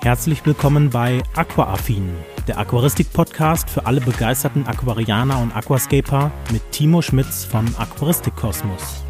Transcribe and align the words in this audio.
Herzlich 0.00 0.46
willkommen 0.46 0.90
bei 0.90 1.20
Aquaaffin, 1.34 2.08
der 2.46 2.56
Aquaristik-Podcast 2.58 3.68
für 3.68 3.84
alle 3.84 4.00
begeisterten 4.00 4.64
Aquarianer 4.64 5.40
und 5.40 5.54
Aquascaper 5.54 6.30
mit 6.52 6.62
Timo 6.70 7.02
Schmitz 7.02 7.44
von 7.44 7.66
Aquaristik 7.76 8.36
Kosmos. 8.36 9.02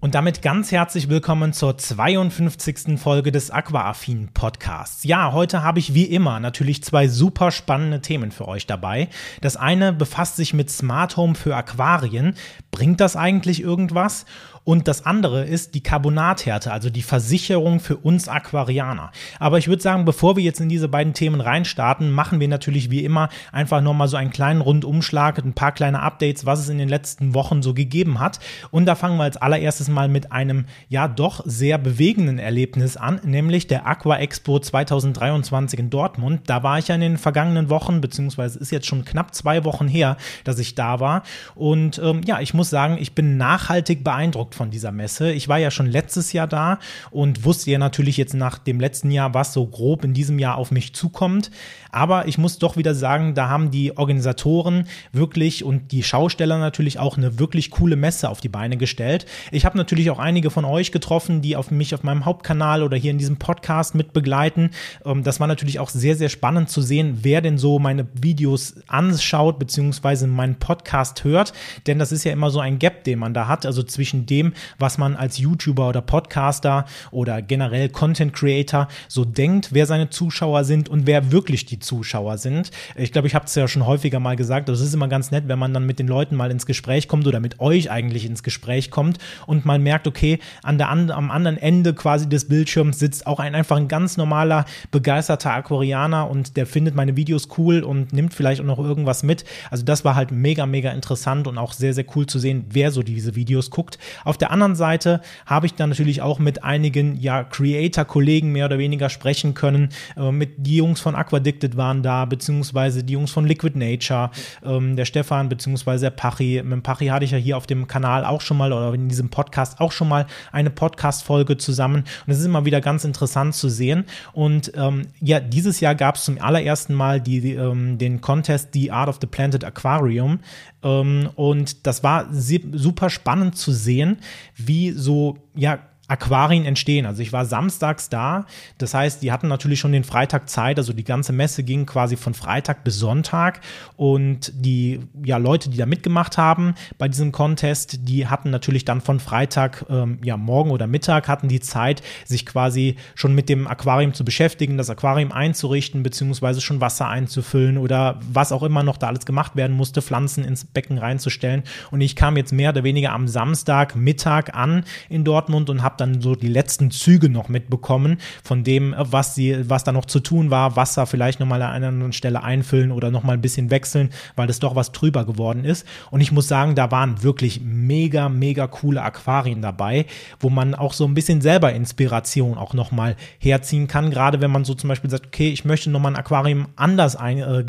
Und 0.00 0.14
damit 0.14 0.42
ganz 0.42 0.70
herzlich 0.70 1.08
willkommen 1.08 1.52
zur 1.52 1.76
52. 1.76 3.00
Folge 3.00 3.32
des 3.32 3.50
Aquaaffin 3.50 4.28
Podcasts. 4.32 5.02
Ja, 5.02 5.32
heute 5.32 5.64
habe 5.64 5.80
ich 5.80 5.92
wie 5.92 6.04
immer 6.04 6.38
natürlich 6.38 6.84
zwei 6.84 7.08
super 7.08 7.50
spannende 7.50 8.00
Themen 8.00 8.30
für 8.30 8.46
euch 8.46 8.66
dabei. 8.66 9.08
Das 9.40 9.56
eine 9.56 9.92
befasst 9.92 10.36
sich 10.36 10.54
mit 10.54 10.70
Smart 10.70 11.16
Home 11.16 11.34
für 11.34 11.56
Aquarien. 11.56 12.34
Bringt 12.70 13.00
das 13.00 13.16
eigentlich 13.16 13.60
irgendwas? 13.60 14.24
Und 14.68 14.86
das 14.86 15.06
andere 15.06 15.46
ist 15.46 15.74
die 15.74 15.82
Carbonathärte, 15.82 16.70
also 16.70 16.90
die 16.90 17.00
Versicherung 17.00 17.80
für 17.80 17.96
uns 17.96 18.28
Aquarianer. 18.28 19.12
Aber 19.38 19.56
ich 19.56 19.66
würde 19.66 19.82
sagen, 19.82 20.04
bevor 20.04 20.36
wir 20.36 20.44
jetzt 20.44 20.60
in 20.60 20.68
diese 20.68 20.88
beiden 20.88 21.14
Themen 21.14 21.40
reinstarten, 21.40 22.10
machen 22.10 22.38
wir 22.38 22.48
natürlich 22.48 22.90
wie 22.90 23.02
immer 23.02 23.30
einfach 23.50 23.80
nochmal 23.80 24.08
so 24.08 24.18
einen 24.18 24.28
kleinen 24.28 24.60
Rundumschlag, 24.60 25.38
ein 25.38 25.54
paar 25.54 25.72
kleine 25.72 26.02
Updates, 26.02 26.44
was 26.44 26.60
es 26.60 26.68
in 26.68 26.76
den 26.76 26.90
letzten 26.90 27.32
Wochen 27.32 27.62
so 27.62 27.72
gegeben 27.72 28.20
hat. 28.20 28.40
Und 28.70 28.84
da 28.84 28.94
fangen 28.94 29.16
wir 29.16 29.22
als 29.22 29.38
allererstes 29.38 29.88
mal 29.88 30.06
mit 30.06 30.32
einem 30.32 30.66
ja 30.90 31.08
doch 31.08 31.40
sehr 31.46 31.78
bewegenden 31.78 32.38
Erlebnis 32.38 32.98
an, 32.98 33.22
nämlich 33.24 33.68
der 33.68 33.86
Aqua 33.86 34.18
Expo 34.18 34.58
2023 34.58 35.80
in 35.80 35.88
Dortmund. 35.88 36.42
Da 36.44 36.62
war 36.62 36.78
ich 36.78 36.88
ja 36.88 36.94
in 36.94 37.00
den 37.00 37.16
vergangenen 37.16 37.70
Wochen, 37.70 38.02
beziehungsweise 38.02 38.58
ist 38.58 38.70
jetzt 38.70 38.86
schon 38.86 39.06
knapp 39.06 39.34
zwei 39.34 39.64
Wochen 39.64 39.88
her, 39.88 40.18
dass 40.44 40.58
ich 40.58 40.74
da 40.74 41.00
war. 41.00 41.22
Und 41.54 41.98
ähm, 42.04 42.20
ja, 42.26 42.40
ich 42.40 42.52
muss 42.52 42.68
sagen, 42.68 42.98
ich 43.00 43.14
bin 43.14 43.38
nachhaltig 43.38 44.04
beeindruckt 44.04 44.57
von 44.58 44.70
dieser 44.70 44.92
Messe. 44.92 45.32
Ich 45.32 45.48
war 45.48 45.56
ja 45.56 45.70
schon 45.70 45.86
letztes 45.86 46.34
Jahr 46.34 46.46
da 46.46 46.78
und 47.10 47.44
wusste 47.44 47.70
ja 47.70 47.78
natürlich 47.78 48.18
jetzt 48.18 48.34
nach 48.34 48.58
dem 48.58 48.80
letzten 48.80 49.10
Jahr, 49.10 49.32
was 49.32 49.54
so 49.54 49.64
grob 49.64 50.04
in 50.04 50.12
diesem 50.12 50.38
Jahr 50.38 50.56
auf 50.58 50.70
mich 50.70 50.92
zukommt. 50.92 51.50
Aber 51.90 52.28
ich 52.28 52.36
muss 52.36 52.58
doch 52.58 52.76
wieder 52.76 52.94
sagen, 52.94 53.34
da 53.34 53.48
haben 53.48 53.70
die 53.70 53.96
Organisatoren 53.96 54.86
wirklich 55.12 55.64
und 55.64 55.92
die 55.92 56.02
Schausteller 56.02 56.58
natürlich 56.58 56.98
auch 56.98 57.16
eine 57.16 57.38
wirklich 57.38 57.70
coole 57.70 57.96
Messe 57.96 58.28
auf 58.28 58.40
die 58.40 58.48
Beine 58.48 58.76
gestellt. 58.76 59.26
Ich 59.52 59.64
habe 59.64 59.78
natürlich 59.78 60.10
auch 60.10 60.18
einige 60.18 60.50
von 60.50 60.64
euch 60.64 60.92
getroffen, 60.92 61.40
die 61.40 61.56
auf 61.56 61.70
mich 61.70 61.94
auf 61.94 62.02
meinem 62.02 62.24
Hauptkanal 62.24 62.82
oder 62.82 62.96
hier 62.96 63.10
in 63.10 63.18
diesem 63.18 63.38
Podcast 63.38 63.94
mit 63.94 64.12
begleiten. 64.12 64.70
Ähm, 65.04 65.22
das 65.22 65.40
war 65.40 65.46
natürlich 65.46 65.78
auch 65.78 65.88
sehr, 65.88 66.16
sehr 66.16 66.28
spannend 66.28 66.68
zu 66.68 66.82
sehen, 66.82 67.20
wer 67.22 67.40
denn 67.40 67.58
so 67.58 67.78
meine 67.78 68.06
Videos 68.12 68.74
anschaut, 68.88 69.58
beziehungsweise 69.58 70.26
meinen 70.26 70.56
Podcast 70.56 71.24
hört. 71.24 71.52
Denn 71.86 71.98
das 71.98 72.12
ist 72.12 72.24
ja 72.24 72.32
immer 72.32 72.50
so 72.50 72.60
ein 72.60 72.78
Gap, 72.78 73.04
den 73.04 73.18
man 73.18 73.34
da 73.34 73.48
hat, 73.48 73.64
also 73.64 73.82
zwischen 73.82 74.26
dem, 74.26 74.37
was 74.78 74.98
man 74.98 75.16
als 75.16 75.38
YouTuber 75.38 75.88
oder 75.88 76.00
Podcaster 76.00 76.84
oder 77.10 77.42
generell 77.42 77.88
Content 77.88 78.32
Creator 78.32 78.88
so 79.08 79.24
denkt, 79.24 79.68
wer 79.72 79.86
seine 79.86 80.10
Zuschauer 80.10 80.64
sind 80.64 80.88
und 80.88 81.06
wer 81.06 81.32
wirklich 81.32 81.66
die 81.66 81.78
Zuschauer 81.78 82.38
sind. 82.38 82.70
Ich 82.96 83.12
glaube, 83.12 83.28
ich 83.28 83.34
habe 83.34 83.46
es 83.46 83.54
ja 83.54 83.68
schon 83.68 83.86
häufiger 83.86 84.20
mal 84.20 84.36
gesagt, 84.36 84.68
das 84.68 84.80
ist 84.80 84.94
immer 84.94 85.08
ganz 85.08 85.30
nett, 85.30 85.44
wenn 85.46 85.58
man 85.58 85.74
dann 85.74 85.86
mit 85.86 85.98
den 85.98 86.08
Leuten 86.08 86.36
mal 86.36 86.50
ins 86.50 86.66
Gespräch 86.66 87.08
kommt 87.08 87.26
oder 87.26 87.40
mit 87.40 87.60
euch 87.60 87.90
eigentlich 87.90 88.24
ins 88.24 88.42
Gespräch 88.42 88.90
kommt 88.90 89.18
und 89.46 89.64
mal 89.64 89.78
merkt, 89.78 90.06
okay, 90.06 90.38
an 90.62 90.78
der, 90.78 90.88
am 90.88 91.30
anderen 91.30 91.58
Ende 91.58 91.94
quasi 91.94 92.28
des 92.28 92.48
Bildschirms 92.48 92.98
sitzt 92.98 93.26
auch 93.26 93.40
ein 93.40 93.54
einfach 93.54 93.76
ein 93.76 93.88
ganz 93.88 94.16
normaler, 94.16 94.64
begeisterter 94.90 95.52
Aquarianer 95.52 96.30
und 96.30 96.56
der 96.56 96.66
findet 96.66 96.94
meine 96.94 97.16
Videos 97.16 97.48
cool 97.58 97.82
und 97.82 98.12
nimmt 98.12 98.34
vielleicht 98.34 98.60
auch 98.60 98.66
noch 98.66 98.78
irgendwas 98.78 99.22
mit. 99.22 99.44
Also 99.70 99.84
das 99.84 100.04
war 100.04 100.14
halt 100.14 100.30
mega, 100.30 100.66
mega 100.66 100.90
interessant 100.92 101.46
und 101.46 101.58
auch 101.58 101.72
sehr, 101.72 101.94
sehr 101.94 102.04
cool 102.14 102.26
zu 102.26 102.38
sehen, 102.38 102.66
wer 102.70 102.90
so 102.90 103.02
diese 103.02 103.34
Videos 103.34 103.70
guckt. 103.70 103.98
Auf 104.28 104.36
der 104.36 104.50
anderen 104.50 104.74
Seite 104.74 105.22
habe 105.46 105.64
ich 105.64 105.72
dann 105.72 105.88
natürlich 105.88 106.20
auch 106.20 106.38
mit 106.38 106.62
einigen 106.62 107.16
ja, 107.16 107.44
Creator-Kollegen 107.44 108.52
mehr 108.52 108.66
oder 108.66 108.76
weniger 108.76 109.08
sprechen 109.08 109.54
können. 109.54 109.88
Äh, 110.18 110.30
mit 110.32 110.50
die 110.58 110.76
Jungs 110.76 111.00
von 111.00 111.14
Aquadicted 111.14 111.78
waren 111.78 112.02
da, 112.02 112.26
beziehungsweise 112.26 113.02
die 113.02 113.14
Jungs 113.14 113.30
von 113.30 113.46
Liquid 113.46 113.78
Nature, 113.78 114.30
ähm, 114.62 114.96
der 114.96 115.06
Stefan, 115.06 115.48
beziehungsweise 115.48 116.06
der 116.06 116.10
Pachi. 116.10 116.62
Mit 116.62 116.82
Pachi 116.82 117.06
hatte 117.06 117.24
ich 117.24 117.30
ja 117.30 117.38
hier 117.38 117.56
auf 117.56 117.66
dem 117.66 117.86
Kanal 117.86 118.26
auch 118.26 118.42
schon 118.42 118.58
mal 118.58 118.70
oder 118.70 118.92
in 118.92 119.08
diesem 119.08 119.30
Podcast 119.30 119.80
auch 119.80 119.92
schon 119.92 120.08
mal 120.08 120.26
eine 120.52 120.68
Podcast-Folge 120.68 121.56
zusammen. 121.56 122.04
Und 122.26 122.30
es 122.30 122.38
ist 122.38 122.44
immer 122.44 122.66
wieder 122.66 122.82
ganz 122.82 123.06
interessant 123.06 123.54
zu 123.54 123.70
sehen. 123.70 124.04
Und 124.34 124.72
ähm, 124.76 125.06
ja, 125.22 125.40
dieses 125.40 125.80
Jahr 125.80 125.94
gab 125.94 126.16
es 126.16 126.24
zum 126.24 126.38
allerersten 126.38 126.92
Mal 126.92 127.22
die, 127.22 127.54
ähm, 127.54 127.96
den 127.96 128.20
Contest 128.20 128.74
The 128.74 128.92
Art 128.92 129.08
of 129.08 129.20
the 129.22 129.26
Planted 129.26 129.64
Aquarium. 129.64 130.40
Ähm, 130.82 131.30
und 131.34 131.86
das 131.86 132.02
war 132.02 132.28
super 132.30 133.10
spannend 133.10 133.56
zu 133.56 133.72
sehen, 133.72 134.17
wie 134.56 134.90
so, 134.90 135.38
ja, 135.54 135.88
Aquarien 136.08 136.64
entstehen. 136.64 137.04
Also 137.04 137.22
ich 137.22 137.32
war 137.32 137.44
samstags 137.44 138.08
da. 138.08 138.46
Das 138.78 138.94
heißt, 138.94 139.22
die 139.22 139.30
hatten 139.30 139.46
natürlich 139.46 139.78
schon 139.78 139.92
den 139.92 140.04
Freitag 140.04 140.48
Zeit. 140.48 140.78
Also 140.78 140.94
die 140.94 141.04
ganze 141.04 141.34
Messe 141.34 141.62
ging 141.62 141.84
quasi 141.84 142.16
von 142.16 142.32
Freitag 142.32 142.82
bis 142.82 142.98
Sonntag. 142.98 143.60
Und 143.96 144.52
die 144.54 145.00
ja, 145.22 145.36
Leute, 145.36 145.68
die 145.68 145.76
da 145.76 145.84
mitgemacht 145.84 146.38
haben 146.38 146.74
bei 146.96 147.08
diesem 147.08 147.30
Contest, 147.30 148.08
die 148.08 148.26
hatten 148.26 148.48
natürlich 148.48 148.86
dann 148.86 149.02
von 149.02 149.20
Freitag, 149.20 149.84
ähm, 149.90 150.18
ja, 150.24 150.38
morgen 150.38 150.70
oder 150.70 150.86
Mittag 150.86 151.28
hatten 151.28 151.48
die 151.48 151.60
Zeit, 151.60 152.02
sich 152.24 152.46
quasi 152.46 152.96
schon 153.14 153.34
mit 153.34 153.50
dem 153.50 153.66
Aquarium 153.66 154.14
zu 154.14 154.24
beschäftigen, 154.24 154.78
das 154.78 154.88
Aquarium 154.88 155.30
einzurichten, 155.30 156.02
beziehungsweise 156.02 156.62
schon 156.62 156.80
Wasser 156.80 157.08
einzufüllen 157.08 157.76
oder 157.76 158.18
was 158.32 158.50
auch 158.50 158.62
immer 158.62 158.82
noch 158.82 158.96
da 158.96 159.08
alles 159.08 159.26
gemacht 159.26 159.56
werden 159.56 159.76
musste, 159.76 160.00
Pflanzen 160.00 160.42
ins 160.42 160.64
Becken 160.64 160.96
reinzustellen. 160.96 161.64
Und 161.90 162.00
ich 162.00 162.16
kam 162.16 162.38
jetzt 162.38 162.52
mehr 162.52 162.70
oder 162.70 162.82
weniger 162.82 163.12
am 163.12 163.28
Samstag 163.28 163.94
Mittag 163.94 164.54
an 164.54 164.84
in 165.10 165.24
Dortmund 165.24 165.68
und 165.68 165.82
habe 165.82 165.97
dann 166.00 166.20
so 166.20 166.34
die 166.34 166.48
letzten 166.48 166.90
Züge 166.90 167.28
noch 167.28 167.48
mitbekommen 167.48 168.18
von 168.42 168.64
dem, 168.64 168.94
was 168.96 169.34
sie, 169.34 169.68
was 169.68 169.84
da 169.84 169.92
noch 169.92 170.04
zu 170.04 170.20
tun 170.20 170.50
war, 170.50 170.76
Wasser 170.76 171.06
vielleicht 171.06 171.40
nochmal 171.40 171.62
an 171.62 171.72
einer 171.72 171.88
anderen 171.88 172.12
Stelle 172.12 172.42
einfüllen 172.42 172.92
oder 172.92 173.10
nochmal 173.10 173.36
ein 173.36 173.40
bisschen 173.40 173.70
wechseln, 173.70 174.10
weil 174.36 174.46
das 174.46 174.58
doch 174.58 174.74
was 174.74 174.92
trüber 174.92 175.24
geworden 175.24 175.64
ist. 175.64 175.86
Und 176.10 176.20
ich 176.20 176.32
muss 176.32 176.48
sagen, 176.48 176.74
da 176.74 176.90
waren 176.90 177.22
wirklich 177.22 177.60
mega, 177.62 178.28
mega 178.28 178.66
coole 178.66 179.02
Aquarien 179.02 179.62
dabei, 179.62 180.06
wo 180.40 180.50
man 180.50 180.74
auch 180.74 180.92
so 180.92 181.04
ein 181.04 181.14
bisschen 181.14 181.40
selber 181.40 181.72
Inspiration 181.72 182.56
auch 182.56 182.74
nochmal 182.74 183.16
herziehen 183.38 183.88
kann. 183.88 184.10
Gerade 184.10 184.40
wenn 184.40 184.50
man 184.50 184.64
so 184.64 184.74
zum 184.74 184.88
Beispiel 184.88 185.10
sagt, 185.10 185.26
okay, 185.26 185.50
ich 185.50 185.64
möchte 185.64 185.90
nochmal 185.90 186.12
ein 186.12 186.18
Aquarium 186.18 186.68
anders 186.76 187.16
ein, 187.16 187.38
äh, 187.38 187.64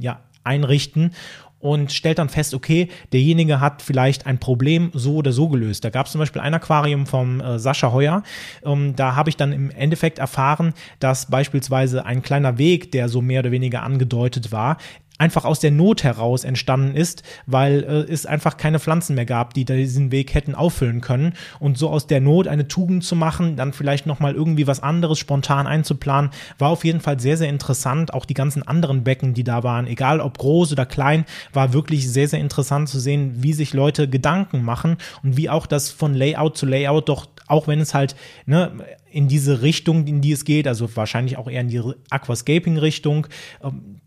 ja, 0.00 0.20
einrichten 0.44 1.12
und 1.60 1.92
stellt 1.92 2.18
dann 2.18 2.28
fest, 2.28 2.54
okay, 2.54 2.88
derjenige 3.12 3.60
hat 3.60 3.82
vielleicht 3.82 4.26
ein 4.26 4.38
Problem 4.38 4.90
so 4.94 5.16
oder 5.16 5.32
so 5.32 5.48
gelöst. 5.48 5.84
Da 5.84 5.90
gab 5.90 6.06
es 6.06 6.12
zum 6.12 6.20
Beispiel 6.20 6.40
ein 6.40 6.54
Aquarium 6.54 7.06
vom 7.06 7.40
äh, 7.40 7.58
Sascha 7.58 7.92
Heuer. 7.92 8.22
Ähm, 8.64 8.94
da 8.94 9.16
habe 9.16 9.30
ich 9.30 9.36
dann 9.36 9.52
im 9.52 9.70
Endeffekt 9.70 10.18
erfahren, 10.18 10.74
dass 11.00 11.26
beispielsweise 11.26 12.06
ein 12.06 12.22
kleiner 12.22 12.58
Weg, 12.58 12.92
der 12.92 13.08
so 13.08 13.20
mehr 13.20 13.40
oder 13.40 13.50
weniger 13.50 13.82
angedeutet 13.82 14.52
war, 14.52 14.78
einfach 15.18 15.44
aus 15.44 15.60
der 15.60 15.72
Not 15.72 16.04
heraus 16.04 16.44
entstanden 16.44 16.94
ist, 16.94 17.22
weil 17.46 17.82
äh, 17.82 18.12
es 18.12 18.24
einfach 18.24 18.56
keine 18.56 18.78
Pflanzen 18.78 19.16
mehr 19.16 19.26
gab, 19.26 19.52
die 19.52 19.64
diesen 19.64 20.12
Weg 20.12 20.32
hätten 20.34 20.54
auffüllen 20.54 21.00
können. 21.00 21.34
Und 21.58 21.76
so 21.76 21.90
aus 21.90 22.06
der 22.06 22.20
Not 22.20 22.46
eine 22.46 22.68
Tugend 22.68 23.04
zu 23.04 23.16
machen, 23.16 23.56
dann 23.56 23.72
vielleicht 23.72 24.06
nochmal 24.06 24.34
irgendwie 24.34 24.66
was 24.66 24.80
anderes 24.82 25.18
spontan 25.18 25.66
einzuplanen, 25.66 26.30
war 26.58 26.70
auf 26.70 26.84
jeden 26.84 27.00
Fall 27.00 27.18
sehr, 27.18 27.36
sehr 27.36 27.48
interessant. 27.48 28.14
Auch 28.14 28.24
die 28.24 28.34
ganzen 28.34 28.62
anderen 28.62 29.04
Becken, 29.04 29.34
die 29.34 29.44
da 29.44 29.64
waren, 29.64 29.86
egal 29.86 30.20
ob 30.20 30.38
groß 30.38 30.72
oder 30.72 30.86
klein, 30.86 31.24
war 31.52 31.72
wirklich 31.72 32.10
sehr, 32.10 32.28
sehr 32.28 32.40
interessant 32.40 32.88
zu 32.88 33.00
sehen, 33.00 33.42
wie 33.42 33.52
sich 33.52 33.74
Leute 33.74 34.08
Gedanken 34.08 34.62
machen 34.62 34.96
und 35.22 35.36
wie 35.36 35.50
auch 35.50 35.66
das 35.66 35.90
von 35.90 36.14
Layout 36.14 36.56
zu 36.56 36.66
Layout 36.66 37.08
doch, 37.08 37.26
auch 37.48 37.66
wenn 37.66 37.80
es 37.80 37.94
halt 37.94 38.14
ne, 38.46 38.72
in 39.10 39.26
diese 39.26 39.62
Richtung, 39.62 40.06
in 40.06 40.20
die 40.20 40.32
es 40.32 40.44
geht, 40.44 40.68
also 40.68 40.94
wahrscheinlich 40.96 41.38
auch 41.38 41.48
eher 41.48 41.62
in 41.62 41.68
die 41.68 41.82
Aquascaping-Richtung, 42.10 43.26
ähm, 43.64 44.00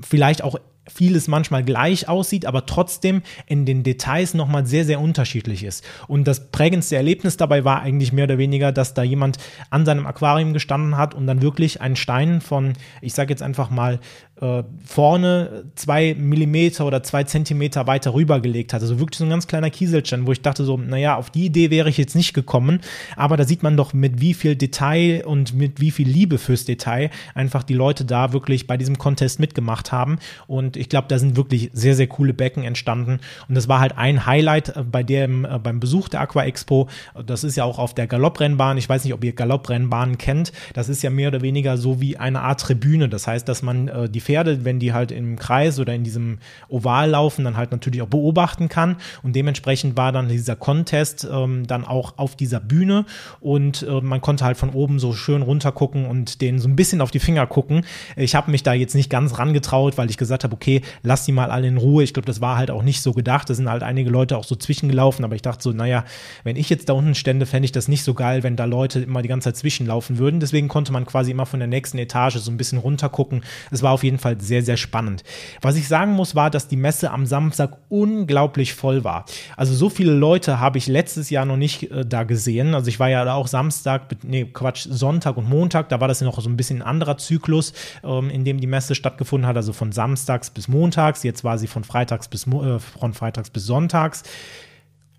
vielleicht 0.00 0.42
auch 0.42 0.56
vieles 0.88 1.28
manchmal 1.28 1.64
gleich 1.64 2.08
aussieht, 2.08 2.46
aber 2.46 2.66
trotzdem 2.66 3.22
in 3.46 3.66
den 3.66 3.82
Details 3.82 4.34
nochmal 4.34 4.66
sehr, 4.66 4.84
sehr 4.84 5.00
unterschiedlich 5.00 5.64
ist. 5.64 5.84
Und 6.06 6.28
das 6.28 6.50
prägendste 6.50 6.96
Erlebnis 6.96 7.36
dabei 7.36 7.64
war 7.64 7.82
eigentlich 7.82 8.12
mehr 8.12 8.24
oder 8.24 8.38
weniger, 8.38 8.72
dass 8.72 8.94
da 8.94 9.02
jemand 9.02 9.38
an 9.70 9.84
seinem 9.84 10.06
Aquarium 10.06 10.52
gestanden 10.52 10.96
hat 10.96 11.14
und 11.14 11.26
dann 11.26 11.42
wirklich 11.42 11.80
einen 11.80 11.96
Stein 11.96 12.40
von, 12.40 12.74
ich 13.00 13.14
sage 13.14 13.30
jetzt 13.30 13.42
einfach 13.42 13.70
mal, 13.70 14.00
äh, 14.40 14.62
vorne 14.84 15.64
zwei 15.76 16.14
Millimeter 16.14 16.86
oder 16.86 17.02
zwei 17.02 17.24
Zentimeter 17.24 17.86
weiter 17.86 18.12
rübergelegt 18.12 18.72
hat. 18.72 18.82
Also 18.82 18.98
wirklich 18.98 19.18
so 19.18 19.24
ein 19.24 19.30
ganz 19.30 19.46
kleiner 19.46 19.70
Kieselstein, 19.70 20.26
wo 20.26 20.32
ich 20.32 20.42
dachte 20.42 20.64
so, 20.64 20.76
naja, 20.76 21.16
auf 21.16 21.30
die 21.30 21.46
Idee 21.46 21.70
wäre 21.70 21.88
ich 21.88 21.96
jetzt 21.96 22.14
nicht 22.14 22.34
gekommen. 22.34 22.80
Aber 23.16 23.36
da 23.36 23.44
sieht 23.44 23.62
man 23.62 23.76
doch, 23.76 23.94
mit 23.94 24.20
wie 24.20 24.34
viel 24.34 24.54
Detail 24.54 25.24
und 25.24 25.54
mit 25.54 25.80
wie 25.80 25.90
viel 25.90 26.06
Liebe 26.06 26.36
fürs 26.36 26.66
Detail 26.66 27.10
einfach 27.34 27.62
die 27.62 27.74
Leute 27.74 28.04
da 28.04 28.32
wirklich 28.32 28.66
bei 28.66 28.76
diesem 28.76 28.98
Contest 28.98 29.40
mitgemacht 29.40 29.90
haben. 29.90 30.18
Und 30.46 30.76
ich 30.76 30.88
glaube, 30.88 31.08
da 31.08 31.18
sind 31.18 31.36
wirklich 31.36 31.70
sehr, 31.72 31.94
sehr 31.94 32.06
coole 32.06 32.34
Becken 32.34 32.62
entstanden. 32.62 33.20
Und 33.48 33.54
das 33.54 33.68
war 33.68 33.80
halt 33.80 33.96
ein 33.96 34.26
Highlight 34.26 34.76
äh, 34.76 34.82
bei 34.82 35.02
dem, 35.02 35.46
äh, 35.46 35.58
beim 35.58 35.80
Besuch 35.80 36.08
der 36.08 36.20
Aqua 36.20 36.44
Expo. 36.44 36.88
Das 37.24 37.42
ist 37.42 37.56
ja 37.56 37.64
auch 37.64 37.78
auf 37.78 37.94
der 37.94 38.06
Galopprennbahn. 38.06 38.76
Ich 38.76 38.88
weiß 38.88 39.04
nicht, 39.04 39.14
ob 39.14 39.24
ihr 39.24 39.32
Galopprennbahnen 39.32 40.18
kennt. 40.18 40.52
Das 40.74 40.90
ist 40.90 41.02
ja 41.02 41.08
mehr 41.08 41.28
oder 41.28 41.40
weniger 41.40 41.78
so 41.78 42.02
wie 42.02 42.18
eine 42.18 42.42
Art 42.42 42.60
Tribüne. 42.60 43.08
Das 43.08 43.26
heißt, 43.26 43.48
dass 43.48 43.62
man 43.62 43.88
äh, 43.88 44.08
die 44.10 44.25
Pferde, 44.26 44.64
wenn 44.64 44.80
die 44.80 44.92
halt 44.92 45.12
im 45.12 45.38
Kreis 45.38 45.78
oder 45.78 45.94
in 45.94 46.02
diesem 46.02 46.38
Oval 46.68 47.10
laufen, 47.10 47.44
dann 47.44 47.56
halt 47.56 47.70
natürlich 47.70 48.02
auch 48.02 48.08
beobachten 48.08 48.68
kann. 48.68 48.96
Und 49.22 49.36
dementsprechend 49.36 49.96
war 49.96 50.10
dann 50.10 50.28
dieser 50.28 50.56
Contest 50.56 51.26
ähm, 51.30 51.66
dann 51.66 51.84
auch 51.84 52.18
auf 52.18 52.34
dieser 52.34 52.58
Bühne 52.58 53.04
und 53.40 53.82
äh, 53.82 54.00
man 54.00 54.20
konnte 54.20 54.44
halt 54.44 54.56
von 54.56 54.70
oben 54.70 54.98
so 54.98 55.12
schön 55.12 55.42
runter 55.42 55.70
gucken 55.70 56.06
und 56.06 56.40
denen 56.40 56.58
so 56.58 56.68
ein 56.68 56.74
bisschen 56.74 57.00
auf 57.00 57.12
die 57.12 57.20
Finger 57.20 57.46
gucken. 57.46 57.84
Ich 58.16 58.34
habe 58.34 58.50
mich 58.50 58.64
da 58.64 58.72
jetzt 58.72 58.94
nicht 58.94 59.10
ganz 59.10 59.38
rangetraut, 59.38 59.96
weil 59.96 60.10
ich 60.10 60.16
gesagt 60.16 60.42
habe, 60.42 60.54
okay, 60.54 60.82
lass 61.02 61.24
die 61.24 61.32
mal 61.32 61.50
alle 61.50 61.68
in 61.68 61.76
Ruhe. 61.76 62.02
Ich 62.02 62.12
glaube, 62.12 62.26
das 62.26 62.40
war 62.40 62.56
halt 62.56 62.72
auch 62.72 62.82
nicht 62.82 63.02
so 63.02 63.12
gedacht. 63.12 63.48
Da 63.48 63.54
sind 63.54 63.70
halt 63.70 63.84
einige 63.84 64.10
Leute 64.10 64.36
auch 64.36 64.44
so 64.44 64.56
zwischengelaufen, 64.56 65.24
aber 65.24 65.36
ich 65.36 65.42
dachte 65.42 65.62
so, 65.62 65.72
naja, 65.72 66.04
wenn 66.42 66.56
ich 66.56 66.68
jetzt 66.68 66.88
da 66.88 66.94
unten 66.94 67.14
stände, 67.14 67.46
fände 67.46 67.66
ich 67.66 67.72
das 67.72 67.86
nicht 67.86 68.02
so 68.02 68.14
geil, 68.14 68.42
wenn 68.42 68.56
da 68.56 68.64
Leute 68.64 69.00
immer 69.00 69.22
die 69.22 69.28
ganze 69.28 69.46
Zeit 69.46 69.56
zwischenlaufen 69.56 70.18
würden. 70.18 70.40
Deswegen 70.40 70.66
konnte 70.66 70.92
man 70.92 71.06
quasi 71.06 71.30
immer 71.30 71.46
von 71.46 71.60
der 71.60 71.68
nächsten 71.68 71.98
Etage 71.98 72.36
so 72.36 72.50
ein 72.50 72.56
bisschen 72.56 72.78
runter 72.78 73.08
gucken. 73.08 73.42
Es 73.70 73.82
war 73.82 73.92
auf 73.92 74.02
jeden 74.02 74.15
Fall 74.18 74.40
sehr, 74.40 74.62
sehr 74.62 74.76
spannend. 74.76 75.24
Was 75.60 75.76
ich 75.76 75.88
sagen 75.88 76.12
muss, 76.12 76.34
war, 76.34 76.50
dass 76.50 76.68
die 76.68 76.76
Messe 76.76 77.10
am 77.10 77.26
Samstag 77.26 77.76
unglaublich 77.88 78.74
voll 78.74 79.04
war. 79.04 79.24
Also 79.56 79.74
so 79.74 79.88
viele 79.88 80.12
Leute 80.12 80.60
habe 80.60 80.78
ich 80.78 80.86
letztes 80.86 81.30
Jahr 81.30 81.44
noch 81.44 81.56
nicht 81.56 81.90
äh, 81.90 82.04
da 82.04 82.24
gesehen. 82.24 82.74
Also 82.74 82.88
ich 82.88 83.00
war 83.00 83.08
ja 83.08 83.32
auch 83.34 83.46
Samstag, 83.46 84.08
nee, 84.22 84.44
Quatsch, 84.44 84.86
Sonntag 84.90 85.36
und 85.36 85.48
Montag. 85.48 85.88
Da 85.88 86.00
war 86.00 86.08
das 86.08 86.20
ja 86.20 86.26
noch 86.26 86.40
so 86.40 86.48
ein 86.48 86.56
bisschen 86.56 86.82
ein 86.82 86.88
anderer 86.88 87.18
Zyklus, 87.18 87.72
ähm, 88.04 88.30
in 88.30 88.44
dem 88.44 88.60
die 88.60 88.66
Messe 88.66 88.94
stattgefunden 88.94 89.48
hat. 89.48 89.56
Also 89.56 89.72
von 89.72 89.92
Samstags 89.92 90.50
bis 90.50 90.68
Montags. 90.68 91.22
Jetzt 91.22 91.44
war 91.44 91.58
sie 91.58 91.66
von 91.66 91.84
Freitags 91.84 92.28
bis, 92.28 92.46
äh, 92.46 92.78
von 92.78 93.14
Freitags 93.14 93.50
bis 93.50 93.66
Sonntags. 93.66 94.22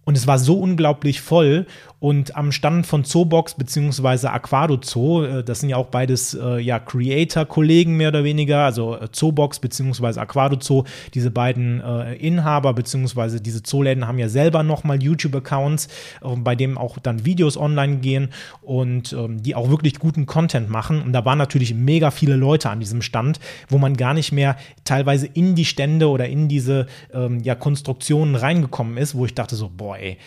Und 0.07 0.15
es 0.15 0.25
war 0.25 0.39
so 0.39 0.57
unglaublich 0.57 1.19
voll 1.19 1.65
und 1.99 2.35
am 2.35 2.51
Stand 2.51 2.85
von 2.85 3.03
Zoobox 3.03 3.55
beziehungsweise 3.55 4.31
Aquado 4.31 4.77
Zoo, 4.83 5.23
äh, 5.23 5.43
das 5.43 5.61
sind 5.61 5.69
ja 5.69 5.77
auch 5.77 5.87
beides 5.87 6.35
äh, 6.35 6.59
ja 6.59 6.79
Creator-Kollegen 6.79 7.97
mehr 7.97 8.09
oder 8.09 8.23
weniger, 8.23 8.59
also 8.59 8.95
äh, 8.95 9.11
Zoobox 9.11 9.59
beziehungsweise 9.59 10.21
Aquado 10.21 10.57
Zoo, 10.61 10.83
diese 11.15 11.31
beiden 11.31 11.81
äh, 11.81 12.13
Inhaber 12.15 12.73
beziehungsweise 12.73 13.41
diese 13.41 13.63
Zooläden 13.63 14.07
haben 14.07 14.19
ja 14.19 14.29
selber 14.29 14.61
nochmal 14.61 15.01
YouTube-Accounts, 15.01 15.87
äh, 16.21 16.35
bei 16.37 16.55
denen 16.55 16.77
auch 16.77 16.99
dann 16.99 17.25
Videos 17.25 17.57
online 17.57 17.97
gehen 17.97 18.29
und 18.61 19.13
ähm, 19.13 19.41
die 19.41 19.55
auch 19.55 19.71
wirklich 19.71 19.97
guten 19.97 20.27
Content 20.27 20.69
machen. 20.69 21.01
Und 21.01 21.13
da 21.13 21.25
waren 21.25 21.39
natürlich 21.39 21.73
mega 21.73 22.11
viele 22.11 22.35
Leute 22.35 22.69
an 22.69 22.79
diesem 22.79 23.01
Stand, 23.01 23.39
wo 23.69 23.79
man 23.79 23.97
gar 23.97 24.13
nicht 24.13 24.31
mehr 24.31 24.55
teilweise 24.83 25.25
in 25.25 25.55
die 25.55 25.65
Stände 25.65 26.09
oder 26.09 26.27
in 26.27 26.47
diese 26.47 26.85
ähm, 27.11 27.39
ja, 27.39 27.55
Konstruktionen 27.55 28.35
reingekommen 28.35 28.97
ist, 28.97 29.15
wo 29.15 29.25
ich 29.25 29.33
dachte 29.33 29.55
so, 29.55 29.71
boah, 29.75 29.96
ey, 29.97 30.17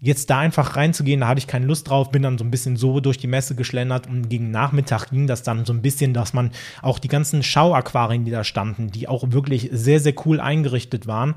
jetzt 0.00 0.30
da 0.30 0.38
einfach 0.38 0.76
reinzugehen, 0.76 1.20
da 1.20 1.28
hatte 1.28 1.38
ich 1.38 1.46
keine 1.46 1.66
Lust 1.66 1.88
drauf, 1.88 2.10
bin 2.10 2.22
dann 2.22 2.38
so 2.38 2.44
ein 2.44 2.50
bisschen 2.50 2.76
so 2.76 3.00
durch 3.00 3.18
die 3.18 3.26
Messe 3.26 3.54
geschlendert 3.54 4.06
und 4.06 4.28
gegen 4.28 4.50
Nachmittag 4.50 5.10
ging 5.10 5.26
das 5.26 5.42
dann 5.42 5.66
so 5.66 5.72
ein 5.72 5.82
bisschen, 5.82 6.14
dass 6.14 6.32
man 6.32 6.50
auch 6.80 6.98
die 6.98 7.08
ganzen 7.08 7.42
Schauaquarien, 7.42 8.24
die 8.24 8.30
da 8.30 8.42
standen, 8.42 8.90
die 8.90 9.08
auch 9.08 9.24
wirklich 9.30 9.68
sehr, 9.72 10.00
sehr 10.00 10.14
cool 10.24 10.40
eingerichtet 10.40 11.06
waren, 11.06 11.34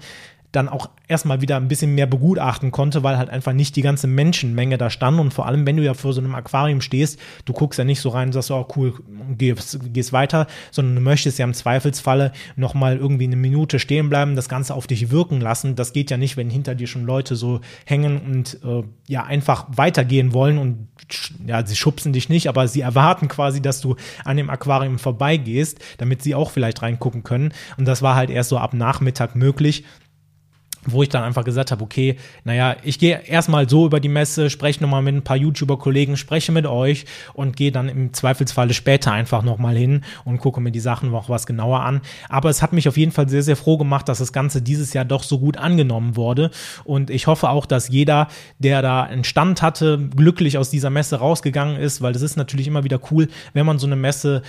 dann 0.54 0.70
auch 0.70 0.90
erstmal 1.08 1.42
wieder 1.42 1.58
ein 1.58 1.68
bisschen 1.68 1.96
mehr 1.96 2.06
begutachten 2.06 2.72
konnte, 2.72 3.04
weil 3.04 3.18
halt 3.18 3.30
einfach 3.30 3.54
nicht 3.54 3.76
die 3.76 3.82
ganze 3.82 4.08
Menschenmenge 4.08 4.78
da 4.78 4.90
stand. 4.90 5.20
Und 5.20 5.34
vor 5.34 5.48
allem, 5.48 5.66
wenn 5.66 5.78
du 5.78 5.84
ja 5.84 5.96
vor 5.96 6.14
so 6.14 6.22
einem 6.22 6.36
Aquarium 6.36 6.80
stehst, 6.80 7.20
du 7.46 7.54
guckst 7.54 7.80
ja 7.80 7.84
nicht 7.84 8.00
so 8.00 8.10
rein 8.10 8.28
und 8.28 8.34
sagst, 8.34 8.52
oh 8.52 8.66
cool, 8.76 8.94
gehst, 9.38 9.80
gehst 9.92 10.14
weiter, 10.14 10.48
sondern 10.72 10.96
du 10.96 11.02
möchtest 11.02 11.40
ja 11.40 11.46
im 11.46 11.56
Zweifelsfalle 11.56 12.32
nochmal 12.56 12.98
irgendwie 12.98 13.26
eine 13.26 13.36
Minute 13.36 13.80
stehen 13.80 14.10
bleiben, 14.10 14.36
das 14.36 14.48
Ganze 14.48 14.76
auf 14.76 14.86
dich 14.86 15.10
wirken 15.10 15.42
lassen. 15.42 15.76
Das 15.76 15.92
geht 15.92 16.12
ja 16.12 16.18
nicht, 16.18 16.38
wenn 16.38 16.52
hinter 16.52 16.76
dir 16.76 16.88
schon 16.88 17.06
Leute 17.06 17.36
so 17.36 17.62
hängen 17.86 18.22
und 18.22 18.60
äh, 18.64 18.84
ja 19.08 19.24
einfach 19.24 19.66
weitergehen 19.76 20.34
wollen 20.34 20.60
und 20.60 20.88
ja, 21.46 21.66
sie 21.66 21.76
schubsen 21.76 22.14
dich 22.14 22.30
nicht, 22.30 22.48
aber 22.48 22.68
sie 22.68 22.82
erwarten 22.82 23.28
quasi, 23.28 23.62
dass 23.62 23.82
du 23.82 23.96
an 24.24 24.38
dem 24.38 24.50
Aquarium 24.50 25.00
vorbeigehst, 25.00 25.80
damit 25.98 26.22
sie 26.22 26.36
auch 26.36 26.52
vielleicht 26.52 26.82
reingucken 26.82 27.24
können. 27.24 27.54
Und 27.78 27.86
das 27.86 28.02
war 28.02 28.16
halt 28.16 28.30
erst 28.30 28.50
so 28.50 28.58
ab 28.58 28.74
Nachmittag 28.74 29.36
möglich 29.36 29.84
wo 30.86 31.04
ich 31.04 31.10
dann 31.10 31.24
einfach 31.24 31.44
gesagt 31.44 31.72
habe, 31.72 31.84
okay, 31.84 32.18
naja, 32.44 32.76
ich 32.84 33.00
gehe 33.00 33.22
erstmal 33.26 33.70
so 33.70 33.86
über 33.86 34.00
die 34.00 34.10
Messe, 34.10 34.50
spreche 34.50 34.82
nochmal 34.82 35.02
mit 35.02 35.16
ein 35.16 35.24
paar 35.24 35.38
YouTuber-Kollegen, 35.38 36.18
spreche 36.18 36.52
mit 36.52 36.66
euch 36.66 37.06
und 37.34 37.56
gehe 37.56 37.72
dann 37.72 37.90
im 37.90 38.14
Zweifelsfalle 38.14 38.74
später 38.74 39.12
einfach 39.12 39.44
nochmal 39.44 39.76
hin 39.76 40.04
und 40.26 40.40
gucke 40.40 40.60
mir 40.62 40.72
die 40.72 40.80
Sachen 40.80 41.12
noch 41.12 41.30
was 41.30 41.46
genauer 41.46 41.82
an. 41.82 42.02
Aber 42.30 42.50
es 42.50 42.62
hat 42.62 42.74
mich 42.74 42.88
auf 42.88 42.98
jeden 42.98 43.12
Fall 43.12 43.30
sehr, 43.30 43.44
sehr 43.44 43.56
froh 43.56 43.78
gemacht, 43.78 44.10
dass 44.10 44.20
das 44.20 44.34
Ganze 44.34 44.62
dieses 44.62 44.94
Jahr 44.94 45.06
doch 45.06 45.24
so 45.24 45.40
gut 45.40 45.58
angenommen 45.58 46.16
wurde. 46.16 46.52
Und 46.84 47.10
ich 47.10 47.28
hoffe 47.28 47.50
auch, 47.50 47.66
dass 47.66 47.90
jeder, 47.90 48.28
der 48.60 48.82
da 48.82 49.04
einen 49.04 49.24
Stand 49.24 49.62
hatte, 49.62 50.10
glücklich 50.16 50.58
aus 50.58 50.70
dieser 50.70 50.90
Messe 50.90 51.18
rausgegangen 51.18 51.78
ist, 51.78 52.02
weil 52.02 52.14
das 52.14 52.22
ist 52.22 52.36
natürlich 52.36 52.68
immer 52.68 52.84
wieder 52.84 53.00
cool, 53.12 53.30
wenn 53.54 53.66
man 53.66 53.80
so 53.80 53.88
eine 53.88 53.96
Messe 53.96 54.42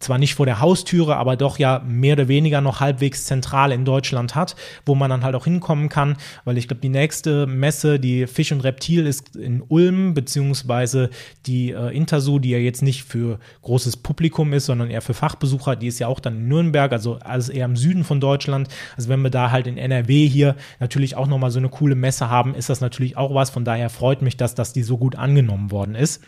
zwar 0.00 0.18
nicht 0.18 0.34
vor 0.34 0.46
der 0.46 0.60
Haustüre, 0.60 1.16
aber 1.16 1.36
doch 1.36 1.58
ja 1.58 1.82
mehr 1.86 2.14
oder 2.14 2.28
weniger 2.28 2.60
noch 2.60 2.80
halbwegs 2.80 3.26
zentral 3.26 3.72
in 3.72 3.84
Deutschland 3.84 4.34
hat, 4.34 4.56
wo 4.84 4.94
man 4.94 5.10
dann 5.10 5.22
halt 5.22 5.34
auch 5.34 5.44
hinkommt 5.44 5.75
kommen 5.76 5.88
kann, 5.90 6.16
weil 6.44 6.56
ich 6.56 6.68
glaube, 6.68 6.80
die 6.80 6.88
nächste 6.88 7.46
Messe, 7.46 8.00
die 8.00 8.26
Fisch 8.26 8.50
und 8.50 8.62
Reptil, 8.62 9.06
ist 9.06 9.36
in 9.36 9.62
Ulm, 9.68 10.14
beziehungsweise 10.14 11.10
die 11.44 11.72
äh, 11.72 11.94
Intersu, 11.94 12.38
die 12.38 12.50
ja 12.50 12.58
jetzt 12.58 12.82
nicht 12.82 13.04
für 13.04 13.38
großes 13.62 13.98
Publikum 13.98 14.54
ist, 14.54 14.66
sondern 14.66 14.90
eher 14.90 15.02
für 15.02 15.12
Fachbesucher, 15.12 15.76
die 15.76 15.88
ist 15.88 15.98
ja 15.98 16.06
auch 16.06 16.20
dann 16.20 16.36
in 16.36 16.48
Nürnberg, 16.48 16.92
also 16.92 17.16
alles 17.16 17.50
eher 17.50 17.66
im 17.66 17.76
Süden 17.76 18.04
von 18.04 18.20
Deutschland. 18.20 18.68
Also 18.96 19.10
wenn 19.10 19.20
wir 19.20 19.30
da 19.30 19.50
halt 19.50 19.66
in 19.66 19.76
NRW 19.76 20.26
hier 20.26 20.56
natürlich 20.80 21.16
auch 21.16 21.26
nochmal 21.26 21.50
so 21.50 21.58
eine 21.58 21.68
coole 21.68 21.94
Messe 21.94 22.30
haben, 22.30 22.54
ist 22.54 22.70
das 22.70 22.80
natürlich 22.80 23.16
auch 23.16 23.34
was. 23.34 23.50
Von 23.50 23.64
daher 23.64 23.90
freut 23.90 24.22
mich 24.22 24.36
das, 24.36 24.54
dass 24.54 24.72
die 24.72 24.82
so 24.82 24.96
gut 24.96 25.16
angenommen 25.16 25.70
worden 25.70 25.94
ist. 25.94 26.22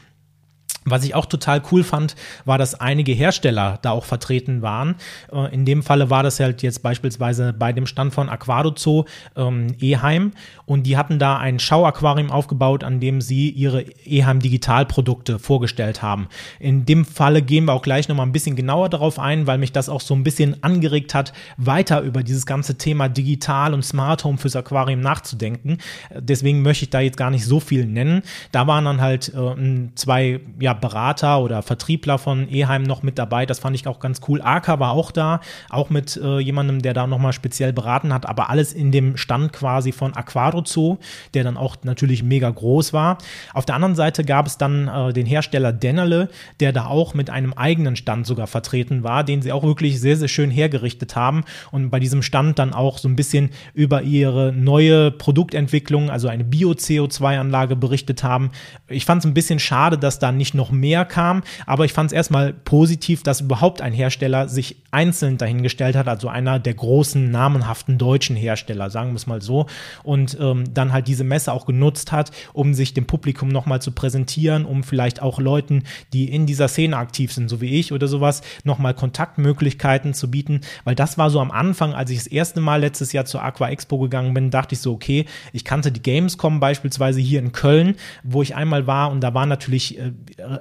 Was 0.90 1.04
ich 1.04 1.14
auch 1.14 1.26
total 1.26 1.62
cool 1.70 1.84
fand, 1.84 2.16
war, 2.44 2.58
dass 2.58 2.74
einige 2.74 3.12
Hersteller 3.12 3.78
da 3.82 3.90
auch 3.90 4.04
vertreten 4.04 4.62
waren. 4.62 4.96
Äh, 5.32 5.54
in 5.54 5.64
dem 5.64 5.82
Falle 5.82 6.10
war 6.10 6.22
das 6.22 6.40
halt 6.40 6.62
jetzt 6.62 6.82
beispielsweise 6.82 7.52
bei 7.52 7.72
dem 7.72 7.86
Stand 7.86 8.14
von 8.14 8.28
Aquado 8.28 8.72
Zoo 8.76 9.04
ähm, 9.36 9.74
Eheim 9.80 10.32
und 10.66 10.84
die 10.84 10.96
hatten 10.96 11.18
da 11.18 11.38
ein 11.38 11.58
Schauaquarium 11.58 12.30
aufgebaut, 12.30 12.84
an 12.84 13.00
dem 13.00 13.20
sie 13.20 13.50
ihre 13.50 13.82
Eheim 14.04 14.40
Digitalprodukte 14.40 15.38
vorgestellt 15.38 16.02
haben. 16.02 16.28
In 16.60 16.84
dem 16.84 17.04
Falle 17.04 17.42
gehen 17.42 17.64
wir 17.64 17.72
auch 17.72 17.82
gleich 17.82 18.08
nochmal 18.08 18.26
ein 18.26 18.32
bisschen 18.32 18.56
genauer 18.56 18.88
darauf 18.88 19.18
ein, 19.18 19.46
weil 19.46 19.58
mich 19.58 19.72
das 19.72 19.88
auch 19.88 20.00
so 20.00 20.14
ein 20.14 20.24
bisschen 20.24 20.62
angeregt 20.62 21.14
hat, 21.14 21.32
weiter 21.56 22.02
über 22.02 22.22
dieses 22.22 22.46
ganze 22.46 22.76
Thema 22.76 23.08
Digital 23.08 23.74
und 23.74 23.82
Smart 23.82 24.24
Home 24.24 24.38
fürs 24.38 24.56
Aquarium 24.56 25.00
nachzudenken. 25.00 25.78
Deswegen 26.14 26.62
möchte 26.62 26.84
ich 26.84 26.90
da 26.90 27.00
jetzt 27.00 27.16
gar 27.16 27.30
nicht 27.30 27.44
so 27.44 27.60
viel 27.60 27.86
nennen. 27.86 28.22
Da 28.52 28.66
waren 28.66 28.84
dann 28.84 29.00
halt 29.00 29.32
äh, 29.34 29.88
zwei 29.94 30.40
ja, 30.60 30.74
Berater 30.78 31.40
oder 31.40 31.62
Vertriebler 31.62 32.18
von 32.18 32.48
Eheim 32.48 32.82
noch 32.82 33.02
mit 33.02 33.18
dabei. 33.18 33.46
Das 33.46 33.58
fand 33.58 33.76
ich 33.76 33.86
auch 33.86 34.00
ganz 34.00 34.20
cool. 34.28 34.40
Aka 34.42 34.80
war 34.80 34.92
auch 34.92 35.10
da, 35.10 35.40
auch 35.70 35.90
mit 35.90 36.16
äh, 36.16 36.38
jemandem, 36.38 36.82
der 36.82 36.94
da 36.94 37.06
nochmal 37.06 37.32
speziell 37.32 37.72
beraten 37.72 38.12
hat, 38.12 38.26
aber 38.26 38.50
alles 38.50 38.72
in 38.72 38.92
dem 38.92 39.16
Stand 39.16 39.52
quasi 39.52 39.92
von 39.92 40.14
Aquado 40.14 40.62
Zoo, 40.64 40.98
der 41.34 41.44
dann 41.44 41.56
auch 41.56 41.76
natürlich 41.82 42.22
mega 42.22 42.50
groß 42.50 42.92
war. 42.92 43.18
Auf 43.54 43.66
der 43.66 43.74
anderen 43.74 43.94
Seite 43.94 44.24
gab 44.24 44.46
es 44.46 44.58
dann 44.58 44.88
äh, 44.88 45.12
den 45.12 45.26
Hersteller 45.26 45.72
Dennerle, 45.72 46.28
der 46.60 46.72
da 46.72 46.86
auch 46.86 47.14
mit 47.14 47.30
einem 47.30 47.52
eigenen 47.52 47.96
Stand 47.96 48.26
sogar 48.26 48.46
vertreten 48.46 49.02
war, 49.02 49.24
den 49.24 49.42
sie 49.42 49.52
auch 49.52 49.64
wirklich 49.64 50.00
sehr, 50.00 50.16
sehr 50.16 50.28
schön 50.28 50.50
hergerichtet 50.50 51.16
haben 51.16 51.44
und 51.70 51.90
bei 51.90 52.00
diesem 52.00 52.22
Stand 52.22 52.58
dann 52.58 52.72
auch 52.72 52.98
so 52.98 53.08
ein 53.08 53.16
bisschen 53.16 53.50
über 53.74 54.02
ihre 54.02 54.52
neue 54.52 55.10
Produktentwicklung, 55.10 56.10
also 56.10 56.28
eine 56.28 56.44
Bio-CO2-Anlage 56.44 57.76
berichtet 57.76 58.22
haben. 58.22 58.50
Ich 58.88 59.04
fand 59.04 59.22
es 59.22 59.26
ein 59.26 59.34
bisschen 59.34 59.58
schade, 59.58 59.98
dass 59.98 60.18
da 60.18 60.32
nicht 60.32 60.54
noch 60.58 60.70
mehr 60.70 61.06
kam. 61.06 61.42
Aber 61.64 61.86
ich 61.86 61.94
fand 61.94 62.10
es 62.10 62.14
erstmal 62.14 62.52
positiv, 62.52 63.22
dass 63.22 63.40
überhaupt 63.40 63.80
ein 63.80 63.94
Hersteller 63.94 64.48
sich 64.48 64.76
einzeln 64.90 65.36
dahingestellt 65.36 65.96
hat, 65.96 66.08
also 66.08 66.28
einer 66.28 66.58
der 66.58 66.74
großen 66.74 67.30
namenhaften 67.30 67.98
deutschen 67.98 68.36
Hersteller, 68.36 68.88
sagen 68.88 69.10
wir 69.10 69.16
es 69.16 69.26
mal 69.26 69.42
so, 69.42 69.66
und 70.02 70.36
ähm, 70.40 70.64
dann 70.72 70.92
halt 70.92 71.08
diese 71.08 71.24
Messe 71.24 71.52
auch 71.52 71.66
genutzt 71.66 72.10
hat, 72.10 72.30
um 72.54 72.72
sich 72.72 72.94
dem 72.94 73.06
Publikum 73.06 73.48
nochmal 73.48 73.82
zu 73.82 73.92
präsentieren, 73.92 74.64
um 74.64 74.82
vielleicht 74.82 75.20
auch 75.20 75.40
Leuten, 75.40 75.84
die 76.12 76.32
in 76.32 76.46
dieser 76.46 76.68
Szene 76.68 76.96
aktiv 76.96 77.32
sind, 77.32 77.48
so 77.48 77.60
wie 77.60 77.78
ich 77.78 77.92
oder 77.92 78.08
sowas, 78.08 78.40
nochmal 78.64 78.94
Kontaktmöglichkeiten 78.94 80.14
zu 80.14 80.30
bieten, 80.30 80.62
weil 80.84 80.94
das 80.94 81.18
war 81.18 81.28
so 81.28 81.40
am 81.40 81.50
Anfang, 81.50 81.92
als 81.92 82.10
ich 82.10 82.18
das 82.18 82.26
erste 82.26 82.60
Mal 82.60 82.80
letztes 82.80 83.12
Jahr 83.12 83.26
zur 83.26 83.42
Aqua 83.42 83.68
Expo 83.68 83.98
gegangen 83.98 84.32
bin, 84.32 84.50
dachte 84.50 84.74
ich 84.74 84.80
so, 84.80 84.94
okay, 84.94 85.26
ich 85.52 85.64
kannte 85.64 85.92
die 85.92 86.02
Gamescom 86.02 86.60
beispielsweise 86.60 87.20
hier 87.20 87.40
in 87.40 87.52
Köln, 87.52 87.96
wo 88.22 88.40
ich 88.40 88.54
einmal 88.54 88.86
war 88.86 89.10
und 89.10 89.20
da 89.20 89.34
war 89.34 89.44
natürlich 89.44 89.98
äh, 89.98 90.12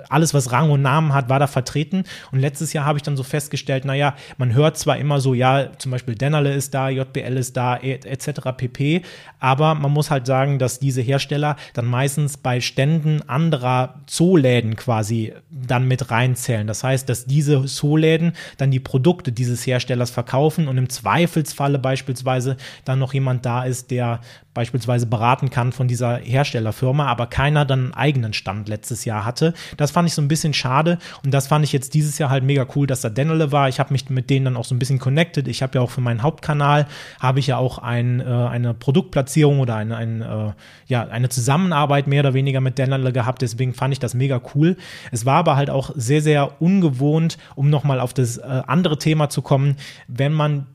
alles, 0.09 0.33
was 0.33 0.51
Rang 0.51 0.69
und 0.69 0.81
Namen 0.81 1.13
hat, 1.13 1.29
war 1.29 1.39
da 1.39 1.47
vertreten. 1.47 2.03
Und 2.31 2.39
letztes 2.39 2.73
Jahr 2.73 2.85
habe 2.85 2.97
ich 2.97 3.03
dann 3.03 3.17
so 3.17 3.23
festgestellt, 3.23 3.85
naja, 3.85 4.15
man 4.37 4.53
hört 4.53 4.77
zwar 4.77 4.97
immer 4.97 5.19
so, 5.19 5.33
ja, 5.33 5.69
zum 5.77 5.91
Beispiel 5.91 6.15
Dennerle 6.15 6.53
ist 6.53 6.73
da, 6.73 6.89
JBL 6.89 7.37
ist 7.37 7.57
da, 7.57 7.77
etc. 7.77 8.41
pp. 8.55 9.01
Aber 9.39 9.75
man 9.75 9.91
muss 9.91 10.11
halt 10.11 10.25
sagen, 10.25 10.59
dass 10.59 10.79
diese 10.79 11.01
Hersteller 11.01 11.55
dann 11.73 11.85
meistens 11.85 12.37
bei 12.37 12.61
Ständen 12.61 13.21
anderer 13.27 13.95
Zooläden 14.07 14.75
quasi 14.75 15.33
dann 15.49 15.87
mit 15.87 16.11
reinzählen. 16.11 16.67
Das 16.67 16.83
heißt, 16.83 17.07
dass 17.09 17.25
diese 17.25 17.65
Zooläden 17.65 18.33
dann 18.57 18.71
die 18.71 18.79
Produkte 18.79 19.31
dieses 19.31 19.65
Herstellers 19.65 20.09
verkaufen 20.09 20.67
und 20.67 20.77
im 20.77 20.89
Zweifelsfalle 20.89 21.79
beispielsweise 21.79 22.57
dann 22.85 22.99
noch 22.99 23.13
jemand 23.13 23.45
da 23.45 23.63
ist, 23.63 23.91
der 23.91 24.21
beispielsweise 24.57 25.05
beraten 25.05 25.51
kann 25.51 25.71
von 25.71 25.87
dieser 25.87 26.17
Herstellerfirma, 26.17 27.05
aber 27.05 27.27
keiner 27.27 27.63
dann 27.63 27.79
einen 27.79 27.93
eigenen 27.93 28.33
Stand 28.33 28.67
letztes 28.67 29.05
Jahr 29.05 29.23
hatte. 29.23 29.53
Das 29.77 29.91
fand 29.91 30.07
ich 30.07 30.13
so 30.13 30.21
ein 30.21 30.27
bisschen 30.27 30.53
schade 30.53 30.97
und 31.23 31.33
das 31.33 31.47
fand 31.47 31.63
ich 31.63 31.71
jetzt 31.71 31.93
dieses 31.93 32.17
Jahr 32.17 32.29
halt 32.29 32.43
mega 32.43 32.65
cool, 32.75 32.87
dass 32.87 33.01
da 33.01 33.09
Dennerle 33.09 33.51
war. 33.51 33.69
Ich 33.69 33.79
habe 33.79 33.93
mich 33.93 34.09
mit 34.09 34.29
denen 34.29 34.45
dann 34.45 34.57
auch 34.57 34.65
so 34.65 34.75
ein 34.75 34.79
bisschen 34.79 34.99
connected. 34.99 35.47
Ich 35.47 35.61
habe 35.61 35.77
ja 35.77 35.81
auch 35.81 35.91
für 35.91 36.01
meinen 36.01 36.23
Hauptkanal 36.23 36.87
habe 37.19 37.39
ich 37.39 37.47
ja 37.47 37.57
auch 37.57 37.77
ein, 37.77 38.19
äh, 38.19 38.23
eine 38.23 38.73
Produktplatzierung 38.73 39.59
oder 39.59 39.75
eine, 39.75 39.95
ein, 39.95 40.21
äh, 40.21 40.51
ja, 40.87 41.07
eine 41.07 41.29
Zusammenarbeit 41.29 42.07
mehr 42.07 42.21
oder 42.21 42.33
weniger 42.33 42.61
mit 42.61 42.77
Dennerle 42.77 43.13
gehabt. 43.13 43.41
Deswegen 43.41 43.73
fand 43.73 43.93
ich 43.93 43.99
das 43.99 44.13
mega 44.13 44.41
cool. 44.55 44.77
Es 45.11 45.25
war 45.25 45.37
aber 45.37 45.55
halt 45.55 45.69
auch 45.69 45.91
sehr, 45.95 46.21
sehr 46.21 46.61
ungewohnt, 46.61 47.37
um 47.55 47.69
nochmal 47.69 47.99
auf 47.99 48.13
das 48.13 48.37
äh, 48.37 48.61
andere 48.67 48.97
Thema 48.97 49.29
zu 49.29 49.41
kommen, 49.41 49.77
wenn 50.07 50.33
man 50.33 50.67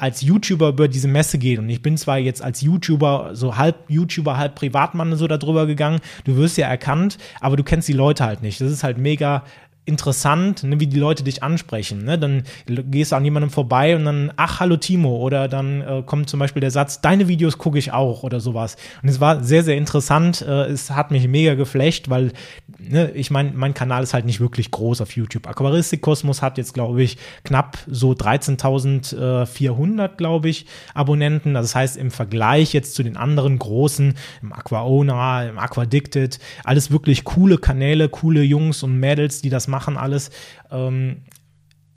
als 0.00 0.22
YouTuber 0.22 0.70
über 0.70 0.88
diese 0.88 1.08
Messe 1.08 1.38
geht 1.38 1.58
und 1.58 1.68
ich 1.68 1.82
bin 1.82 1.96
zwar 1.96 2.18
jetzt 2.18 2.42
als 2.42 2.62
YouTuber 2.62 3.30
so 3.34 3.56
halb 3.56 3.76
YouTuber, 3.88 4.38
halb 4.38 4.54
Privatmann 4.54 5.14
so 5.16 5.26
darüber 5.26 5.66
gegangen, 5.66 6.00
du 6.24 6.36
wirst 6.36 6.56
ja 6.56 6.66
erkannt, 6.68 7.18
aber 7.40 7.56
du 7.56 7.62
kennst 7.62 7.86
die 7.86 7.92
Leute 7.92 8.24
halt 8.24 8.42
nicht. 8.42 8.60
Das 8.60 8.70
ist 8.70 8.82
halt 8.82 8.96
mega 8.96 9.44
interessant, 9.90 10.62
ne, 10.62 10.80
wie 10.80 10.86
die 10.86 10.98
Leute 10.98 11.22
dich 11.22 11.42
ansprechen. 11.42 12.04
Ne? 12.04 12.18
Dann 12.18 12.44
gehst 12.66 13.12
du 13.12 13.16
an 13.16 13.24
jemandem 13.24 13.50
vorbei 13.50 13.96
und 13.96 14.06
dann, 14.06 14.32
ach, 14.36 14.60
hallo 14.60 14.76
Timo. 14.76 15.18
Oder 15.18 15.48
dann 15.48 15.82
äh, 15.82 16.02
kommt 16.06 16.30
zum 16.30 16.40
Beispiel 16.40 16.60
der 16.60 16.70
Satz, 16.70 17.02
deine 17.02 17.28
Videos 17.28 17.58
gucke 17.58 17.78
ich 17.78 17.92
auch 17.92 18.22
oder 18.22 18.40
sowas. 18.40 18.76
Und 19.02 19.08
es 19.08 19.20
war 19.20 19.44
sehr, 19.44 19.64
sehr 19.64 19.76
interessant. 19.76 20.42
Äh, 20.42 20.66
es 20.66 20.90
hat 20.90 21.10
mich 21.10 21.26
mega 21.28 21.54
geflecht, 21.54 22.08
weil, 22.08 22.32
ne, 22.78 23.10
ich 23.10 23.30
meine, 23.30 23.52
mein 23.52 23.74
Kanal 23.74 24.02
ist 24.02 24.14
halt 24.14 24.24
nicht 24.24 24.40
wirklich 24.40 24.70
groß 24.70 25.00
auf 25.00 25.16
YouTube. 25.16 25.46
Aquaristik 25.46 26.00
Kosmos 26.00 26.40
hat 26.40 26.56
jetzt, 26.56 26.72
glaube 26.72 27.02
ich, 27.02 27.18
knapp 27.44 27.78
so 27.86 28.12
13.400, 28.12 30.16
glaube 30.16 30.48
ich, 30.48 30.66
Abonnenten. 30.94 31.54
Das 31.54 31.74
heißt, 31.74 31.96
im 31.96 32.10
Vergleich 32.10 32.72
jetzt 32.72 32.94
zu 32.94 33.02
den 33.02 33.16
anderen 33.16 33.58
großen, 33.58 34.14
im 34.40 34.52
Aquaona, 34.52 35.48
im 35.48 35.58
Aquadicted, 35.58 36.38
alles 36.64 36.90
wirklich 36.90 37.24
coole 37.24 37.58
Kanäle, 37.58 38.08
coole 38.08 38.42
Jungs 38.42 38.82
und 38.82 38.98
Mädels, 38.98 39.42
die 39.42 39.50
das 39.50 39.66
machen 39.66 39.79
alles, 39.96 40.30
ähm, 40.70 41.22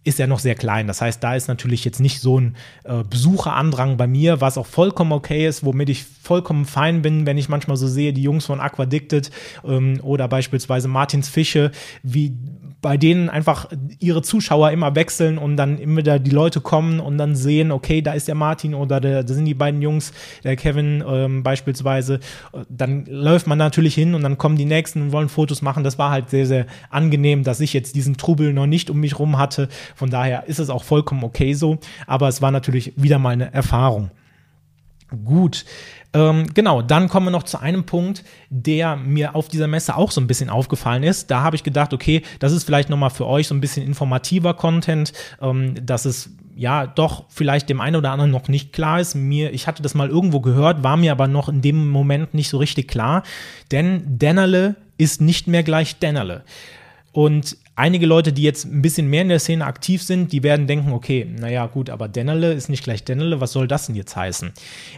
ist 0.04 0.20
er 0.20 0.28
noch 0.28 0.40
sehr 0.40 0.56
klein. 0.56 0.88
Das 0.88 1.02
heißt, 1.02 1.24
da 1.24 1.36
ist 1.36 1.48
natürlich 1.48 1.86
jetzt 1.86 2.00
nicht 2.00 2.20
so 2.20 2.40
ein 2.40 2.56
äh, 2.84 3.04
Besucherandrang 3.04 3.98
bei 3.98 4.08
mir, 4.08 4.42
was 4.42 4.58
auch 4.58 4.66
vollkommen 4.66 5.14
okay 5.14 5.48
ist, 5.48 5.64
womit 5.64 5.90
ich 5.90 6.04
vollkommen 6.04 6.66
fein 6.66 7.02
bin, 7.02 7.26
wenn 7.26 7.38
ich 7.38 7.50
manchmal 7.50 7.78
so 7.78 7.88
sehe, 7.88 8.14
die 8.14 8.24
Jungs 8.24 8.46
von 8.46 8.60
Aquadicted 8.60 9.32
ähm, 9.66 10.00
oder 10.02 10.28
beispielsweise 10.28 10.88
Martins 10.88 11.30
Fische, 11.30 11.72
wie 12.04 12.38
bei 12.84 12.98
denen 12.98 13.30
einfach 13.30 13.70
ihre 14.00 14.22
Zuschauer 14.22 14.72
immer 14.72 14.94
wechseln 14.94 15.38
und 15.38 15.56
dann 15.56 15.80
immer 15.80 15.98
wieder 15.98 16.20
die 16.20 16.32
Leute 16.32 16.60
kommen 16.60 17.00
und 17.00 17.18
dann 17.18 17.34
sehen, 17.34 17.72
okay, 17.72 18.02
da 18.02 18.12
ist 18.12 18.28
der 18.28 18.36
Martin 18.36 18.76
oder 18.76 19.00
da 19.00 19.26
sind 19.26 19.46
die 19.46 19.54
beiden 19.54 19.82
Jungs, 19.82 20.12
der 20.44 20.58
Kevin 20.58 21.02
ähm, 21.08 21.44
beispielsweise. 21.44 22.20
Dann 22.70 23.06
läuft 23.06 23.48
man 23.48 23.58
natürlich 23.58 23.96
hin 23.96 24.14
und 24.14 24.22
dann 24.22 24.38
kommen 24.38 24.58
die 24.58 24.66
Nächsten 24.66 25.02
und 25.02 25.12
wollen 25.14 25.30
Fotos 25.30 25.62
machen. 25.62 25.86
Das 25.86 25.98
war 25.98 26.12
halt 26.12 26.30
sehr, 26.30 26.46
sehr 26.46 26.68
angenehm, 26.90 27.46
dass 27.46 27.62
ich 27.62 27.72
jetzt 27.72 27.96
diesen 27.96 28.18
Trubel 28.18 28.52
noch 28.52 28.68
nicht 28.68 28.90
um 28.90 29.00
mich 29.00 29.18
rum 29.18 29.40
hatte. 29.40 29.70
Von 29.96 30.10
daher 30.10 30.48
ist 30.48 30.60
es 30.60 30.70
auch 30.70 30.84
vollkommen 30.84 31.24
okay 31.24 31.54
so. 31.54 31.80
Aber 32.06 32.28
es 32.28 32.42
war 32.42 32.52
natürlich 32.52 32.92
wieder 32.98 33.18
mal 33.18 33.30
eine 33.30 33.54
Erfahrung. 33.54 34.12
Gut. 35.24 35.64
Ähm, 36.14 36.54
genau, 36.54 36.82
dann 36.82 37.10
kommen 37.10 37.28
wir 37.28 37.32
noch 37.32 37.44
zu 37.44 37.60
einem 37.60 37.86
Punkt, 37.86 38.24
der 38.50 38.96
mir 38.96 39.36
auf 39.36 39.48
dieser 39.48 39.68
Messe 39.68 39.96
auch 39.96 40.12
so 40.12 40.22
ein 40.22 40.28
bisschen 40.28 40.50
aufgefallen 40.50 41.04
ist. 41.04 41.32
Da 41.32 41.42
habe 41.42 41.56
ich 41.56 41.64
gedacht, 41.64 41.94
okay, 41.94 42.22
das 42.40 42.52
ist 42.52 42.64
vielleicht 42.64 42.90
nochmal 42.90 43.10
für 43.10 43.26
euch 43.26 43.48
so 43.48 43.56
ein 43.56 43.62
bisschen 43.62 43.86
informativer 43.86 44.54
Content, 44.54 45.14
ähm, 45.42 45.76
dass 45.86 46.06
es 46.06 46.30
ja 46.56 46.86
doch 46.86 47.26
vielleicht 47.30 47.68
dem 47.70 47.82
einen 47.82 47.96
oder 47.96 48.12
anderen 48.12 48.32
noch 48.32 48.48
nicht 48.48 48.74
klar 48.74 49.00
ist. 49.00 49.16
Mir, 49.16 49.54
ich 49.54 49.68
hatte 49.68 49.82
das 49.82 49.96
mal 49.96 50.10
irgendwo 50.10 50.40
gehört, 50.40 50.84
war 50.84 50.98
mir 50.98 51.12
aber 51.12 51.28
noch 51.28 51.50
in 51.50 51.62
dem 51.62 51.90
Moment 51.90 52.34
nicht 52.34 52.50
so 52.50 52.58
richtig 52.58 52.88
klar, 52.88 53.24
denn 53.72 54.04
Dennerle 54.06 54.76
ist 54.98 55.20
nicht 55.20 55.48
mehr 55.48 55.64
gleich 55.64 55.98
Dennerle. 55.98 56.44
Und 57.12 57.58
Einige 57.76 58.06
Leute, 58.06 58.32
die 58.32 58.44
jetzt 58.44 58.66
ein 58.66 58.84
bisschen 58.84 59.10
mehr 59.10 59.24
in 59.24 59.30
der 59.30 59.40
Szene 59.40 59.66
aktiv 59.66 60.04
sind, 60.04 60.32
die 60.32 60.44
werden 60.44 60.68
denken, 60.68 60.92
okay, 60.92 61.26
naja, 61.40 61.66
gut, 61.66 61.90
aber 61.90 62.08
Dennerle 62.08 62.54
ist 62.54 62.70
nicht 62.70 62.84
gleich 62.84 63.04
Dennerle, 63.04 63.42
was 63.42 63.52
soll 63.52 63.68
das 63.68 63.88
denn 63.88 63.96
jetzt 63.96 64.16
heißen? 64.16 64.52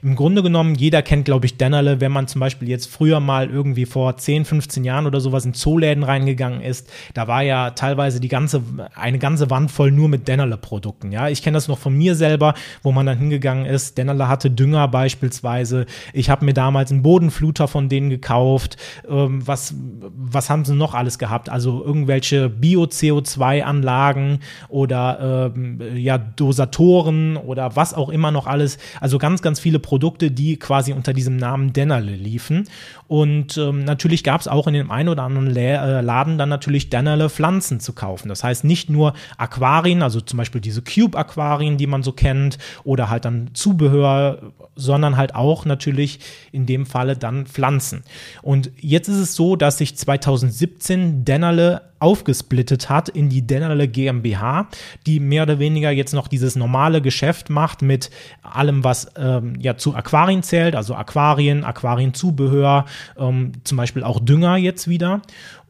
Im 0.03 0.17
Grunde 0.17 0.43
genommen, 0.43 0.75
jeder 0.75 1.01
kennt, 1.01 1.23
glaube 1.23 1.45
ich, 1.45 1.55
Dennerle, 1.55 2.01
wenn 2.01 2.11
man 2.11 2.27
zum 2.27 2.41
Beispiel 2.41 2.67
jetzt 2.67 2.87
früher 2.91 3.21
mal 3.21 3.49
irgendwie 3.49 3.85
vor 3.85 4.17
10, 4.17 4.43
15 4.43 4.83
Jahren 4.83 5.05
oder 5.05 5.21
sowas 5.21 5.45
in 5.45 5.53
Zooläden 5.53 6.03
reingegangen 6.03 6.59
ist, 6.59 6.91
da 7.13 7.29
war 7.29 7.43
ja 7.43 7.69
teilweise 7.69 8.19
die 8.19 8.27
ganze, 8.27 8.61
eine 8.93 9.19
ganze 9.19 9.49
Wand 9.49 9.71
voll 9.71 9.91
nur 9.91 10.09
mit 10.09 10.27
Dennerle-Produkten, 10.27 11.13
ja. 11.13 11.29
Ich 11.29 11.43
kenne 11.43 11.55
das 11.55 11.69
noch 11.69 11.79
von 11.79 11.95
mir 11.95 12.13
selber, 12.15 12.55
wo 12.83 12.91
man 12.91 13.05
dann 13.05 13.19
hingegangen 13.19 13.65
ist, 13.65 13.97
Dennerle 13.97 14.27
hatte 14.27 14.51
Dünger 14.51 14.89
beispielsweise, 14.89 15.85
ich 16.11 16.29
habe 16.29 16.43
mir 16.43 16.53
damals 16.53 16.91
einen 16.91 17.03
Bodenfluter 17.03 17.69
von 17.69 17.87
denen 17.87 18.09
gekauft, 18.09 18.75
ähm, 19.09 19.47
was, 19.47 19.73
was 20.17 20.49
haben 20.49 20.65
sie 20.65 20.75
noch 20.75 20.93
alles 20.93 21.19
gehabt? 21.19 21.47
Also 21.47 21.81
irgendwelche 21.81 22.49
Bio-CO2-Anlagen 22.65 24.39
oder 24.69 25.51
ähm, 25.55 25.79
ja, 25.95 26.17
Dosatoren 26.17 27.37
oder 27.37 27.75
was 27.75 27.93
auch 27.93 28.09
immer 28.09 28.31
noch 28.31 28.47
alles. 28.47 28.79
Also 28.99 29.19
ganz, 29.19 29.43
ganz 29.43 29.59
viele 29.59 29.77
Produkte, 29.77 30.31
die 30.31 30.57
quasi 30.57 30.91
unter 30.91 31.13
diesem 31.13 31.37
Namen 31.37 31.73
Dennerle 31.73 32.15
liefen. 32.15 32.67
Und 33.07 33.57
ähm, 33.57 33.83
natürlich 33.83 34.23
gab 34.23 34.41
es 34.41 34.47
auch 34.47 34.67
in 34.67 34.73
dem 34.73 34.89
einen 34.89 35.09
oder 35.09 35.23
anderen 35.23 35.53
La 35.53 35.99
äh, 35.99 36.01
Laden 36.01 36.37
dann 36.37 36.49
natürlich 36.49 36.89
Dennerle 36.89 37.29
Pflanzen 37.29 37.79
zu 37.79 37.93
kaufen. 37.93 38.29
Das 38.29 38.43
heißt 38.43 38.63
nicht 38.63 38.89
nur 38.89 39.13
Aquarien, 39.37 40.01
also 40.01 40.21
zum 40.21 40.37
Beispiel 40.37 40.61
diese 40.61 40.81
Cube-Aquarien, 40.81 41.77
die 41.77 41.87
man 41.87 42.03
so 42.03 42.11
kennt, 42.11 42.57
oder 42.83 43.09
halt 43.09 43.25
dann 43.25 43.51
Zubehör, 43.53 44.53
sondern 44.75 45.17
halt 45.17 45.35
auch 45.35 45.65
natürlich 45.65 46.19
in 46.51 46.65
dem 46.65 46.85
Falle 46.85 47.15
dann 47.15 47.45
Pflanzen. 47.45 48.03
Und 48.41 48.71
jetzt 48.79 49.07
ist 49.07 49.17
es 49.17 49.35
so, 49.35 49.55
dass 49.55 49.77
sich 49.77 49.95
2017 49.97 51.25
Dennerle 51.25 51.81
aufgesplittet 51.99 52.89
hat 52.89 53.09
in 53.09 53.29
die 53.29 53.47
Dennerle 53.47 53.87
GmbH, 53.87 54.67
die 55.05 55.19
mehr 55.19 55.43
oder 55.43 55.59
weniger 55.59 55.91
jetzt 55.91 56.13
noch 56.13 56.27
dieses 56.27 56.55
normale 56.55 57.01
Geschäft 57.01 57.49
macht 57.49 57.81
mit 57.81 58.11
allem, 58.43 58.83
was 58.83 59.11
ähm, 59.17 59.55
ja 59.59 59.77
zu 59.77 59.95
Aquarien 59.95 60.43
zählt, 60.43 60.75
also 60.75 60.93
Aquarien, 60.93 61.63
Aquarienzubehör, 61.63 62.85
ähm, 63.17 63.53
zum 63.63 63.77
Beispiel 63.77 64.03
auch 64.03 64.19
Dünger 64.19 64.57
jetzt 64.57 64.87
wieder. 64.87 65.21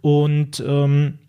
Und 0.01 0.63
ähm, 0.65 1.19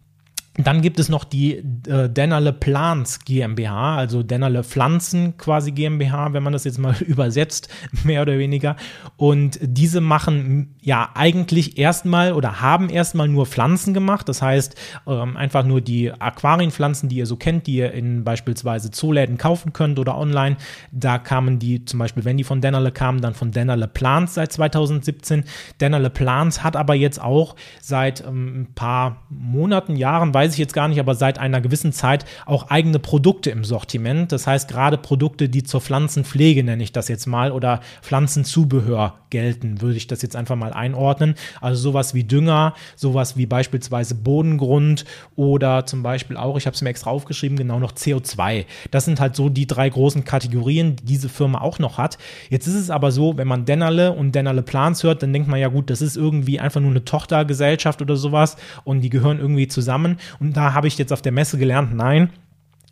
dann 0.58 0.80
gibt 0.80 0.98
es 0.98 1.08
noch 1.08 1.25
die 1.25 1.56
äh, 1.86 2.08
Dennerle 2.08 2.52
Plants 2.52 3.25
GmbH, 3.25 3.96
also 3.96 4.22
Dennerle 4.22 4.64
Pflanzen 4.64 5.36
quasi 5.36 5.72
GmbH, 5.72 6.32
wenn 6.32 6.42
man 6.42 6.52
das 6.52 6.64
jetzt 6.64 6.78
mal 6.78 6.96
übersetzt, 7.00 7.68
mehr 8.04 8.22
oder 8.22 8.38
weniger. 8.38 8.76
Und 9.16 9.58
diese 9.60 10.00
machen 10.00 10.76
ja 10.80 11.10
eigentlich 11.14 11.78
erstmal 11.78 12.32
oder 12.32 12.60
haben 12.60 12.88
erstmal 12.88 13.28
nur 13.28 13.46
Pflanzen 13.46 13.92
gemacht. 13.92 14.28
Das 14.28 14.40
heißt, 14.40 14.76
ähm, 15.06 15.36
einfach 15.36 15.64
nur 15.64 15.80
die 15.80 16.12
Aquarienpflanzen, 16.12 17.08
die 17.08 17.16
ihr 17.16 17.26
so 17.26 17.36
kennt, 17.36 17.66
die 17.66 17.76
ihr 17.76 17.92
in 17.92 18.25
beispielsweise 18.25 18.90
Zooläden 18.90 19.36
kaufen 19.36 19.72
könnt 19.72 19.98
oder 19.98 20.16
online. 20.16 20.56
Da 20.90 21.18
kamen 21.18 21.58
die 21.58 21.84
zum 21.84 21.98
Beispiel, 21.98 22.25
wenn 22.25 22.38
die 22.38 22.44
von 22.44 22.60
Dennerle 22.60 22.92
kamen, 22.92 23.20
dann 23.20 23.34
von 23.34 23.50
Dennerle 23.50 23.88
Plants 23.88 24.34
seit 24.34 24.52
2017. 24.52 25.44
Dennerle 25.80 26.08
Plants 26.08 26.62
hat 26.62 26.76
aber 26.76 26.94
jetzt 26.94 27.20
auch 27.20 27.56
seit 27.82 28.25
ähm, 28.26 28.62
ein 28.62 28.75
paar 28.75 29.22
Monaten, 29.28 29.96
Jahren, 29.96 30.32
weiß 30.32 30.45
weiß 30.46 30.52
ich 30.52 30.58
jetzt 30.58 30.74
gar 30.74 30.86
nicht, 30.86 31.00
aber 31.00 31.16
seit 31.16 31.40
einer 31.40 31.60
gewissen 31.60 31.92
Zeit 31.92 32.24
auch 32.44 32.70
eigene 32.70 33.00
Produkte 33.00 33.50
im 33.50 33.64
Sortiment. 33.64 34.30
Das 34.30 34.46
heißt 34.46 34.68
gerade 34.68 34.96
Produkte, 34.96 35.48
die 35.48 35.64
zur 35.64 35.80
Pflanzenpflege, 35.80 36.62
nenne 36.62 36.84
ich 36.84 36.92
das 36.92 37.08
jetzt 37.08 37.26
mal, 37.26 37.50
oder 37.50 37.80
Pflanzenzubehör 38.00 39.14
gelten, 39.30 39.80
würde 39.80 39.96
ich 39.96 40.06
das 40.06 40.22
jetzt 40.22 40.36
einfach 40.36 40.54
mal 40.54 40.72
einordnen. 40.72 41.34
Also 41.60 41.82
sowas 41.82 42.14
wie 42.14 42.22
Dünger, 42.22 42.74
sowas 42.94 43.36
wie 43.36 43.46
beispielsweise 43.46 44.14
Bodengrund 44.14 45.04
oder 45.34 45.84
zum 45.84 46.04
Beispiel 46.04 46.36
auch, 46.36 46.56
ich 46.56 46.66
habe 46.66 46.74
es 46.74 46.82
mir 46.82 46.90
extra 46.90 47.10
aufgeschrieben, 47.10 47.58
genau 47.58 47.80
noch 47.80 47.92
CO2. 47.92 48.66
Das 48.92 49.04
sind 49.04 49.18
halt 49.18 49.34
so 49.34 49.48
die 49.48 49.66
drei 49.66 49.88
großen 49.88 50.24
Kategorien, 50.24 50.94
die 50.94 51.04
diese 51.04 51.28
Firma 51.28 51.60
auch 51.60 51.80
noch 51.80 51.98
hat. 51.98 52.18
Jetzt 52.50 52.68
ist 52.68 52.76
es 52.76 52.90
aber 52.90 53.10
so, 53.10 53.36
wenn 53.36 53.48
man 53.48 53.64
Dennerle 53.64 54.12
und 54.12 54.32
Dennerle 54.32 54.62
Plans 54.62 55.02
hört, 55.02 55.24
dann 55.24 55.32
denkt 55.32 55.48
man 55.48 55.58
ja 55.58 55.68
gut, 55.68 55.90
das 55.90 56.02
ist 56.02 56.16
irgendwie 56.16 56.60
einfach 56.60 56.80
nur 56.80 56.90
eine 56.90 57.04
Tochtergesellschaft 57.04 58.00
oder 58.00 58.16
sowas 58.16 58.56
und 58.84 59.00
die 59.00 59.10
gehören 59.10 59.40
irgendwie 59.40 59.66
zusammen. 59.66 60.18
Und 60.38 60.57
da 60.57 60.75
habe 60.75 60.87
ich 60.88 60.99
jetzt 60.99 61.12
auf 61.12 61.23
der 61.23 61.33
Messe 61.33 61.59
gelernt, 61.59 61.95
nein, 61.95 62.31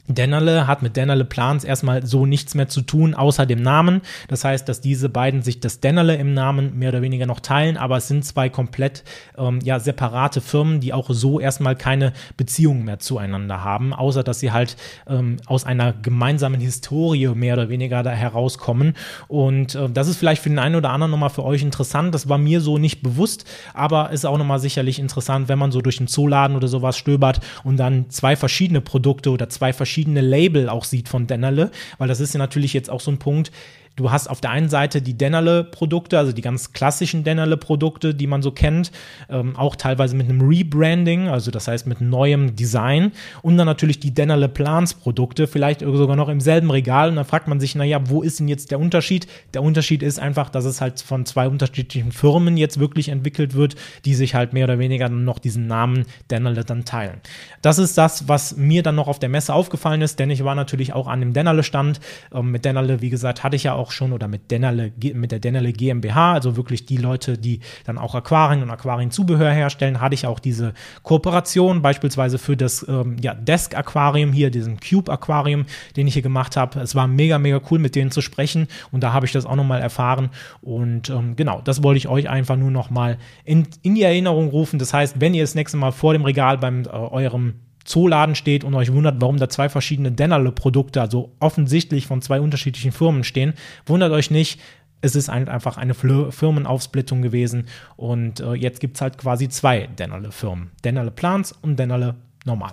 Dennerle 0.06 0.66
hat 0.66 0.82
mit 0.82 0.96
Dennerle 0.96 1.24
Plans 1.24 1.64
erstmal 1.64 2.04
so 2.04 2.26
nichts 2.26 2.54
mehr 2.54 2.68
zu 2.68 2.82
tun, 2.82 3.14
außer 3.14 3.46
dem 3.46 3.62
Namen. 3.62 4.02
Das 4.28 4.44
heißt, 4.44 4.68
dass 4.68 4.82
diese 4.82 5.08
beiden 5.08 5.40
sich 5.40 5.60
das 5.60 5.80
Dennerle 5.80 6.16
im 6.16 6.34
Namen 6.34 6.78
mehr 6.78 6.90
oder 6.90 7.00
weniger 7.00 7.24
noch 7.24 7.40
teilen, 7.40 7.78
aber 7.78 7.96
es 7.96 8.08
sind 8.08 8.22
zwei 8.24 8.50
komplett 8.50 9.02
ähm, 9.38 9.60
ja, 9.62 9.80
separate 9.80 10.42
Firmen, 10.42 10.80
die 10.80 10.92
auch 10.92 11.08
so 11.08 11.40
erstmal 11.40 11.74
keine 11.74 12.12
Beziehungen 12.36 12.84
mehr 12.84 12.98
zueinander 12.98 13.64
haben, 13.64 13.94
außer 13.94 14.22
dass 14.22 14.40
sie 14.40 14.52
halt 14.52 14.76
ähm, 15.08 15.38
aus 15.46 15.64
einer 15.64 15.94
gemeinsamen 15.94 16.60
Historie 16.60 17.28
mehr 17.28 17.54
oder 17.54 17.70
weniger 17.70 18.02
da 18.02 18.10
herauskommen. 18.10 18.94
Und 19.28 19.74
äh, 19.74 19.88
das 19.88 20.08
ist 20.08 20.18
vielleicht 20.18 20.42
für 20.42 20.50
den 20.50 20.58
einen 20.58 20.74
oder 20.74 20.90
anderen 20.90 21.12
nochmal 21.12 21.30
für 21.30 21.44
euch 21.44 21.62
interessant. 21.62 22.14
Das 22.14 22.28
war 22.28 22.36
mir 22.36 22.60
so 22.60 22.76
nicht 22.76 23.02
bewusst, 23.02 23.46
aber 23.72 24.10
ist 24.10 24.26
auch 24.26 24.36
nochmal 24.36 24.58
sicherlich 24.58 24.98
interessant, 24.98 25.48
wenn 25.48 25.58
man 25.58 25.72
so 25.72 25.80
durch 25.80 25.96
den 25.96 26.08
Zooladen 26.08 26.58
oder 26.58 26.68
sowas 26.68 26.98
stöbert 26.98 27.40
und 27.64 27.78
dann 27.78 28.10
zwei 28.10 28.36
verschiedene 28.36 28.82
Produkte 28.82 29.30
oder 29.30 29.48
zwei 29.48 29.72
verschiedene 29.72 29.93
verschiedene 29.94 30.22
Label 30.22 30.68
auch 30.68 30.82
sieht 30.82 31.08
von 31.08 31.28
Dennerle, 31.28 31.70
weil 31.98 32.08
das 32.08 32.18
ist 32.18 32.34
ja 32.34 32.38
natürlich 32.38 32.72
jetzt 32.72 32.90
auch 32.90 33.00
so 33.00 33.12
ein 33.12 33.20
Punkt, 33.20 33.52
Du 33.96 34.10
hast 34.10 34.28
auf 34.28 34.40
der 34.40 34.50
einen 34.50 34.68
Seite 34.68 35.00
die 35.00 35.16
Dennerle-Produkte, 35.16 36.18
also 36.18 36.32
die 36.32 36.42
ganz 36.42 36.72
klassischen 36.72 37.22
Dennerle-Produkte, 37.22 38.12
die 38.12 38.26
man 38.26 38.42
so 38.42 38.50
kennt, 38.50 38.90
ähm, 39.28 39.54
auch 39.54 39.76
teilweise 39.76 40.16
mit 40.16 40.28
einem 40.28 40.40
Rebranding, 40.40 41.28
also 41.28 41.52
das 41.52 41.68
heißt 41.68 41.86
mit 41.86 42.00
neuem 42.00 42.56
Design 42.56 43.12
und 43.42 43.56
dann 43.56 43.66
natürlich 43.66 44.00
die 44.00 44.12
Dennerle 44.12 44.48
Plans-Produkte, 44.48 45.46
vielleicht 45.46 45.80
sogar 45.80 46.16
noch 46.16 46.28
im 46.28 46.40
selben 46.40 46.72
Regal 46.72 47.08
und 47.08 47.16
dann 47.16 47.24
fragt 47.24 47.46
man 47.46 47.60
sich, 47.60 47.76
naja, 47.76 48.00
wo 48.08 48.22
ist 48.22 48.40
denn 48.40 48.48
jetzt 48.48 48.72
der 48.72 48.80
Unterschied? 48.80 49.28
Der 49.52 49.62
Unterschied 49.62 50.02
ist 50.02 50.18
einfach, 50.18 50.50
dass 50.50 50.64
es 50.64 50.80
halt 50.80 51.00
von 51.00 51.24
zwei 51.24 51.46
unterschiedlichen 51.46 52.10
Firmen 52.10 52.56
jetzt 52.56 52.80
wirklich 52.80 53.10
entwickelt 53.10 53.54
wird, 53.54 53.76
die 54.04 54.16
sich 54.16 54.34
halt 54.34 54.52
mehr 54.52 54.64
oder 54.64 54.80
weniger 54.80 55.08
noch 55.08 55.38
diesen 55.38 55.68
Namen 55.68 56.04
Dennerle 56.32 56.64
dann 56.64 56.84
teilen. 56.84 57.20
Das 57.62 57.78
ist 57.78 57.96
das, 57.96 58.26
was 58.28 58.56
mir 58.56 58.82
dann 58.82 58.96
noch 58.96 59.06
auf 59.06 59.20
der 59.20 59.28
Messe 59.28 59.54
aufgefallen 59.54 60.02
ist, 60.02 60.18
denn 60.18 60.30
ich 60.30 60.42
war 60.42 60.56
natürlich 60.56 60.92
auch 60.92 61.06
an 61.06 61.20
dem 61.20 61.32
Dennerle-Stand. 61.32 62.00
Ähm, 62.34 62.50
mit 62.50 62.64
Dennerle, 62.64 63.00
wie 63.00 63.10
gesagt, 63.10 63.44
hatte 63.44 63.54
ich 63.54 63.62
ja 63.62 63.74
auch 63.74 63.83
schon 63.90 64.12
oder 64.12 64.28
mit 64.28 64.50
Dennerle, 64.50 64.92
mit 65.14 65.32
der 65.32 65.38
Dennerle 65.38 65.72
GmbH, 65.72 66.32
also 66.32 66.56
wirklich 66.56 66.86
die 66.86 66.96
Leute, 66.96 67.38
die 67.38 67.60
dann 67.84 67.98
auch 67.98 68.14
Aquarien 68.14 68.62
und 68.62 68.70
Aquarienzubehör 68.70 69.50
herstellen, 69.50 70.00
hatte 70.00 70.14
ich 70.14 70.26
auch 70.26 70.38
diese 70.38 70.74
Kooperation, 71.02 71.82
beispielsweise 71.82 72.38
für 72.38 72.56
das 72.56 72.86
ähm, 72.88 73.16
ja, 73.20 73.34
Desk-Aquarium 73.34 74.32
hier, 74.32 74.50
diesen 74.50 74.78
Cube-Aquarium, 74.78 75.66
den 75.96 76.06
ich 76.06 76.14
hier 76.14 76.22
gemacht 76.22 76.56
habe. 76.56 76.80
Es 76.80 76.94
war 76.94 77.06
mega, 77.06 77.38
mega 77.38 77.60
cool, 77.70 77.78
mit 77.78 77.94
denen 77.94 78.10
zu 78.10 78.20
sprechen 78.20 78.68
und 78.90 79.02
da 79.02 79.12
habe 79.12 79.26
ich 79.26 79.32
das 79.32 79.46
auch 79.46 79.56
nochmal 79.56 79.80
erfahren 79.80 80.30
und 80.60 81.10
ähm, 81.10 81.36
genau, 81.36 81.60
das 81.62 81.82
wollte 81.82 81.98
ich 81.98 82.08
euch 82.08 82.28
einfach 82.28 82.56
nur 82.56 82.70
nochmal 82.70 83.18
in, 83.44 83.66
in 83.82 83.94
die 83.94 84.02
Erinnerung 84.02 84.48
rufen. 84.48 84.78
Das 84.78 84.92
heißt, 84.92 85.20
wenn 85.20 85.34
ihr 85.34 85.42
das 85.42 85.54
nächste 85.54 85.76
Mal 85.76 85.92
vor 85.92 86.12
dem 86.12 86.24
Regal 86.24 86.58
beim 86.58 86.82
äh, 86.82 86.88
eurem 86.88 87.54
Zooladen 87.84 88.34
steht 88.34 88.64
und 88.64 88.74
euch 88.74 88.92
wundert, 88.92 89.20
warum 89.20 89.38
da 89.38 89.48
zwei 89.48 89.68
verschiedene 89.68 90.12
Dennerle-Produkte, 90.12 91.00
also 91.00 91.34
offensichtlich 91.40 92.06
von 92.06 92.22
zwei 92.22 92.40
unterschiedlichen 92.40 92.92
Firmen 92.92 93.24
stehen, 93.24 93.54
wundert 93.86 94.12
euch 94.12 94.30
nicht. 94.30 94.60
Es 95.00 95.14
ist 95.14 95.28
einfach 95.28 95.76
eine 95.76 95.92
Firmenaufsplittung 95.92 97.20
gewesen 97.20 97.66
und 97.96 98.40
äh, 98.40 98.54
jetzt 98.54 98.80
gibt 98.80 98.96
es 98.96 99.02
halt 99.02 99.18
quasi 99.18 99.50
zwei 99.50 99.86
Dennerle-Firmen. 99.98 100.70
Dennerle 100.82 101.10
Plants 101.10 101.52
und 101.52 101.78
Dennerle 101.78 102.14
Normal. 102.46 102.72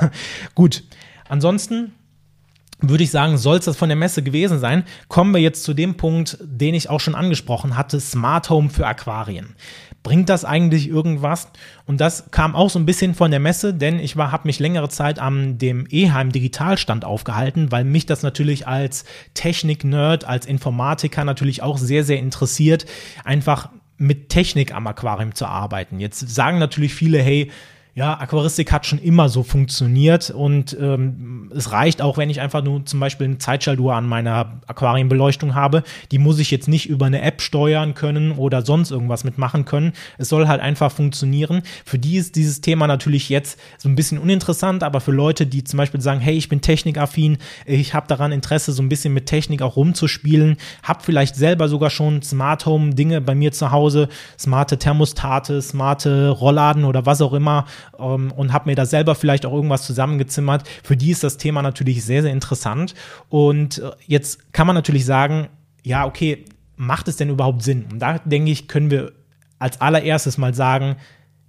Gut, 0.54 0.84
ansonsten 1.28 1.92
würde 2.80 3.04
ich 3.04 3.10
sagen, 3.10 3.36
soll 3.38 3.58
es 3.58 3.64
das 3.64 3.76
von 3.76 3.88
der 3.88 3.96
Messe 3.96 4.22
gewesen 4.22 4.58
sein. 4.58 4.84
Kommen 5.08 5.32
wir 5.32 5.40
jetzt 5.40 5.64
zu 5.64 5.74
dem 5.74 5.96
Punkt, 5.96 6.38
den 6.40 6.74
ich 6.74 6.90
auch 6.90 7.00
schon 7.00 7.14
angesprochen 7.14 7.76
hatte, 7.76 8.00
Smart 8.00 8.50
Home 8.50 8.70
für 8.70 8.86
Aquarien 8.86 9.54
bringt 10.06 10.28
das 10.28 10.44
eigentlich 10.44 10.88
irgendwas? 10.88 11.48
Und 11.84 12.00
das 12.00 12.30
kam 12.30 12.54
auch 12.54 12.70
so 12.70 12.78
ein 12.78 12.86
bisschen 12.86 13.12
von 13.16 13.32
der 13.32 13.40
Messe, 13.40 13.74
denn 13.74 13.98
ich 13.98 14.14
habe 14.14 14.46
mich 14.46 14.60
längere 14.60 14.88
Zeit 14.88 15.18
am 15.18 15.58
dem 15.58 15.84
Eheim 15.88 16.30
Digitalstand 16.30 17.04
aufgehalten, 17.04 17.72
weil 17.72 17.82
mich 17.82 18.06
das 18.06 18.22
natürlich 18.22 18.68
als 18.68 19.04
Technik-Nerd, 19.34 20.24
als 20.24 20.46
Informatiker 20.46 21.24
natürlich 21.24 21.60
auch 21.60 21.76
sehr, 21.76 22.04
sehr 22.04 22.20
interessiert, 22.20 22.86
einfach 23.24 23.70
mit 23.98 24.28
Technik 24.28 24.72
am 24.72 24.86
Aquarium 24.86 25.34
zu 25.34 25.46
arbeiten. 25.46 25.98
Jetzt 25.98 26.20
sagen 26.32 26.60
natürlich 26.60 26.94
viele, 26.94 27.20
hey, 27.20 27.50
ja, 27.96 28.12
Aquaristik 28.20 28.72
hat 28.72 28.84
schon 28.84 28.98
immer 28.98 29.30
so 29.30 29.42
funktioniert 29.42 30.28
und 30.28 30.76
ähm, 30.78 31.50
es 31.56 31.72
reicht 31.72 32.02
auch, 32.02 32.18
wenn 32.18 32.28
ich 32.28 32.42
einfach 32.42 32.62
nur 32.62 32.84
zum 32.84 33.00
Beispiel 33.00 33.26
eine 33.26 33.38
Zeitschaltuhr 33.38 33.94
an 33.94 34.06
meiner 34.06 34.60
Aquarienbeleuchtung 34.66 35.54
habe. 35.54 35.82
Die 36.10 36.18
muss 36.18 36.38
ich 36.38 36.50
jetzt 36.50 36.68
nicht 36.68 36.90
über 36.90 37.06
eine 37.06 37.22
App 37.22 37.40
steuern 37.40 37.94
können 37.94 38.32
oder 38.32 38.60
sonst 38.60 38.90
irgendwas 38.90 39.24
mitmachen 39.24 39.64
können. 39.64 39.94
Es 40.18 40.28
soll 40.28 40.46
halt 40.46 40.60
einfach 40.60 40.92
funktionieren. 40.92 41.62
Für 41.86 41.98
die 41.98 42.18
ist 42.18 42.36
dieses 42.36 42.60
Thema 42.60 42.86
natürlich 42.86 43.30
jetzt 43.30 43.58
so 43.78 43.88
ein 43.88 43.94
bisschen 43.94 44.18
uninteressant, 44.18 44.82
aber 44.82 45.00
für 45.00 45.12
Leute, 45.12 45.46
die 45.46 45.64
zum 45.64 45.78
Beispiel 45.78 46.02
sagen, 46.02 46.20
hey, 46.20 46.36
ich 46.36 46.50
bin 46.50 46.60
technikaffin, 46.60 47.38
ich 47.64 47.94
habe 47.94 48.08
daran 48.08 48.30
Interesse, 48.30 48.72
so 48.72 48.82
ein 48.82 48.90
bisschen 48.90 49.14
mit 49.14 49.24
Technik 49.24 49.62
auch 49.62 49.76
rumzuspielen, 49.76 50.58
habe 50.82 51.02
vielleicht 51.02 51.34
selber 51.34 51.70
sogar 51.70 51.88
schon 51.88 52.20
Smart 52.20 52.66
Home 52.66 52.94
Dinge 52.94 53.22
bei 53.22 53.34
mir 53.34 53.52
zu 53.52 53.70
Hause, 53.70 54.10
smarte 54.38 54.78
Thermostate, 54.78 55.62
smarte 55.62 56.28
Rollladen 56.28 56.84
oder 56.84 57.06
was 57.06 57.22
auch 57.22 57.32
immer 57.32 57.64
ähm, 57.98 58.32
und 58.32 58.52
habe 58.52 58.70
mir 58.70 58.76
da 58.76 58.86
selber 58.86 59.14
vielleicht 59.14 59.46
auch 59.46 59.52
irgendwas 59.52 59.86
zusammengezimmert. 59.86 60.68
Für 60.82 60.96
die 60.96 61.10
ist 61.10 61.24
das 61.24 61.36
Thema 61.36 61.62
natürlich 61.62 62.04
sehr, 62.04 62.22
sehr 62.22 62.32
interessant. 62.32 62.94
Und 63.28 63.78
äh, 63.78 63.90
jetzt 64.06 64.52
kann 64.52 64.66
man 64.66 64.74
natürlich 64.74 65.04
sagen, 65.04 65.48
ja, 65.82 66.06
okay, 66.06 66.44
macht 66.76 67.08
es 67.08 67.16
denn 67.16 67.30
überhaupt 67.30 67.62
Sinn? 67.62 67.86
Und 67.90 68.00
da 68.00 68.18
denke 68.18 68.50
ich, 68.50 68.68
können 68.68 68.90
wir 68.90 69.12
als 69.58 69.80
allererstes 69.80 70.38
mal 70.38 70.54
sagen, 70.54 70.96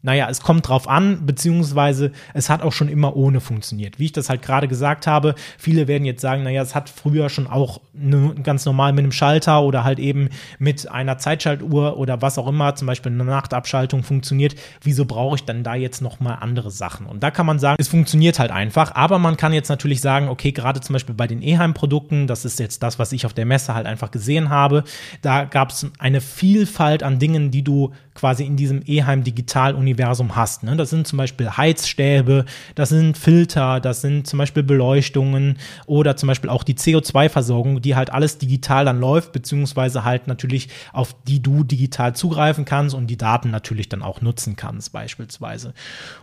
naja, 0.04 0.30
es 0.30 0.42
kommt 0.42 0.68
drauf 0.68 0.88
an, 0.88 1.26
beziehungsweise 1.26 2.12
es 2.34 2.50
hat 2.50 2.62
auch 2.62 2.72
schon 2.72 2.88
immer 2.88 3.16
ohne 3.16 3.42
funktioniert. 3.42 4.00
Wie 4.00 4.06
ich 4.06 4.12
das 4.12 4.30
halt 4.30 4.42
gerade 4.42 4.68
gesagt 4.68 5.08
habe, 5.08 5.36
viele 5.58 5.88
werden 5.88 6.06
jetzt 6.06 6.22
sagen, 6.22 6.44
naja, 6.44 6.62
es 6.62 6.76
hat 6.76 6.90
früher 6.90 7.30
schon 7.30 7.48
auch 7.48 7.82
ne, 7.94 8.36
ganz 8.44 8.66
normal 8.66 8.94
mit 8.94 9.04
einem 9.04 9.12
Schalter 9.12 9.64
oder 9.64 9.84
halt 9.84 10.00
eben 10.00 10.30
mit 10.60 10.90
einer 10.90 11.18
Zeitschaltuhr 11.18 11.98
oder 11.98 12.22
was 12.22 12.38
auch 12.38 12.48
immer, 12.48 12.76
zum 12.76 12.86
Beispiel 12.86 13.12
eine 13.12 13.26
Nachtabschaltung 13.26 14.04
funktioniert. 14.04 14.56
Wieso 14.82 15.06
brauche 15.06 15.36
ich 15.36 15.44
dann 15.44 15.64
da 15.64 15.76
jetzt 15.76 16.02
nochmal 16.02 16.38
andere 16.42 16.70
Sachen? 16.70 17.08
Und 17.08 17.24
da 17.24 17.32
kann 17.32 17.46
man 17.46 17.60
sagen, 17.60 17.78
es 17.80 17.88
funktioniert 17.88 18.40
halt 18.40 18.52
einfach, 18.52 18.94
aber 18.96 19.18
man 19.20 19.36
kann 19.36 19.52
jetzt 19.52 19.70
natürlich 19.70 20.02
sagen, 20.02 20.30
okay, 20.30 20.52
gerade 20.52 20.80
zum 20.80 20.94
Beispiel 20.94 21.16
bei 21.16 21.28
den 21.28 21.42
Eheim-Produkten, 21.42 22.28
das 22.28 22.46
ist 22.46 22.60
jetzt 22.60 22.84
das, 22.84 23.00
was 23.00 23.12
ich 23.12 23.26
auf 23.26 23.34
der 23.34 23.46
Messe 23.46 23.74
halt 23.74 23.88
einfach 23.88 24.12
gesehen 24.12 24.50
habe, 24.50 24.84
da 25.22 25.46
gab 25.46 25.72
es 25.72 25.88
eine 25.98 26.22
Vielfalt 26.22 27.02
an 27.04 27.20
Dingen, 27.20 27.52
die 27.52 27.64
du 27.64 27.94
quasi 28.18 28.46
in 28.46 28.58
diesem 28.58 28.82
Eheim 28.82 29.24
Digital 29.24 29.76
Universum 29.98 30.36
hast. 30.36 30.64
Ne? 30.64 30.76
Das 30.76 30.92
sind 30.92 31.08
zum 31.08 31.18
Beispiel 31.18 31.50
Heizstäbe, 31.50 32.46
das 32.76 32.90
sind 32.90 33.18
Filter, 33.18 33.80
das 33.80 34.02
sind 34.02 34.28
zum 34.28 34.38
Beispiel 34.38 34.64
Beleuchtungen 34.64 35.58
oder 35.88 36.16
zum 36.16 36.28
Beispiel 36.28 36.50
auch 36.50 36.64
die 36.64 36.76
CO2-Versorgung, 36.76 37.82
die 37.82 37.96
halt 37.96 38.12
alles 38.12 38.38
digital 38.38 38.86
dann 38.86 39.00
läuft, 39.00 39.32
beziehungsweise 39.32 40.04
halt 40.04 40.28
natürlich 40.28 40.70
auf 40.94 41.16
die 41.28 41.42
du 41.42 41.64
digital 41.64 42.16
zugreifen 42.16 42.66
kannst 42.66 42.94
und 42.94 43.08
die 43.08 43.18
Daten 43.18 43.50
natürlich 43.50 43.90
dann 43.90 44.04
auch 44.04 44.22
nutzen 44.22 44.56
kannst, 44.56 44.94
beispielsweise. 44.94 45.74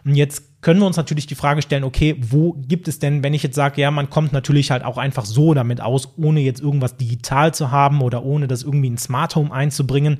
Und 0.05 0.15
jetzt 0.15 0.63
können 0.63 0.81
wir 0.81 0.87
uns 0.87 0.97
natürlich 0.97 1.27
die 1.27 1.35
Frage 1.35 1.61
stellen, 1.61 1.85
okay, 1.85 2.17
wo 2.21 2.53
gibt 2.53 2.89
es 2.89 2.99
denn, 2.99 3.23
wenn 3.23 3.35
ich 3.35 3.43
jetzt 3.43 3.57
sage, 3.57 3.81
ja, 3.81 3.91
man 3.91 4.09
kommt 4.09 4.33
natürlich 4.33 4.71
halt 4.71 4.85
auch 4.85 4.99
einfach 4.99 5.27
so 5.27 5.53
damit 5.53 5.81
aus, 5.81 6.15
ohne 6.17 6.41
jetzt 6.41 6.61
irgendwas 6.61 6.97
digital 6.97 7.53
zu 7.53 7.71
haben 7.71 8.01
oder 8.01 8.25
ohne 8.25 8.47
das 8.47 8.63
irgendwie 8.63 8.87
in 8.87 8.99
Smart 8.99 9.35
Home 9.37 9.53
einzubringen, 9.53 10.19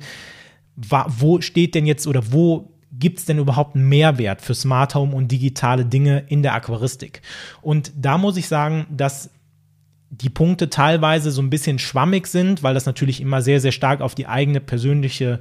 wo 0.75 1.41
steht 1.41 1.73
denn 1.73 1.85
jetzt 1.85 2.05
oder 2.05 2.33
wo 2.33 2.74
gibt 2.99 3.19
es 3.19 3.25
denn 3.25 3.37
überhaupt 3.37 3.75
einen 3.75 3.89
Mehrwert 3.89 4.41
für 4.41 4.53
Smart 4.53 4.95
Home 4.95 5.15
und 5.15 5.31
digitale 5.31 5.85
Dinge 5.85 6.25
in 6.27 6.43
der 6.43 6.53
Aquaristik? 6.53 7.21
Und 7.61 7.91
da 7.95 8.17
muss 8.17 8.37
ich 8.37 8.47
sagen, 8.47 8.87
dass 8.89 9.29
die 10.09 10.29
Punkte 10.29 10.69
teilweise 10.69 11.31
so 11.31 11.41
ein 11.41 11.49
bisschen 11.49 11.79
schwammig 11.79 12.27
sind, 12.27 12.63
weil 12.63 12.73
das 12.73 12.85
natürlich 12.85 13.21
immer 13.21 13.41
sehr, 13.41 13.59
sehr 13.59 13.71
stark 13.71 14.01
auf 14.01 14.15
die 14.15 14.27
eigene 14.27 14.61
persönliche 14.61 15.39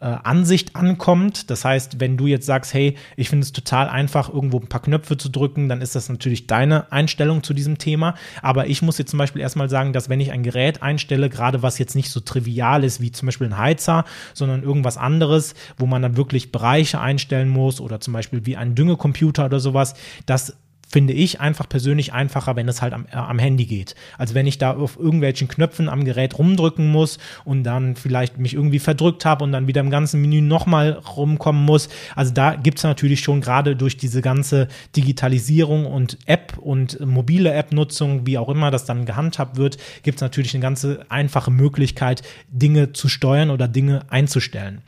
äh, 0.00 0.04
Ansicht 0.04 0.76
ankommt. 0.76 1.50
Das 1.50 1.64
heißt, 1.64 2.00
wenn 2.00 2.16
du 2.16 2.26
jetzt 2.26 2.46
sagst, 2.46 2.74
hey, 2.74 2.96
ich 3.16 3.30
finde 3.30 3.44
es 3.44 3.52
total 3.52 3.88
einfach, 3.88 4.28
irgendwo 4.28 4.58
ein 4.58 4.68
paar 4.68 4.82
Knöpfe 4.82 5.16
zu 5.16 5.30
drücken, 5.30 5.68
dann 5.68 5.80
ist 5.80 5.94
das 5.94 6.08
natürlich 6.08 6.46
deine 6.46 6.92
Einstellung 6.92 7.42
zu 7.42 7.54
diesem 7.54 7.78
Thema. 7.78 8.14
Aber 8.42 8.66
ich 8.66 8.82
muss 8.82 8.98
jetzt 8.98 9.10
zum 9.10 9.18
Beispiel 9.18 9.40
erstmal 9.42 9.70
sagen, 9.70 9.92
dass 9.92 10.08
wenn 10.08 10.20
ich 10.20 10.32
ein 10.32 10.42
Gerät 10.42 10.82
einstelle, 10.82 11.30
gerade 11.30 11.62
was 11.62 11.78
jetzt 11.78 11.94
nicht 11.94 12.10
so 12.10 12.20
trivial 12.20 12.84
ist 12.84 13.00
wie 13.00 13.10
zum 13.10 13.26
Beispiel 13.26 13.46
ein 13.46 13.58
Heizer, 13.58 14.04
sondern 14.34 14.62
irgendwas 14.62 14.96
anderes, 14.96 15.54
wo 15.78 15.86
man 15.86 16.02
dann 16.02 16.16
wirklich 16.16 16.52
Bereiche 16.52 17.00
einstellen 17.00 17.48
muss 17.48 17.80
oder 17.80 18.00
zum 18.00 18.12
Beispiel 18.12 18.44
wie 18.44 18.56
ein 18.56 18.74
Düngecomputer 18.74 19.46
oder 19.46 19.60
sowas, 19.60 19.94
das 20.26 20.56
finde 20.88 21.12
ich 21.12 21.40
einfach 21.40 21.68
persönlich 21.68 22.12
einfacher, 22.12 22.54
wenn 22.54 22.68
es 22.68 22.80
halt 22.80 22.92
am, 22.92 23.06
äh, 23.10 23.16
am 23.16 23.38
Handy 23.38 23.66
geht. 23.66 23.96
Also 24.18 24.34
wenn 24.34 24.46
ich 24.46 24.58
da 24.58 24.76
auf 24.76 24.96
irgendwelchen 24.96 25.48
Knöpfen 25.48 25.88
am 25.88 26.04
Gerät 26.04 26.38
rumdrücken 26.38 26.90
muss 26.90 27.18
und 27.44 27.64
dann 27.64 27.96
vielleicht 27.96 28.38
mich 28.38 28.54
irgendwie 28.54 28.78
verdrückt 28.78 29.24
habe 29.24 29.42
und 29.44 29.52
dann 29.52 29.66
wieder 29.66 29.80
im 29.80 29.90
ganzen 29.90 30.20
Menü 30.20 30.40
nochmal 30.40 30.92
rumkommen 30.92 31.64
muss. 31.64 31.88
Also 32.14 32.32
da 32.32 32.54
gibt 32.54 32.78
es 32.78 32.84
natürlich 32.84 33.20
schon 33.20 33.40
gerade 33.40 33.74
durch 33.74 33.96
diese 33.96 34.22
ganze 34.22 34.68
Digitalisierung 34.94 35.86
und 35.86 36.18
App 36.26 36.56
und 36.58 37.00
mobile 37.04 37.52
App-Nutzung, 37.52 38.26
wie 38.26 38.38
auch 38.38 38.48
immer 38.48 38.70
das 38.70 38.84
dann 38.84 39.06
gehandhabt 39.06 39.56
wird, 39.56 39.78
gibt 40.04 40.18
es 40.18 40.22
natürlich 40.22 40.54
eine 40.54 40.62
ganze 40.62 41.04
einfache 41.08 41.50
Möglichkeit, 41.50 42.22
Dinge 42.48 42.92
zu 42.92 43.08
steuern 43.08 43.50
oder 43.50 43.66
Dinge 43.66 44.02
einzustellen. 44.08 44.82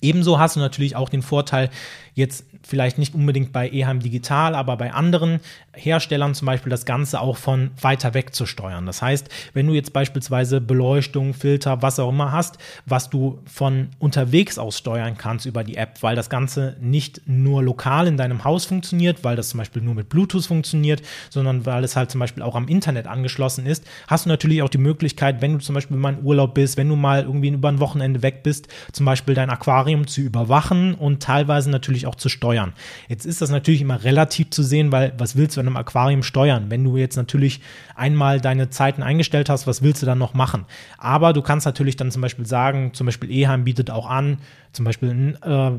Ebenso 0.00 0.38
hast 0.38 0.56
du 0.56 0.60
natürlich 0.60 0.94
auch 0.94 1.08
den 1.08 1.22
Vorteil, 1.22 1.70
jetzt 2.16 2.46
vielleicht 2.66 2.98
nicht 2.98 3.14
unbedingt 3.14 3.52
bei 3.52 3.68
Eheim 3.68 4.00
Digital, 4.00 4.54
aber 4.54 4.76
bei 4.76 4.92
anderen 4.92 5.38
Herstellern 5.74 6.34
zum 6.34 6.46
Beispiel 6.46 6.70
das 6.70 6.86
Ganze 6.86 7.20
auch 7.20 7.36
von 7.36 7.70
weiter 7.80 8.14
weg 8.14 8.34
zu 8.34 8.46
steuern. 8.46 8.86
Das 8.86 9.02
heißt, 9.02 9.28
wenn 9.52 9.66
du 9.66 9.74
jetzt 9.74 9.92
beispielsweise 9.92 10.60
Beleuchtung, 10.60 11.34
Filter, 11.34 11.82
was 11.82 12.00
auch 12.00 12.08
immer 12.08 12.32
hast, 12.32 12.56
was 12.86 13.10
du 13.10 13.38
von 13.44 13.88
unterwegs 13.98 14.58
aus 14.58 14.78
steuern 14.78 15.16
kannst 15.18 15.44
über 15.44 15.62
die 15.62 15.76
App, 15.76 16.02
weil 16.02 16.16
das 16.16 16.30
Ganze 16.30 16.76
nicht 16.80 17.20
nur 17.26 17.62
lokal 17.62 18.06
in 18.06 18.16
deinem 18.16 18.44
Haus 18.44 18.64
funktioniert, 18.64 19.22
weil 19.22 19.36
das 19.36 19.50
zum 19.50 19.58
Beispiel 19.58 19.82
nur 19.82 19.94
mit 19.94 20.08
Bluetooth 20.08 20.46
funktioniert, 20.46 21.02
sondern 21.28 21.66
weil 21.66 21.84
es 21.84 21.96
halt 21.96 22.10
zum 22.10 22.18
Beispiel 22.18 22.42
auch 22.42 22.56
am 22.56 22.66
Internet 22.66 23.06
angeschlossen 23.06 23.66
ist, 23.66 23.84
hast 24.08 24.24
du 24.24 24.30
natürlich 24.30 24.62
auch 24.62 24.70
die 24.70 24.78
Möglichkeit, 24.78 25.42
wenn 25.42 25.52
du 25.52 25.58
zum 25.58 25.74
Beispiel 25.74 25.98
mal 25.98 26.14
in 26.14 26.24
Urlaub 26.24 26.54
bist, 26.54 26.78
wenn 26.78 26.88
du 26.88 26.96
mal 26.96 27.24
irgendwie 27.24 27.48
über 27.48 27.68
ein 27.68 27.80
Wochenende 27.80 28.22
weg 28.22 28.42
bist, 28.42 28.68
zum 28.92 29.04
Beispiel 29.04 29.34
dein 29.34 29.50
Aquarium 29.50 30.06
zu 30.06 30.22
überwachen 30.22 30.94
und 30.94 31.22
teilweise 31.22 31.70
natürlich 31.70 32.05
auch 32.06 32.14
zu 32.14 32.28
steuern. 32.28 32.72
Jetzt 33.08 33.26
ist 33.26 33.42
das 33.42 33.50
natürlich 33.50 33.80
immer 33.80 34.04
relativ 34.04 34.50
zu 34.50 34.62
sehen, 34.62 34.92
weil 34.92 35.12
was 35.18 35.36
willst 35.36 35.56
du 35.56 35.60
in 35.60 35.66
einem 35.66 35.76
Aquarium 35.76 36.22
steuern? 36.22 36.66
Wenn 36.68 36.84
du 36.84 36.96
jetzt 36.96 37.16
natürlich 37.16 37.60
einmal 37.94 38.40
deine 38.40 38.70
Zeiten 38.70 39.02
eingestellt 39.02 39.48
hast, 39.48 39.66
was 39.66 39.82
willst 39.82 40.02
du 40.02 40.06
dann 40.06 40.18
noch 40.18 40.34
machen? 40.34 40.64
Aber 40.98 41.32
du 41.32 41.42
kannst 41.42 41.66
natürlich 41.66 41.96
dann 41.96 42.10
zum 42.10 42.22
Beispiel 42.22 42.46
sagen, 42.46 42.92
zum 42.94 43.06
Beispiel 43.06 43.30
Eheim 43.30 43.64
bietet 43.64 43.90
auch 43.90 44.08
an, 44.08 44.38
zum 44.72 44.84
Beispiel 44.84 45.38
äh, 45.42 45.66
äh, 45.66 45.78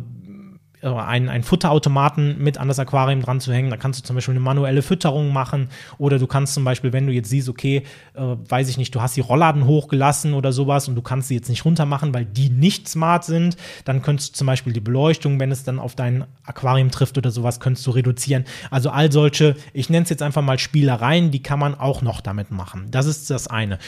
einen, 0.85 1.29
einen 1.29 1.43
Futterautomaten 1.43 2.41
mit 2.41 2.57
an 2.57 2.67
das 2.67 2.77
Aquarium 2.77 3.21
dran 3.21 3.39
zu 3.39 3.51
hängen. 3.51 3.69
Da 3.69 3.77
kannst 3.77 3.99
du 3.99 4.03
zum 4.03 4.15
Beispiel 4.15 4.33
eine 4.33 4.39
manuelle 4.39 4.81
Fütterung 4.81 5.33
machen 5.33 5.69
oder 5.97 6.19
du 6.19 6.27
kannst 6.27 6.53
zum 6.53 6.63
Beispiel, 6.63 6.93
wenn 6.93 7.07
du 7.07 7.13
jetzt 7.13 7.29
siehst, 7.29 7.49
okay, 7.49 7.83
äh, 8.13 8.21
weiß 8.21 8.69
ich 8.69 8.77
nicht, 8.77 8.93
du 8.93 9.01
hast 9.01 9.15
die 9.17 9.21
Rollladen 9.21 9.65
hochgelassen 9.65 10.33
oder 10.33 10.53
sowas 10.53 10.87
und 10.87 10.95
du 10.95 11.01
kannst 11.01 11.29
sie 11.29 11.35
jetzt 11.35 11.49
nicht 11.49 11.65
runter 11.65 11.85
machen, 11.85 12.13
weil 12.13 12.25
die 12.25 12.49
nicht 12.49 12.87
smart 12.87 13.25
sind, 13.25 13.57
dann 13.85 14.01
könntest 14.01 14.29
du 14.29 14.37
zum 14.37 14.47
Beispiel 14.47 14.73
die 14.73 14.79
Beleuchtung, 14.79 15.39
wenn 15.39 15.51
es 15.51 15.63
dann 15.63 15.79
auf 15.79 15.95
dein 15.95 16.25
Aquarium 16.45 16.91
trifft 16.91 17.17
oder 17.17 17.31
sowas, 17.31 17.59
könntest 17.59 17.85
du 17.87 17.91
reduzieren. 17.91 18.45
Also 18.69 18.91
all 18.91 19.11
solche, 19.11 19.55
ich 19.73 19.89
nenne 19.89 20.03
es 20.03 20.09
jetzt 20.09 20.21
einfach 20.21 20.43
mal 20.43 20.59
Spielereien, 20.59 21.31
die 21.31 21.41
kann 21.41 21.59
man 21.59 21.75
auch 21.75 22.01
noch 22.01 22.21
damit 22.21 22.51
machen. 22.51 22.87
Das 22.91 23.07
ist 23.07 23.29
das 23.29 23.47
eine. 23.47 23.79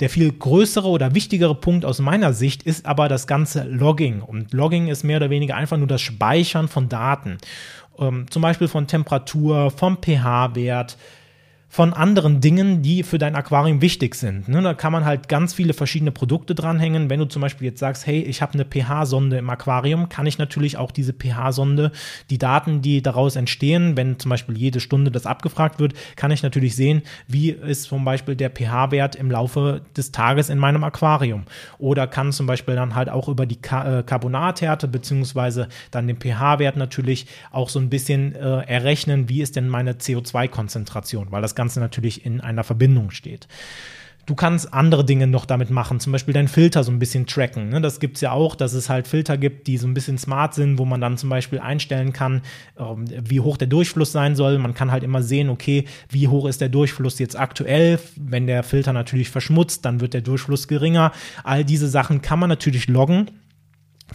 Der 0.00 0.10
viel 0.10 0.30
größere 0.30 0.88
oder 0.88 1.14
wichtigere 1.14 1.54
Punkt 1.54 1.84
aus 1.84 2.00
meiner 2.00 2.32
Sicht 2.32 2.62
ist 2.62 2.84
aber 2.84 3.08
das 3.08 3.26
ganze 3.26 3.64
Logging. 3.64 4.20
Und 4.20 4.52
Logging 4.52 4.88
ist 4.88 5.04
mehr 5.04 5.16
oder 5.16 5.30
weniger 5.30 5.56
einfach 5.56 5.78
nur 5.78 5.86
das 5.86 6.02
Speichern 6.02 6.68
von 6.68 6.88
Daten. 6.88 7.38
Ähm, 7.98 8.26
zum 8.30 8.42
Beispiel 8.42 8.68
von 8.68 8.86
Temperatur, 8.86 9.70
vom 9.70 9.96
pH-Wert, 10.02 10.98
von 11.68 11.92
anderen 11.92 12.40
Dingen, 12.40 12.80
die 12.82 13.02
für 13.02 13.18
dein 13.18 13.34
Aquarium 13.34 13.82
wichtig 13.82 14.14
sind. 14.14 14.48
Ne? 14.48 14.62
Da 14.62 14.72
kann 14.72 14.92
man 14.92 15.04
halt 15.04 15.28
ganz 15.28 15.52
viele 15.52 15.74
verschiedene 15.74 16.12
Produkte 16.12 16.54
dranhängen. 16.54 17.10
Wenn 17.10 17.18
du 17.18 17.26
zum 17.26 17.42
Beispiel 17.42 17.66
jetzt 17.66 17.80
sagst, 17.80 18.06
hey, 18.06 18.20
ich 18.20 18.40
habe 18.40 18.54
eine 18.54 18.64
pH-Sonde 18.64 19.36
im 19.36 19.50
Aquarium, 19.50 20.08
kann 20.08 20.26
ich 20.26 20.38
natürlich 20.38 20.78
auch 20.78 20.90
diese 20.90 21.12
pH-Sonde, 21.12 21.92
die 22.30 22.38
Daten, 22.38 22.82
die 22.82 23.02
daraus 23.02 23.36
entstehen, 23.36 23.96
wenn 23.96 24.18
zum 24.18 24.30
Beispiel 24.30 24.56
jede 24.56 24.80
Stunde 24.80 25.10
das 25.10 25.26
abgefragt 25.26 25.80
wird, 25.80 25.94
kann 26.14 26.30
ich 26.30 26.42
natürlich 26.42 26.76
sehen, 26.76 27.02
wie 27.26 27.50
ist 27.50 27.84
zum 27.84 28.04
Beispiel 28.04 28.36
der 28.36 28.50
pH-Wert 28.50 29.16
im 29.16 29.30
Laufe 29.30 29.82
des 29.96 30.12
Tages 30.12 30.48
in 30.48 30.58
meinem 30.58 30.84
Aquarium. 30.84 31.44
Oder 31.78 32.06
kann 32.06 32.32
zum 32.32 32.46
Beispiel 32.46 32.76
dann 32.76 32.94
halt 32.94 33.10
auch 33.10 33.28
über 33.28 33.44
die 33.44 33.56
äh, 33.56 34.02
Carbonathärte 34.02 34.88
beziehungsweise 34.88 35.68
dann 35.90 36.06
den 36.06 36.16
pH-Wert 36.18 36.76
natürlich 36.76 37.26
auch 37.50 37.68
so 37.68 37.80
ein 37.80 37.90
bisschen 37.90 38.34
äh, 38.34 38.62
errechnen, 38.62 39.28
wie 39.28 39.42
ist 39.42 39.56
denn 39.56 39.68
meine 39.68 39.94
CO2-Konzentration, 39.94 41.32
weil 41.32 41.42
das 41.42 41.55
Ganze 41.56 41.80
natürlich 41.80 42.24
in 42.24 42.40
einer 42.40 42.62
Verbindung 42.62 43.10
steht. 43.10 43.48
Du 44.26 44.34
kannst 44.34 44.74
andere 44.74 45.04
Dinge 45.04 45.28
noch 45.28 45.46
damit 45.46 45.70
machen, 45.70 46.00
zum 46.00 46.10
Beispiel 46.10 46.34
deinen 46.34 46.48
Filter 46.48 46.82
so 46.82 46.90
ein 46.90 46.98
bisschen 46.98 47.26
tracken. 47.26 47.68
Ne? 47.68 47.80
Das 47.80 48.00
gibt 48.00 48.16
es 48.16 48.22
ja 48.22 48.32
auch, 48.32 48.56
dass 48.56 48.72
es 48.72 48.88
halt 48.88 49.06
Filter 49.06 49.38
gibt, 49.38 49.68
die 49.68 49.78
so 49.78 49.86
ein 49.86 49.94
bisschen 49.94 50.18
smart 50.18 50.52
sind, 50.52 50.78
wo 50.78 50.84
man 50.84 51.00
dann 51.00 51.16
zum 51.16 51.30
Beispiel 51.30 51.60
einstellen 51.60 52.12
kann, 52.12 52.42
ähm, 52.76 53.04
wie 53.08 53.38
hoch 53.38 53.56
der 53.56 53.68
Durchfluss 53.68 54.10
sein 54.10 54.34
soll. 54.34 54.58
Man 54.58 54.74
kann 54.74 54.90
halt 54.90 55.04
immer 55.04 55.22
sehen, 55.22 55.48
okay, 55.48 55.84
wie 56.08 56.26
hoch 56.26 56.46
ist 56.48 56.60
der 56.60 56.68
Durchfluss 56.68 57.20
jetzt 57.20 57.38
aktuell. 57.38 58.00
Wenn 58.16 58.48
der 58.48 58.64
Filter 58.64 58.92
natürlich 58.92 59.30
verschmutzt, 59.30 59.84
dann 59.84 60.00
wird 60.00 60.12
der 60.12 60.22
Durchfluss 60.22 60.66
geringer. 60.66 61.12
All 61.44 61.64
diese 61.64 61.88
Sachen 61.88 62.20
kann 62.20 62.40
man 62.40 62.48
natürlich 62.48 62.88
loggen 62.88 63.30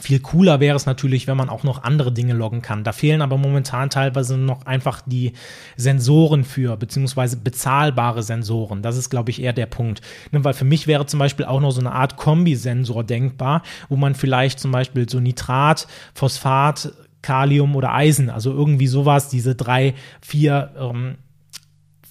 viel 0.01 0.19
cooler 0.19 0.59
wäre 0.59 0.75
es 0.75 0.85
natürlich, 0.85 1.27
wenn 1.27 1.37
man 1.37 1.49
auch 1.49 1.63
noch 1.63 1.83
andere 1.83 2.11
Dinge 2.11 2.33
loggen 2.33 2.61
kann. 2.61 2.83
Da 2.83 2.91
fehlen 2.91 3.21
aber 3.21 3.37
momentan 3.37 3.89
teilweise 3.89 4.37
noch 4.37 4.65
einfach 4.65 5.01
die 5.05 5.33
Sensoren 5.77 6.43
für, 6.43 6.75
beziehungsweise 6.77 7.37
bezahlbare 7.37 8.23
Sensoren. 8.23 8.81
Das 8.81 8.97
ist, 8.97 9.09
glaube 9.09 9.31
ich, 9.31 9.41
eher 9.41 9.53
der 9.53 9.67
Punkt. 9.67 10.01
Ne, 10.31 10.43
weil 10.43 10.53
für 10.53 10.65
mich 10.65 10.87
wäre 10.87 11.05
zum 11.05 11.19
Beispiel 11.19 11.45
auch 11.45 11.61
noch 11.61 11.71
so 11.71 11.79
eine 11.79 11.91
Art 11.91 12.17
Kombisensor 12.17 13.03
denkbar, 13.03 13.61
wo 13.89 13.95
man 13.95 14.15
vielleicht 14.15 14.59
zum 14.59 14.71
Beispiel 14.71 15.07
so 15.07 15.19
Nitrat, 15.19 15.87
Phosphat, 16.13 16.93
Kalium 17.21 17.75
oder 17.75 17.93
Eisen, 17.93 18.29
also 18.29 18.51
irgendwie 18.51 18.87
sowas, 18.87 19.29
diese 19.29 19.55
drei, 19.55 19.93
vier 20.21 20.71
ähm, 20.79 21.17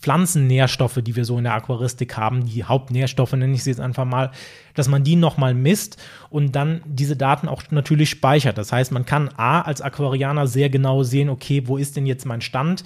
Pflanzennährstoffe, 0.00 1.00
die 1.02 1.14
wir 1.16 1.24
so 1.24 1.38
in 1.38 1.44
der 1.44 1.54
Aquaristik 1.54 2.16
haben, 2.16 2.46
die 2.46 2.64
Hauptnährstoffe 2.64 3.32
nenne 3.32 3.54
ich 3.54 3.64
sie 3.64 3.70
jetzt 3.70 3.80
einfach 3.80 4.04
mal, 4.04 4.30
dass 4.74 4.88
man 4.88 5.04
die 5.04 5.16
nochmal 5.16 5.54
misst 5.54 6.02
und 6.30 6.56
dann 6.56 6.80
diese 6.86 7.16
Daten 7.16 7.48
auch 7.48 7.62
natürlich 7.70 8.10
speichert. 8.10 8.56
Das 8.56 8.72
heißt, 8.72 8.92
man 8.92 9.04
kann 9.04 9.28
A 9.36 9.60
als 9.60 9.82
Aquarianer 9.82 10.46
sehr 10.46 10.70
genau 10.70 11.02
sehen, 11.02 11.28
okay, 11.28 11.62
wo 11.66 11.76
ist 11.76 11.96
denn 11.96 12.06
jetzt 12.06 12.24
mein 12.24 12.40
Stand? 12.40 12.84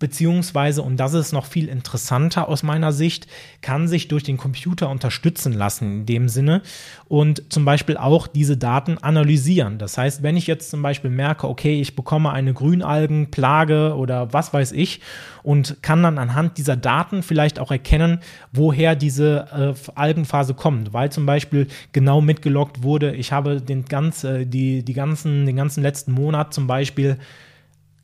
Beziehungsweise, 0.00 0.82
und 0.82 0.96
das 0.96 1.14
ist 1.14 1.32
noch 1.32 1.46
viel 1.46 1.68
interessanter 1.68 2.48
aus 2.48 2.64
meiner 2.64 2.90
Sicht, 2.90 3.28
kann 3.60 3.86
sich 3.86 4.08
durch 4.08 4.24
den 4.24 4.38
Computer 4.38 4.88
unterstützen 4.88 5.52
lassen 5.52 6.00
in 6.00 6.06
dem 6.06 6.28
Sinne 6.28 6.62
und 7.06 7.52
zum 7.52 7.64
Beispiel 7.64 7.96
auch 7.96 8.26
diese 8.26 8.56
Daten 8.56 8.98
analysieren. 8.98 9.78
Das 9.78 9.96
heißt, 9.96 10.24
wenn 10.24 10.36
ich 10.36 10.48
jetzt 10.48 10.70
zum 10.70 10.82
Beispiel 10.82 11.10
merke, 11.10 11.46
okay, 11.46 11.80
ich 11.80 11.94
bekomme 11.94 12.32
eine 12.32 12.54
Grünalgenplage 12.54 13.94
oder 13.94 14.32
was 14.32 14.52
weiß 14.52 14.72
ich 14.72 15.00
und 15.42 15.82
kann 15.82 16.02
dann 16.02 16.18
anhand 16.18 16.58
dieser 16.58 16.76
Daten 16.76 17.22
vielleicht 17.22 17.60
auch 17.60 17.70
erkennen, 17.70 18.20
woher 18.52 18.96
diese 18.96 19.76
äh, 19.76 19.90
Algenphase 19.94 20.54
kommt, 20.54 20.94
weil 20.94 21.12
zum 21.12 21.26
Beispiel 21.26 21.66
genau 21.92 22.22
mitgelockt 22.22 22.82
wurde, 22.82 23.14
ich 23.14 23.32
habe 23.32 23.60
den 23.60 23.84
ganz, 23.84 24.24
äh, 24.24 24.46
die, 24.46 24.82
die 24.82 24.94
ganzen, 24.94 25.44
den 25.44 25.56
ganzen 25.56 25.82
letzten 25.82 26.12
Monat 26.12 26.54
zum 26.54 26.66
Beispiel 26.66 27.18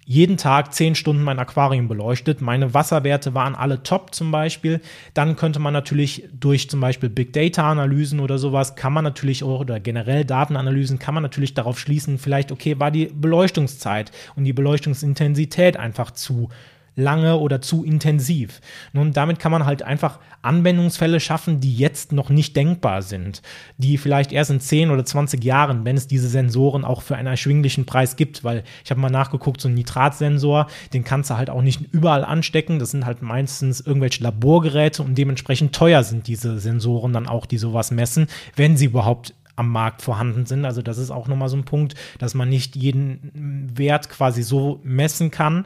jeden 0.08 0.36
Tag 0.36 0.72
zehn 0.72 0.94
Stunden 0.94 1.24
mein 1.24 1.40
Aquarium 1.40 1.88
beleuchtet. 1.88 2.40
Meine 2.40 2.72
Wasserwerte 2.74 3.34
waren 3.34 3.56
alle 3.56 3.82
top 3.82 4.14
zum 4.14 4.30
Beispiel. 4.30 4.80
Dann 5.14 5.34
könnte 5.34 5.58
man 5.58 5.72
natürlich 5.72 6.28
durch 6.32 6.70
zum 6.70 6.80
Beispiel 6.80 7.08
Big 7.08 7.32
Data 7.32 7.68
Analysen 7.68 8.20
oder 8.20 8.38
sowas, 8.38 8.76
kann 8.76 8.92
man 8.92 9.02
natürlich 9.02 9.42
auch, 9.42 9.60
oder 9.60 9.80
generell 9.80 10.24
Datenanalysen, 10.24 11.00
kann 11.00 11.14
man 11.14 11.24
natürlich 11.24 11.54
darauf 11.54 11.80
schließen, 11.80 12.18
vielleicht, 12.18 12.52
okay, 12.52 12.78
war 12.78 12.92
die 12.92 13.06
Beleuchtungszeit 13.06 14.12
und 14.36 14.44
die 14.44 14.52
Beleuchtungsintensität 14.52 15.76
einfach 15.76 16.12
zu 16.12 16.50
lange 16.96 17.36
oder 17.36 17.60
zu 17.60 17.84
intensiv. 17.84 18.60
Nun, 18.92 19.12
damit 19.12 19.38
kann 19.38 19.52
man 19.52 19.66
halt 19.66 19.82
einfach 19.82 20.18
Anwendungsfälle 20.42 21.20
schaffen, 21.20 21.60
die 21.60 21.76
jetzt 21.76 22.12
noch 22.12 22.30
nicht 22.30 22.56
denkbar 22.56 23.02
sind, 23.02 23.42
die 23.76 23.98
vielleicht 23.98 24.32
erst 24.32 24.50
in 24.50 24.60
10 24.60 24.90
oder 24.90 25.04
20 25.04 25.44
Jahren, 25.44 25.84
wenn 25.84 25.96
es 25.96 26.06
diese 26.08 26.28
Sensoren 26.28 26.84
auch 26.84 27.02
für 27.02 27.16
einen 27.16 27.28
erschwinglichen 27.28 27.84
Preis 27.84 28.16
gibt, 28.16 28.44
weil 28.44 28.64
ich 28.84 28.90
habe 28.90 29.00
mal 29.00 29.10
nachgeguckt, 29.10 29.60
so 29.60 29.68
ein 29.68 29.74
Nitratsensor, 29.74 30.68
den 30.92 31.04
kannst 31.04 31.30
du 31.30 31.36
halt 31.36 31.50
auch 31.50 31.62
nicht 31.62 31.82
überall 31.92 32.24
anstecken. 32.24 32.78
Das 32.78 32.92
sind 32.92 33.04
halt 33.04 33.22
meistens 33.22 33.80
irgendwelche 33.80 34.22
Laborgeräte 34.22 35.02
und 35.02 35.16
dementsprechend 35.18 35.74
teuer 35.74 36.02
sind 36.02 36.26
diese 36.26 36.58
Sensoren 36.58 37.12
dann 37.12 37.26
auch, 37.26 37.44
die 37.44 37.58
sowas 37.58 37.90
messen, 37.90 38.26
wenn 38.54 38.76
sie 38.76 38.86
überhaupt 38.86 39.34
am 39.56 39.70
Markt 39.70 40.02
vorhanden 40.02 40.46
sind. 40.46 40.64
Also 40.64 40.82
das 40.82 40.98
ist 40.98 41.10
auch 41.10 41.28
nochmal 41.28 41.48
so 41.48 41.56
ein 41.56 41.64
Punkt, 41.64 41.94
dass 42.18 42.34
man 42.34 42.48
nicht 42.48 42.76
jeden 42.76 43.70
Wert 43.74 44.10
quasi 44.10 44.42
so 44.42 44.80
messen 44.84 45.30
kann. 45.30 45.64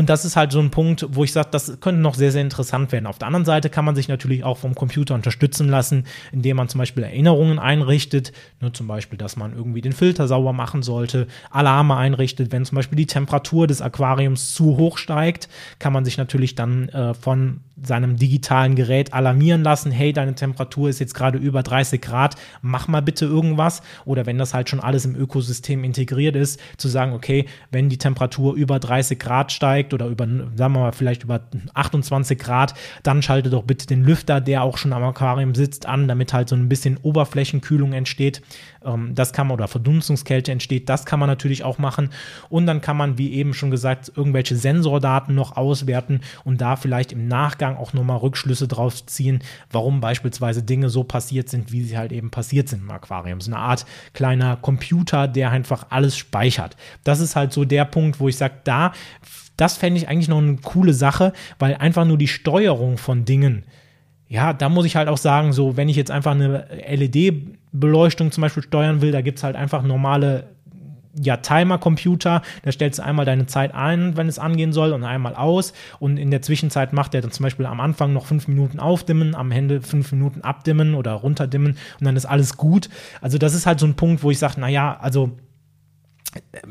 Und 0.00 0.08
das 0.08 0.24
ist 0.24 0.34
halt 0.34 0.50
so 0.50 0.60
ein 0.60 0.70
Punkt, 0.70 1.04
wo 1.10 1.24
ich 1.24 1.32
sage, 1.34 1.48
das 1.50 1.78
könnte 1.78 2.00
noch 2.00 2.14
sehr, 2.14 2.32
sehr 2.32 2.40
interessant 2.40 2.90
werden. 2.90 3.06
Auf 3.06 3.18
der 3.18 3.26
anderen 3.26 3.44
Seite 3.44 3.68
kann 3.68 3.84
man 3.84 3.94
sich 3.94 4.08
natürlich 4.08 4.44
auch 4.44 4.56
vom 4.56 4.74
Computer 4.74 5.14
unterstützen 5.14 5.68
lassen, 5.68 6.06
indem 6.32 6.56
man 6.56 6.70
zum 6.70 6.78
Beispiel 6.78 7.02
Erinnerungen 7.02 7.58
einrichtet, 7.58 8.32
ne, 8.62 8.72
zum 8.72 8.86
Beispiel, 8.86 9.18
dass 9.18 9.36
man 9.36 9.54
irgendwie 9.54 9.82
den 9.82 9.92
Filter 9.92 10.26
sauber 10.26 10.54
machen 10.54 10.82
sollte, 10.82 11.26
Alarme 11.50 11.98
einrichtet, 11.98 12.50
wenn 12.50 12.64
zum 12.64 12.76
Beispiel 12.76 12.96
die 12.96 13.04
Temperatur 13.04 13.66
des 13.66 13.82
Aquariums 13.82 14.54
zu 14.54 14.78
hoch 14.78 14.96
steigt, 14.96 15.50
kann 15.78 15.92
man 15.92 16.06
sich 16.06 16.16
natürlich 16.16 16.54
dann 16.54 16.88
äh, 16.88 17.12
von 17.12 17.60
seinem 17.82 18.16
digitalen 18.16 18.76
Gerät 18.76 19.12
alarmieren 19.12 19.62
lassen, 19.62 19.90
hey, 19.90 20.12
deine 20.12 20.34
Temperatur 20.34 20.88
ist 20.88 20.98
jetzt 20.98 21.14
gerade 21.14 21.38
über 21.38 21.62
30 21.62 22.00
Grad, 22.00 22.36
mach 22.62 22.88
mal 22.88 23.00
bitte 23.02 23.24
irgendwas. 23.24 23.82
Oder 24.04 24.26
wenn 24.26 24.38
das 24.38 24.54
halt 24.54 24.68
schon 24.68 24.80
alles 24.80 25.04
im 25.04 25.16
Ökosystem 25.16 25.84
integriert 25.84 26.36
ist, 26.36 26.60
zu 26.76 26.88
sagen, 26.88 27.12
okay, 27.12 27.46
wenn 27.70 27.88
die 27.88 27.98
Temperatur 27.98 28.54
über 28.54 28.78
30 28.78 29.18
Grad 29.18 29.52
steigt 29.52 29.89
oder 29.94 30.06
über, 30.06 30.26
sagen 30.26 30.56
wir 30.56 30.68
mal, 30.68 30.92
vielleicht 30.92 31.24
über 31.24 31.40
28 31.74 32.38
Grad, 32.38 32.74
dann 33.02 33.22
schalte 33.22 33.50
doch 33.50 33.64
bitte 33.64 33.86
den 33.86 34.04
Lüfter, 34.04 34.40
der 34.40 34.62
auch 34.62 34.78
schon 34.78 34.92
am 34.92 35.02
Aquarium 35.02 35.54
sitzt, 35.54 35.86
an, 35.86 36.08
damit 36.08 36.32
halt 36.32 36.48
so 36.48 36.56
ein 36.56 36.68
bisschen 36.68 36.96
Oberflächenkühlung 36.98 37.92
entsteht. 37.92 38.42
Ähm, 38.84 39.14
das 39.14 39.32
kann 39.32 39.46
man, 39.46 39.54
oder 39.54 39.68
Verdunstungskälte 39.68 40.52
entsteht, 40.52 40.88
das 40.88 41.06
kann 41.06 41.20
man 41.20 41.28
natürlich 41.28 41.64
auch 41.64 41.78
machen. 41.78 42.10
Und 42.48 42.66
dann 42.66 42.80
kann 42.80 42.96
man, 42.96 43.18
wie 43.18 43.32
eben 43.34 43.54
schon 43.54 43.70
gesagt, 43.70 44.12
irgendwelche 44.14 44.56
Sensordaten 44.56 45.34
noch 45.34 45.56
auswerten 45.56 46.20
und 46.44 46.60
da 46.60 46.76
vielleicht 46.76 47.12
im 47.12 47.28
Nachgang 47.28 47.76
auch 47.76 47.92
nochmal 47.92 48.18
Rückschlüsse 48.18 48.68
drauf 48.68 49.04
ziehen, 49.06 49.40
warum 49.70 50.00
beispielsweise 50.00 50.62
Dinge 50.62 50.90
so 50.90 51.04
passiert 51.04 51.48
sind, 51.48 51.72
wie 51.72 51.82
sie 51.82 51.98
halt 51.98 52.12
eben 52.12 52.30
passiert 52.30 52.68
sind 52.68 52.82
im 52.82 52.90
Aquarium. 52.90 53.40
So 53.40 53.52
eine 53.52 53.60
Art 53.60 53.86
kleiner 54.12 54.56
Computer, 54.56 55.28
der 55.28 55.50
einfach 55.50 55.86
alles 55.90 56.16
speichert. 56.16 56.76
Das 57.04 57.20
ist 57.20 57.36
halt 57.36 57.52
so 57.52 57.64
der 57.64 57.84
Punkt, 57.84 58.20
wo 58.20 58.28
ich 58.28 58.36
sage, 58.36 58.54
da, 58.64 58.92
das 59.60 59.76
fände 59.76 59.98
ich 59.98 60.08
eigentlich 60.08 60.28
noch 60.28 60.38
eine 60.38 60.56
coole 60.56 60.94
Sache, 60.94 61.32
weil 61.58 61.74
einfach 61.76 62.04
nur 62.04 62.18
die 62.18 62.28
Steuerung 62.28 62.96
von 62.96 63.24
Dingen, 63.24 63.64
ja, 64.28 64.52
da 64.52 64.68
muss 64.68 64.86
ich 64.86 64.94
halt 64.96 65.08
auch 65.08 65.18
sagen, 65.18 65.52
so, 65.52 65.76
wenn 65.76 65.88
ich 65.88 65.96
jetzt 65.96 66.10
einfach 66.10 66.30
eine 66.30 66.66
LED-Beleuchtung 66.88 68.30
zum 68.30 68.42
Beispiel 68.42 68.62
steuern 68.62 69.02
will, 69.02 69.10
da 69.10 69.22
gibt 69.22 69.38
es 69.38 69.44
halt 69.44 69.56
einfach 69.56 69.82
normale 69.82 70.44
ja, 71.20 71.36
Timer-Computer, 71.36 72.42
da 72.62 72.72
stellst 72.72 73.00
du 73.00 73.04
einmal 73.04 73.26
deine 73.26 73.46
Zeit 73.46 73.74
ein, 73.74 74.16
wenn 74.16 74.28
es 74.28 74.38
angehen 74.38 74.72
soll, 74.72 74.92
und 74.92 75.02
einmal 75.02 75.34
aus. 75.34 75.72
Und 75.98 76.16
in 76.16 76.30
der 76.30 76.42
Zwischenzeit 76.42 76.92
macht 76.92 77.14
er 77.14 77.20
dann 77.20 77.32
zum 77.32 77.42
Beispiel 77.42 77.66
am 77.66 77.80
Anfang 77.80 78.12
noch 78.12 78.26
fünf 78.26 78.46
Minuten 78.46 78.78
aufdimmen, 78.78 79.34
am 79.34 79.50
Ende 79.50 79.82
fünf 79.82 80.12
Minuten 80.12 80.42
abdimmen 80.42 80.94
oder 80.94 81.12
runterdimmen 81.14 81.72
und 81.72 82.06
dann 82.06 82.16
ist 82.16 82.26
alles 82.26 82.56
gut. 82.56 82.88
Also, 83.20 83.38
das 83.38 83.54
ist 83.54 83.66
halt 83.66 83.80
so 83.80 83.86
ein 83.86 83.94
Punkt, 83.94 84.22
wo 84.22 84.30
ich 84.30 84.38
sage, 84.38 84.60
naja, 84.60 84.96
also 85.00 85.32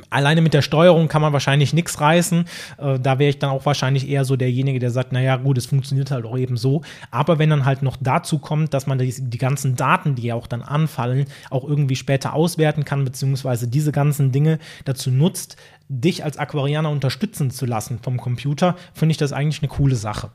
Alleine 0.09 0.41
mit 0.41 0.53
der 0.53 0.61
Steuerung 0.61 1.07
kann 1.07 1.21
man 1.21 1.33
wahrscheinlich 1.33 1.73
nichts 1.73 1.99
reißen. 1.99 2.45
Äh, 2.77 2.99
da 2.99 3.19
wäre 3.19 3.29
ich 3.29 3.39
dann 3.39 3.49
auch 3.49 3.65
wahrscheinlich 3.65 4.07
eher 4.07 4.23
so 4.23 4.35
derjenige, 4.35 4.79
der 4.79 4.91
sagt, 4.91 5.11
naja, 5.11 5.35
gut, 5.35 5.57
es 5.57 5.65
funktioniert 5.65 6.11
halt 6.11 6.25
auch 6.25 6.37
eben 6.37 6.55
so. 6.55 6.81
Aber 7.11 7.39
wenn 7.39 7.49
dann 7.49 7.65
halt 7.65 7.81
noch 7.81 7.97
dazu 7.99 8.39
kommt, 8.39 8.73
dass 8.73 8.87
man 8.87 8.97
die, 8.97 9.13
die 9.17 9.37
ganzen 9.37 9.75
Daten, 9.75 10.15
die 10.15 10.23
ja 10.23 10.35
auch 10.35 10.47
dann 10.47 10.61
anfallen, 10.61 11.25
auch 11.49 11.65
irgendwie 11.67 11.97
später 11.97 12.33
auswerten 12.33 12.85
kann, 12.85 13.03
beziehungsweise 13.03 13.67
diese 13.67 13.91
ganzen 13.91 14.31
Dinge 14.31 14.59
dazu 14.85 15.11
nutzt, 15.11 15.57
dich 15.89 16.23
als 16.23 16.37
Aquarianer 16.37 16.89
unterstützen 16.89 17.51
zu 17.51 17.65
lassen 17.65 17.99
vom 18.01 18.17
Computer, 18.17 18.75
finde 18.93 19.11
ich 19.11 19.17
das 19.17 19.33
eigentlich 19.33 19.61
eine 19.61 19.69
coole 19.69 19.95
Sache. 19.95 20.29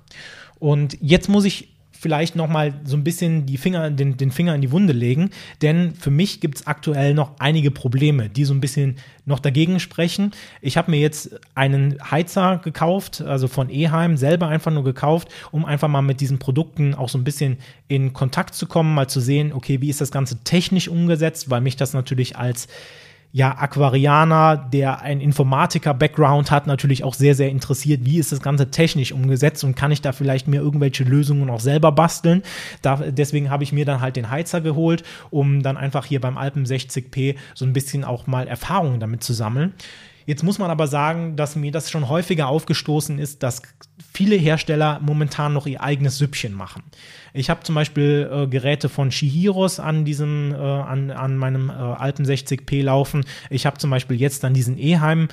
Und 0.58 0.98
jetzt 1.00 1.28
muss 1.28 1.44
ich 1.44 1.73
vielleicht 1.98 2.36
noch 2.36 2.48
mal 2.48 2.74
so 2.84 2.96
ein 2.96 3.04
bisschen 3.04 3.46
die 3.46 3.56
Finger, 3.56 3.90
den, 3.90 4.16
den 4.16 4.30
Finger 4.30 4.54
in 4.54 4.60
die 4.60 4.70
Wunde 4.72 4.92
legen, 4.92 5.30
denn 5.62 5.94
für 5.94 6.10
mich 6.10 6.40
gibt 6.40 6.58
es 6.58 6.66
aktuell 6.66 7.14
noch 7.14 7.32
einige 7.38 7.70
Probleme, 7.70 8.28
die 8.28 8.44
so 8.44 8.52
ein 8.52 8.60
bisschen 8.60 8.96
noch 9.24 9.38
dagegen 9.38 9.80
sprechen. 9.80 10.32
Ich 10.60 10.76
habe 10.76 10.90
mir 10.90 11.00
jetzt 11.00 11.40
einen 11.54 11.98
Heizer 12.10 12.60
gekauft, 12.62 13.22
also 13.22 13.48
von 13.48 13.70
Eheim, 13.70 14.16
selber 14.16 14.48
einfach 14.48 14.72
nur 14.72 14.84
gekauft, 14.84 15.28
um 15.50 15.64
einfach 15.64 15.88
mal 15.88 16.02
mit 16.02 16.20
diesen 16.20 16.38
Produkten 16.38 16.94
auch 16.94 17.08
so 17.08 17.16
ein 17.16 17.24
bisschen 17.24 17.58
in 17.88 18.12
Kontakt 18.12 18.54
zu 18.54 18.66
kommen, 18.66 18.94
mal 18.94 19.08
zu 19.08 19.20
sehen, 19.20 19.52
okay, 19.52 19.80
wie 19.80 19.88
ist 19.88 20.00
das 20.00 20.10
Ganze 20.10 20.42
technisch 20.44 20.88
umgesetzt, 20.88 21.48
weil 21.48 21.60
mich 21.60 21.76
das 21.76 21.94
natürlich 21.94 22.36
als 22.36 22.68
ja, 23.34 23.58
Aquarianer, 23.58 24.56
der 24.56 25.02
ein 25.02 25.20
Informatiker-Background 25.20 26.52
hat, 26.52 26.68
natürlich 26.68 27.02
auch 27.02 27.14
sehr, 27.14 27.34
sehr 27.34 27.48
interessiert, 27.48 28.04
wie 28.04 28.20
ist 28.20 28.30
das 28.30 28.40
Ganze 28.40 28.70
technisch 28.70 29.10
umgesetzt 29.10 29.64
und 29.64 29.74
kann 29.74 29.90
ich 29.90 30.00
da 30.00 30.12
vielleicht 30.12 30.46
mir 30.46 30.60
irgendwelche 30.60 31.02
Lösungen 31.02 31.50
auch 31.50 31.58
selber 31.58 31.90
basteln. 31.90 32.44
Da, 32.80 32.94
deswegen 32.94 33.50
habe 33.50 33.64
ich 33.64 33.72
mir 33.72 33.84
dann 33.84 34.00
halt 34.00 34.14
den 34.14 34.30
Heizer 34.30 34.60
geholt, 34.60 35.02
um 35.30 35.64
dann 35.64 35.76
einfach 35.76 36.06
hier 36.06 36.20
beim 36.20 36.38
Alpen 36.38 36.64
60p 36.64 37.34
so 37.54 37.64
ein 37.64 37.72
bisschen 37.72 38.04
auch 38.04 38.28
mal 38.28 38.46
Erfahrungen 38.46 39.00
damit 39.00 39.24
zu 39.24 39.32
sammeln. 39.32 39.72
Jetzt 40.26 40.42
muss 40.42 40.58
man 40.58 40.70
aber 40.70 40.86
sagen, 40.86 41.36
dass 41.36 41.56
mir 41.56 41.70
das 41.70 41.90
schon 41.90 42.08
häufiger 42.08 42.48
aufgestoßen 42.48 43.18
ist, 43.18 43.42
dass 43.42 43.62
viele 44.12 44.36
Hersteller 44.36 45.00
momentan 45.02 45.52
noch 45.52 45.66
ihr 45.66 45.82
eigenes 45.82 46.18
Süppchen 46.18 46.54
machen. 46.54 46.82
Ich 47.32 47.50
habe 47.50 47.62
zum 47.62 47.74
Beispiel 47.74 48.30
äh, 48.32 48.46
Geräte 48.46 48.88
von 48.88 49.10
Shihiros 49.10 49.80
an 49.80 50.04
diesem, 50.04 50.52
äh, 50.52 50.56
an, 50.56 51.10
an 51.10 51.36
meinem 51.36 51.68
äh, 51.68 51.72
Alpen 51.72 52.24
60p 52.24 52.82
laufen. 52.82 53.24
Ich 53.50 53.66
habe 53.66 53.78
zum 53.78 53.90
Beispiel 53.90 54.18
jetzt 54.18 54.44
dann 54.44 54.54
diesen 54.54 54.78
Eheim 54.78 55.28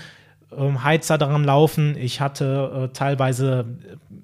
Heizer 0.57 1.17
daran 1.17 1.43
laufen. 1.43 1.95
Ich 1.97 2.19
hatte 2.19 2.89
äh, 2.89 2.93
teilweise 2.93 3.65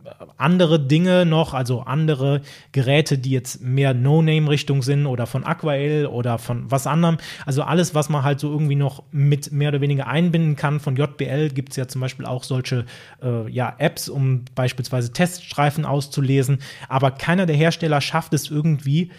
äh, 0.04 0.10
andere 0.38 0.80
Dinge 0.80 1.26
noch, 1.26 1.54
also 1.54 1.82
andere 1.82 2.42
Geräte, 2.72 3.18
die 3.18 3.32
jetzt 3.32 3.62
mehr 3.62 3.94
No-Name-Richtung 3.94 4.84
sind 4.84 5.06
oder 5.06 5.26
von 5.26 5.46
Aquael 5.46 6.06
oder 6.06 6.38
von 6.38 6.70
was 6.70 6.86
anderem. 6.88 7.18
Also 7.46 7.64
alles, 7.64 7.96
was 7.96 8.10
man 8.10 8.24
halt 8.24 8.40
so 8.40 8.52
irgendwie 8.52 8.76
noch 8.76 9.04
mit 9.12 9.52
mehr 9.52 9.70
oder 9.70 9.82
weniger 9.82 10.08
einbinden 10.08 10.56
kann. 10.56 10.80
Von 10.80 10.96
JBL 10.96 11.50
gibt 11.50 11.70
es 11.70 11.78
ja 11.78 11.88
zum 11.88 12.02
Beispiel 12.02 12.26
auch 12.26 12.44
solche 12.44 12.86
äh, 13.24 13.50
ja, 13.50 13.74
Apps, 13.78 14.10
um 14.10 14.46
beispielsweise 14.54 15.14
Teststreifen 15.14 15.86
auszulesen. 15.86 16.60
Aber 16.90 17.12
keiner 17.12 17.46
der 17.46 17.56
Hersteller 17.56 18.02
schafft 18.02 18.34
es 18.34 18.52
irgendwie, 18.52 19.12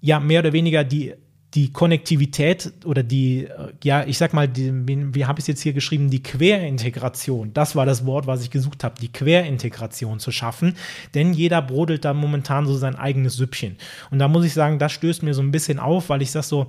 ja, 0.00 0.20
mehr 0.20 0.40
oder 0.40 0.52
weniger 0.52 0.84
die 0.84 1.14
die 1.54 1.72
Konnektivität 1.72 2.72
oder 2.84 3.02
die, 3.02 3.44
äh, 3.44 3.72
ja, 3.82 4.04
ich 4.04 4.18
sag 4.18 4.34
mal, 4.34 4.48
die, 4.48 4.72
wie, 5.14 5.24
habe 5.24 5.38
ich 5.38 5.44
es 5.44 5.46
jetzt 5.46 5.62
hier 5.62 5.72
geschrieben, 5.72 6.10
die 6.10 6.22
Querintegration, 6.22 7.52
das 7.54 7.76
war 7.76 7.86
das 7.86 8.04
Wort, 8.04 8.26
was 8.26 8.42
ich 8.42 8.50
gesucht 8.50 8.84
habe, 8.84 8.96
die 9.00 9.12
Querintegration 9.12 10.18
zu 10.18 10.32
schaffen, 10.32 10.76
denn 11.14 11.32
jeder 11.32 11.62
brodelt 11.62 12.04
da 12.04 12.12
momentan 12.12 12.66
so 12.66 12.76
sein 12.76 12.96
eigenes 12.96 13.36
Süppchen. 13.36 13.76
Und 14.10 14.18
da 14.18 14.28
muss 14.28 14.44
ich 14.44 14.52
sagen, 14.52 14.78
das 14.78 14.92
stößt 14.92 15.22
mir 15.22 15.34
so 15.34 15.42
ein 15.42 15.52
bisschen 15.52 15.78
auf, 15.78 16.08
weil 16.08 16.22
ich 16.22 16.30
sag 16.30 16.44
so, 16.44 16.68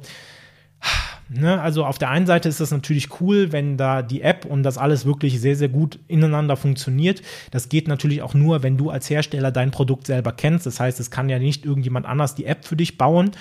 Ne, 1.29 1.59
also 1.59 1.83
auf 1.83 1.97
der 1.97 2.09
einen 2.09 2.25
Seite 2.25 2.47
ist 2.47 2.61
das 2.61 2.71
natürlich 2.71 3.19
cool, 3.19 3.51
wenn 3.51 3.75
da 3.75 4.01
die 4.01 4.21
App 4.21 4.45
und 4.45 4.63
das 4.63 4.77
alles 4.77 5.05
wirklich 5.05 5.41
sehr, 5.41 5.57
sehr 5.57 5.67
gut 5.67 5.99
ineinander 6.07 6.55
funktioniert. 6.55 7.21
Das 7.51 7.67
geht 7.67 7.89
natürlich 7.89 8.21
auch 8.21 8.33
nur, 8.33 8.63
wenn 8.63 8.77
du 8.77 8.89
als 8.91 9.09
Hersteller 9.09 9.51
dein 9.51 9.71
Produkt 9.71 10.07
selber 10.07 10.31
kennst. 10.31 10.65
Das 10.65 10.79
heißt, 10.79 11.01
es 11.01 11.11
kann 11.11 11.27
ja 11.27 11.37
nicht 11.37 11.65
irgendjemand 11.65 12.05
anders 12.05 12.35
die 12.35 12.45
App 12.45 12.63
für 12.63 12.77
dich 12.77 12.97
bauen 12.97 13.31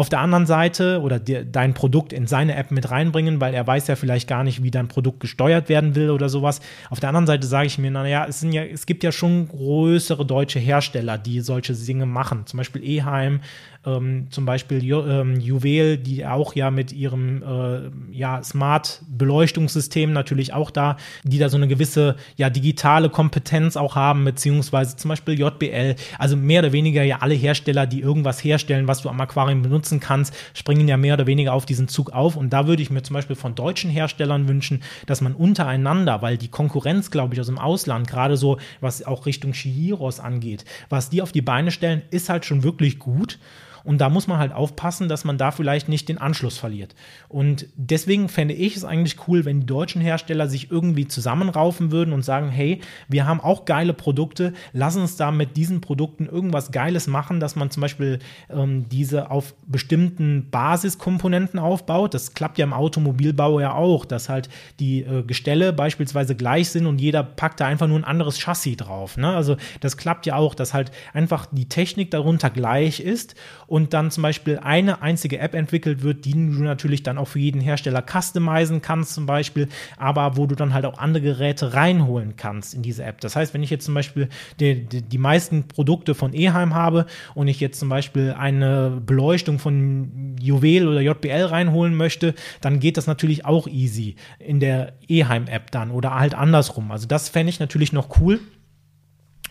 auf 0.00 0.08
der 0.08 0.20
anderen 0.20 0.46
Seite 0.46 1.02
oder 1.02 1.18
dir, 1.18 1.44
dein 1.44 1.74
Produkt 1.74 2.14
in 2.14 2.26
seine 2.26 2.56
App 2.56 2.70
mit 2.70 2.90
reinbringen, 2.90 3.38
weil 3.38 3.52
er 3.52 3.66
weiß 3.66 3.86
ja 3.86 3.96
vielleicht 3.96 4.26
gar 4.26 4.44
nicht, 4.44 4.62
wie 4.62 4.70
dein 4.70 4.88
Produkt 4.88 5.20
gesteuert 5.20 5.68
werden 5.68 5.94
will 5.94 6.08
oder 6.08 6.30
sowas. 6.30 6.60
Auf 6.88 7.00
der 7.00 7.10
anderen 7.10 7.26
Seite 7.26 7.46
sage 7.46 7.66
ich 7.66 7.76
mir, 7.76 7.90
naja, 7.90 8.24
es, 8.26 8.40
sind 8.40 8.52
ja, 8.52 8.64
es 8.64 8.86
gibt 8.86 9.04
ja 9.04 9.12
schon 9.12 9.48
größere 9.48 10.24
deutsche 10.24 10.58
Hersteller, 10.58 11.18
die 11.18 11.42
solche 11.42 11.74
Dinge 11.74 12.06
machen. 12.06 12.46
Zum 12.46 12.56
Beispiel 12.56 12.82
Eheim, 12.82 13.40
ähm, 13.86 14.26
zum 14.30 14.44
Beispiel 14.44 14.84
Ju 14.84 15.00
ähm, 15.06 15.40
Juwel, 15.40 15.96
die 15.96 16.26
auch 16.26 16.54
ja 16.54 16.70
mit 16.70 16.92
ihrem 16.92 17.42
äh, 17.42 17.90
ja, 18.14 18.42
Smart-Beleuchtungssystem 18.42 20.12
natürlich 20.12 20.52
auch 20.52 20.70
da, 20.70 20.98
die 21.24 21.38
da 21.38 21.48
so 21.48 21.56
eine 21.56 21.66
gewisse 21.66 22.16
ja, 22.36 22.50
digitale 22.50 23.08
Kompetenz 23.08 23.76
auch 23.76 23.96
haben, 23.96 24.24
beziehungsweise 24.24 24.96
zum 24.96 25.08
Beispiel 25.08 25.38
JBL, 25.38 25.96
also 26.18 26.36
mehr 26.36 26.60
oder 26.60 26.72
weniger 26.72 27.02
ja 27.02 27.18
alle 27.20 27.34
Hersteller, 27.34 27.86
die 27.86 28.00
irgendwas 28.00 28.44
herstellen, 28.44 28.86
was 28.86 29.00
du 29.00 29.08
am 29.08 29.20
Aquarium 29.20 29.62
benutzen 29.62 29.98
kannst, 29.98 30.34
springen 30.52 30.86
ja 30.86 30.98
mehr 30.98 31.14
oder 31.14 31.26
weniger 31.26 31.54
auf 31.54 31.64
diesen 31.64 31.88
Zug 31.88 32.12
auf. 32.12 32.36
Und 32.36 32.52
da 32.52 32.66
würde 32.66 32.82
ich 32.82 32.90
mir 32.90 33.02
zum 33.02 33.14
Beispiel 33.14 33.36
von 33.36 33.54
deutschen 33.54 33.90
Herstellern 33.90 34.46
wünschen, 34.46 34.82
dass 35.06 35.22
man 35.22 35.34
untereinander, 35.34 36.20
weil 36.20 36.36
die 36.36 36.48
Konkurrenz, 36.48 37.10
glaube 37.10 37.32
ich, 37.32 37.40
aus 37.40 37.46
dem 37.46 37.58
Ausland, 37.58 38.08
gerade 38.08 38.36
so, 38.36 38.58
was 38.82 39.06
auch 39.06 39.24
Richtung 39.24 39.54
Shihiros 39.54 40.20
angeht, 40.20 40.66
was 40.90 41.08
die 41.08 41.22
auf 41.22 41.32
die 41.32 41.40
Beine 41.40 41.70
stellen, 41.70 42.02
ist 42.10 42.28
halt 42.28 42.44
schon 42.44 42.62
wirklich 42.62 42.98
gut. 42.98 43.38
Und 43.84 44.00
da 44.00 44.08
muss 44.08 44.26
man 44.26 44.38
halt 44.38 44.52
aufpassen, 44.52 45.08
dass 45.08 45.24
man 45.24 45.38
da 45.38 45.50
vielleicht 45.50 45.88
nicht 45.88 46.08
den 46.08 46.18
Anschluss 46.18 46.58
verliert. 46.58 46.94
Und 47.28 47.66
deswegen 47.76 48.28
fände 48.28 48.54
ich 48.54 48.76
es 48.76 48.84
eigentlich 48.84 49.28
cool, 49.28 49.44
wenn 49.44 49.60
die 49.60 49.66
deutschen 49.66 50.00
Hersteller 50.00 50.48
sich 50.48 50.70
irgendwie 50.70 51.08
zusammenraufen 51.08 51.90
würden 51.90 52.12
und 52.12 52.24
sagen, 52.24 52.48
hey, 52.48 52.80
wir 53.08 53.26
haben 53.26 53.40
auch 53.40 53.64
geile 53.64 53.92
Produkte, 53.92 54.52
lass 54.72 54.96
uns 54.96 55.16
da 55.16 55.30
mit 55.30 55.56
diesen 55.56 55.80
Produkten 55.80 56.26
irgendwas 56.26 56.72
Geiles 56.72 57.06
machen, 57.06 57.40
dass 57.40 57.56
man 57.56 57.70
zum 57.70 57.80
Beispiel 57.80 58.18
ähm, 58.48 58.88
diese 58.88 59.30
auf 59.30 59.54
bestimmten 59.66 60.48
Basiskomponenten 60.50 61.58
aufbaut. 61.58 62.14
Das 62.14 62.34
klappt 62.34 62.58
ja 62.58 62.64
im 62.64 62.72
Automobilbau 62.72 63.60
ja 63.60 63.74
auch, 63.74 64.04
dass 64.04 64.28
halt 64.28 64.48
die 64.78 65.00
äh, 65.02 65.22
Gestelle 65.22 65.72
beispielsweise 65.72 66.34
gleich 66.34 66.70
sind 66.70 66.86
und 66.86 67.00
jeder 67.00 67.22
packt 67.22 67.60
da 67.60 67.66
einfach 67.66 67.86
nur 67.86 67.98
ein 67.98 68.04
anderes 68.04 68.38
Chassis 68.38 68.76
drauf. 68.76 69.16
Ne? 69.16 69.28
Also 69.28 69.56
das 69.80 69.96
klappt 69.96 70.26
ja 70.26 70.36
auch, 70.36 70.54
dass 70.54 70.74
halt 70.74 70.90
einfach 71.12 71.46
die 71.50 71.68
Technik 71.68 72.10
darunter 72.10 72.50
gleich 72.50 73.00
ist 73.00 73.34
und 73.70 73.94
dann 73.94 74.10
zum 74.10 74.22
Beispiel 74.22 74.58
eine 74.58 75.00
einzige 75.00 75.38
App 75.38 75.54
entwickelt 75.54 76.02
wird, 76.02 76.24
die 76.24 76.32
du 76.32 76.38
natürlich 76.64 77.04
dann 77.04 77.18
auch 77.18 77.28
für 77.28 77.38
jeden 77.38 77.60
Hersteller 77.60 78.02
customizen 78.02 78.82
kannst 78.82 79.14
zum 79.14 79.26
Beispiel, 79.26 79.68
aber 79.96 80.36
wo 80.36 80.46
du 80.46 80.56
dann 80.56 80.74
halt 80.74 80.84
auch 80.84 80.98
andere 80.98 81.22
Geräte 81.22 81.72
reinholen 81.72 82.34
kannst 82.36 82.74
in 82.74 82.82
diese 82.82 83.04
App. 83.04 83.20
Das 83.20 83.36
heißt, 83.36 83.54
wenn 83.54 83.62
ich 83.62 83.70
jetzt 83.70 83.84
zum 83.84 83.94
Beispiel 83.94 84.28
die, 84.58 84.84
die, 84.84 85.02
die 85.02 85.18
meisten 85.18 85.68
Produkte 85.68 86.16
von 86.16 86.32
Eheim 86.32 86.74
habe 86.74 87.06
und 87.36 87.46
ich 87.46 87.60
jetzt 87.60 87.78
zum 87.78 87.88
Beispiel 87.88 88.34
eine 88.36 89.00
Beleuchtung 89.06 89.60
von 89.60 90.34
Juwel 90.40 90.88
oder 90.88 91.00
JBL 91.00 91.44
reinholen 91.44 91.94
möchte, 91.94 92.34
dann 92.60 92.80
geht 92.80 92.96
das 92.96 93.06
natürlich 93.06 93.44
auch 93.44 93.68
easy 93.68 94.16
in 94.40 94.58
der 94.58 94.94
Eheim-App 95.06 95.70
dann 95.70 95.92
oder 95.92 96.18
halt 96.18 96.34
andersrum. 96.34 96.90
Also 96.90 97.06
das 97.06 97.28
fände 97.28 97.50
ich 97.50 97.60
natürlich 97.60 97.92
noch 97.92 98.20
cool. 98.20 98.40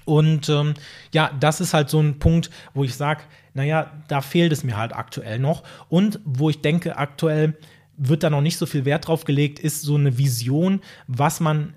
Und 0.10 0.50
ähm, 0.50 0.74
ja, 1.14 1.30
das 1.40 1.62
ist 1.62 1.76
halt 1.76 1.92
so 1.92 2.00
ein 2.00 2.18
Punkt, 2.18 2.50
wo 2.74 2.84
ich 2.84 2.96
sage, 2.96 3.22
naja, 3.54 3.92
da 4.08 4.22
fehlt 4.22 4.52
es 4.52 4.64
mir 4.64 4.76
halt 4.76 4.92
aktuell 4.92 5.38
noch. 5.38 5.62
Und 5.88 6.20
wo 6.26 6.50
ich 6.50 6.62
denke, 6.62 6.98
aktuell 6.98 7.56
wird 7.96 8.24
da 8.24 8.32
noch 8.32 8.42
nicht 8.42 8.58
so 8.58 8.66
viel 8.66 8.86
Wert 8.86 9.08
drauf 9.08 9.24
gelegt, 9.24 9.60
ist 9.60 9.84
so 9.84 9.96
eine 9.96 10.18
Vision, 10.18 10.82
was 11.06 11.40
man 11.40 11.76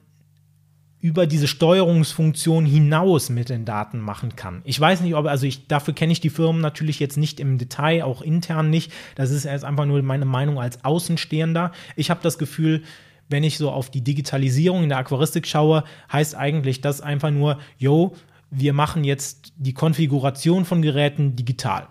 über 0.99 1.27
diese 1.27 1.47
Steuerungsfunktion 1.47 2.65
hinaus 2.65 3.29
mit 3.29 3.51
den 3.51 3.67
Daten 3.67 4.01
machen 4.01 4.35
kann. 4.35 4.63
Ich 4.65 4.81
weiß 4.81 5.03
nicht, 5.03 5.15
ob, 5.15 5.27
also 5.27 5.47
ich, 5.47 5.67
dafür 5.67 5.93
kenne 5.93 6.13
ich 6.13 6.21
die 6.21 6.31
Firmen 6.31 6.63
natürlich 6.63 7.01
jetzt 7.01 7.19
nicht 7.19 7.39
im 7.39 7.59
Detail, 7.59 8.05
auch 8.05 8.23
intern 8.23 8.71
nicht. 8.71 8.93
Das 9.15 9.31
ist 9.31 9.45
jetzt 9.45 9.65
einfach 9.65 9.85
nur 9.85 10.01
meine 10.03 10.25
Meinung 10.25 10.59
als 10.59 10.85
Außenstehender. 10.87 11.73
Ich 11.97 12.09
habe 12.09 12.21
das 12.23 12.39
Gefühl, 12.39 12.83
wenn 13.33 13.43
ich 13.43 13.59
so 13.59 13.71
auf 13.71 13.91
die 13.91 14.05
Digitalisierung 14.05 14.85
in 14.85 14.91
der 14.91 14.99
Aquaristik 14.99 15.47
schaue, 15.47 15.83
heißt 16.13 16.37
eigentlich 16.37 16.81
das 16.81 17.01
einfach 17.01 17.31
nur, 17.31 17.59
yo, 17.79 18.15
wir 18.51 18.75
machen 18.75 19.03
jetzt 19.03 19.55
die 19.57 19.75
Konfiguration 19.75 20.65
von 20.65 20.83
Geräten 20.83 21.35
digital. 21.35 21.89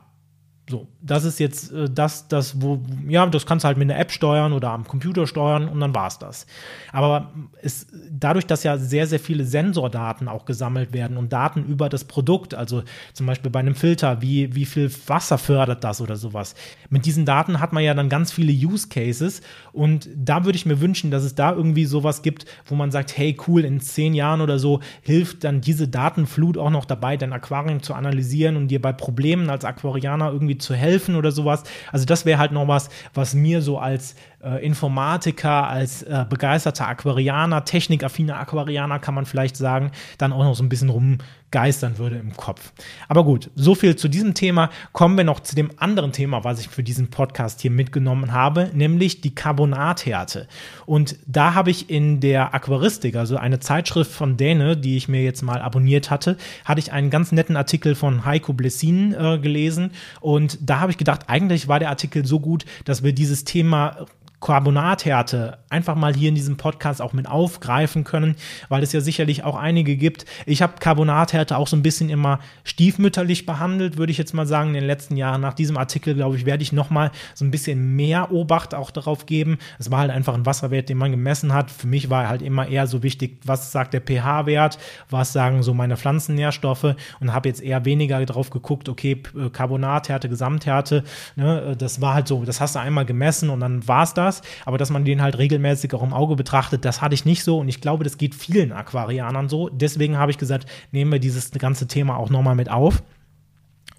So, 0.69 0.87
das 1.01 1.25
ist 1.25 1.39
jetzt 1.39 1.71
äh, 1.71 1.89
das, 1.89 2.27
das, 2.27 2.61
wo, 2.61 2.81
ja, 3.07 3.25
das 3.25 3.45
kannst 3.45 3.63
du 3.63 3.67
halt 3.67 3.77
mit 3.77 3.89
einer 3.89 3.99
App 3.99 4.11
steuern 4.11 4.53
oder 4.53 4.69
am 4.69 4.87
Computer 4.87 5.27
steuern 5.27 5.67
und 5.67 5.79
dann 5.79 5.93
war 5.93 6.07
es 6.07 6.19
das. 6.19 6.45
Aber 6.93 7.31
es, 7.61 7.87
dadurch, 8.09 8.45
dass 8.45 8.63
ja 8.63 8.77
sehr, 8.77 9.07
sehr 9.07 9.19
viele 9.19 9.43
Sensordaten 9.43 10.27
auch 10.27 10.45
gesammelt 10.45 10.93
werden 10.93 11.17
und 11.17 11.33
Daten 11.33 11.65
über 11.65 11.89
das 11.89 12.05
Produkt, 12.05 12.53
also 12.53 12.83
zum 13.13 13.25
Beispiel 13.25 13.51
bei 13.51 13.59
einem 13.59 13.75
Filter, 13.75 14.21
wie, 14.21 14.55
wie 14.55 14.65
viel 14.65 14.89
Wasser 15.07 15.37
fördert 15.37 15.83
das 15.83 15.99
oder 15.99 16.15
sowas. 16.15 16.55
Mit 16.89 17.05
diesen 17.05 17.25
Daten 17.25 17.59
hat 17.59 17.73
man 17.73 17.83
ja 17.83 17.93
dann 17.93 18.07
ganz 18.07 18.31
viele 18.31 18.53
Use 18.53 18.87
Cases 18.87 19.41
und 19.73 20.07
da 20.15 20.45
würde 20.45 20.55
ich 20.55 20.65
mir 20.65 20.79
wünschen, 20.79 21.11
dass 21.11 21.23
es 21.23 21.35
da 21.35 21.53
irgendwie 21.53 21.85
sowas 21.85 22.21
gibt, 22.21 22.45
wo 22.65 22.75
man 22.75 22.91
sagt, 22.91 23.17
hey, 23.17 23.35
cool, 23.47 23.65
in 23.65 23.81
zehn 23.81 24.13
Jahren 24.13 24.41
oder 24.41 24.59
so 24.59 24.79
hilft 25.01 25.43
dann 25.43 25.59
diese 25.59 25.87
Datenflut 25.87 26.57
auch 26.57 26.69
noch 26.69 26.85
dabei, 26.85 27.17
dein 27.17 27.33
Aquarium 27.33 27.81
zu 27.81 27.93
analysieren 27.93 28.55
und 28.55 28.69
dir 28.69 28.81
bei 28.81 28.93
Problemen 28.93 29.49
als 29.49 29.65
Aquarianer 29.65 30.31
irgendwie 30.31 30.50
zu 30.57 30.73
helfen 30.75 31.15
oder 31.15 31.31
sowas. 31.31 31.63
Also 31.91 32.05
das 32.05 32.25
wäre 32.25 32.39
halt 32.39 32.51
noch 32.51 32.67
was, 32.67 32.89
was 33.13 33.33
mir 33.33 33.61
so 33.61 33.77
als 33.77 34.15
äh, 34.43 34.65
Informatiker, 34.65 35.67
als 35.67 36.03
äh, 36.03 36.25
begeisterter 36.29 36.87
Aquarianer, 36.87 37.65
technikaffiner 37.65 38.37
Aquarianer 38.39 38.99
kann 38.99 39.13
man 39.13 39.25
vielleicht 39.25 39.55
sagen, 39.55 39.91
dann 40.17 40.33
auch 40.33 40.43
noch 40.43 40.55
so 40.55 40.63
ein 40.63 40.69
bisschen 40.69 40.89
rumgeistern 40.89 41.97
würde 41.97 42.17
im 42.17 42.35
Kopf. 42.35 42.73
Aber 43.07 43.23
gut, 43.23 43.51
so 43.55 43.75
viel 43.75 43.95
zu 43.95 44.07
diesem 44.07 44.33
Thema. 44.33 44.69
Kommen 44.93 45.17
wir 45.17 45.23
noch 45.23 45.41
zu 45.41 45.55
dem 45.55 45.71
anderen 45.77 46.11
Thema, 46.11 46.43
was 46.43 46.59
ich 46.59 46.69
für 46.69 46.83
diesen 46.83 47.09
Podcast 47.09 47.61
hier 47.61 47.71
mitgenommen 47.71 48.31
habe, 48.31 48.71
nämlich 48.73 49.21
die 49.21 49.35
Carbonathärte. 49.35 50.47
Und 50.85 51.17
da 51.27 51.53
habe 51.53 51.69
ich 51.69 51.89
in 51.89 52.19
der 52.19 52.53
Aquaristik, 52.53 53.15
also 53.15 53.37
eine 53.37 53.59
Zeitschrift 53.59 54.11
von 54.11 54.37
Däne, 54.37 54.75
die 54.77 54.97
ich 54.97 55.07
mir 55.07 55.23
jetzt 55.23 55.41
mal 55.41 55.61
abonniert 55.61 56.09
hatte, 56.09 56.37
hatte 56.65 56.79
ich 56.79 56.91
einen 56.91 57.09
ganz 57.09 57.31
netten 57.31 57.55
Artikel 57.55 57.95
von 57.95 58.25
Heiko 58.25 58.53
Blessin 58.53 59.13
äh, 59.13 59.37
gelesen. 59.37 59.91
Und 60.19 60.57
da 60.61 60.79
habe 60.79 60.91
ich 60.91 60.97
gedacht, 60.97 61.25
eigentlich 61.27 61.67
war 61.67 61.79
der 61.79 61.89
Artikel 61.89 62.25
so 62.25 62.39
gut, 62.39 62.65
dass 62.85 63.03
wir 63.03 63.13
dieses 63.13 63.43
Thema 63.43 64.05
Carbonathärte 64.41 65.59
einfach 65.69 65.95
mal 65.95 66.13
hier 66.13 66.29
in 66.29 66.35
diesem 66.35 66.57
Podcast 66.57 67.01
auch 67.01 67.13
mit 67.13 67.27
aufgreifen 67.27 68.03
können, 68.03 68.35
weil 68.69 68.83
es 68.83 68.91
ja 68.91 68.99
sicherlich 68.99 69.43
auch 69.43 69.55
einige 69.55 69.95
gibt. 69.95 70.25
Ich 70.45 70.61
habe 70.61 70.73
Carbonathärte 70.79 71.57
auch 71.57 71.67
so 71.67 71.77
ein 71.77 71.83
bisschen 71.83 72.09
immer 72.09 72.39
stiefmütterlich 72.63 73.45
behandelt, 73.45 73.97
würde 73.97 74.11
ich 74.11 74.17
jetzt 74.17 74.33
mal 74.33 74.47
sagen, 74.47 74.69
in 74.69 74.73
den 74.75 74.85
letzten 74.85 75.15
Jahren. 75.15 75.41
Nach 75.41 75.53
diesem 75.53 75.77
Artikel, 75.77 76.15
glaube 76.15 76.35
ich, 76.35 76.45
werde 76.45 76.63
ich 76.63 76.73
noch 76.73 76.89
mal 76.89 77.11
so 77.35 77.45
ein 77.45 77.51
bisschen 77.51 77.95
mehr 77.95 78.31
Obacht 78.31 78.73
auch 78.73 78.89
darauf 78.89 79.27
geben. 79.27 79.59
Es 79.79 79.91
war 79.91 79.99
halt 79.99 80.11
einfach 80.11 80.33
ein 80.33 80.45
Wasserwert, 80.45 80.89
den 80.89 80.97
man 80.97 81.11
gemessen 81.11 81.53
hat. 81.53 81.69
Für 81.69 81.87
mich 81.87 82.09
war 82.09 82.27
halt 82.27 82.41
immer 82.41 82.67
eher 82.67 82.87
so 82.87 83.03
wichtig, 83.03 83.39
was 83.45 83.71
sagt 83.71 83.93
der 83.93 84.01
pH-Wert, 84.01 84.79
was 85.09 85.33
sagen 85.33 85.61
so 85.61 85.73
meine 85.73 85.97
Pflanzennährstoffe 85.97 86.95
und 87.19 87.33
habe 87.33 87.47
jetzt 87.47 87.61
eher 87.61 87.85
weniger 87.85 88.25
darauf 88.25 88.49
geguckt, 88.49 88.89
okay, 88.89 89.21
Carbonathärte, 89.53 90.29
Gesamthärte, 90.29 91.03
ne, 91.35 91.75
das 91.77 92.01
war 92.01 92.15
halt 92.15 92.27
so, 92.27 92.43
das 92.43 92.59
hast 92.59 92.75
du 92.75 92.79
einmal 92.79 93.05
gemessen 93.05 93.49
und 93.49 93.59
dann 93.59 93.87
war 93.87 94.03
es 94.03 94.13
das. 94.13 94.30
Aber 94.65 94.77
dass 94.77 94.89
man 94.89 95.03
den 95.03 95.21
halt 95.21 95.37
regelmäßig 95.37 95.93
auch 95.93 96.03
im 96.03 96.13
Auge 96.13 96.35
betrachtet, 96.35 96.85
das 96.85 97.01
hatte 97.01 97.15
ich 97.15 97.25
nicht 97.25 97.43
so 97.43 97.59
und 97.59 97.67
ich 97.67 97.81
glaube, 97.81 98.03
das 98.05 98.17
geht 98.17 98.35
vielen 98.35 98.71
Aquarianern 98.71 99.49
so. 99.49 99.67
Deswegen 99.67 100.17
habe 100.17 100.31
ich 100.31 100.37
gesagt, 100.37 100.65
nehmen 100.91 101.11
wir 101.11 101.19
dieses 101.19 101.51
ganze 101.51 101.87
Thema 101.87 102.15
auch 102.17 102.29
nochmal 102.29 102.55
mit 102.55 102.69
auf. 102.71 103.03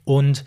Und 0.05 0.45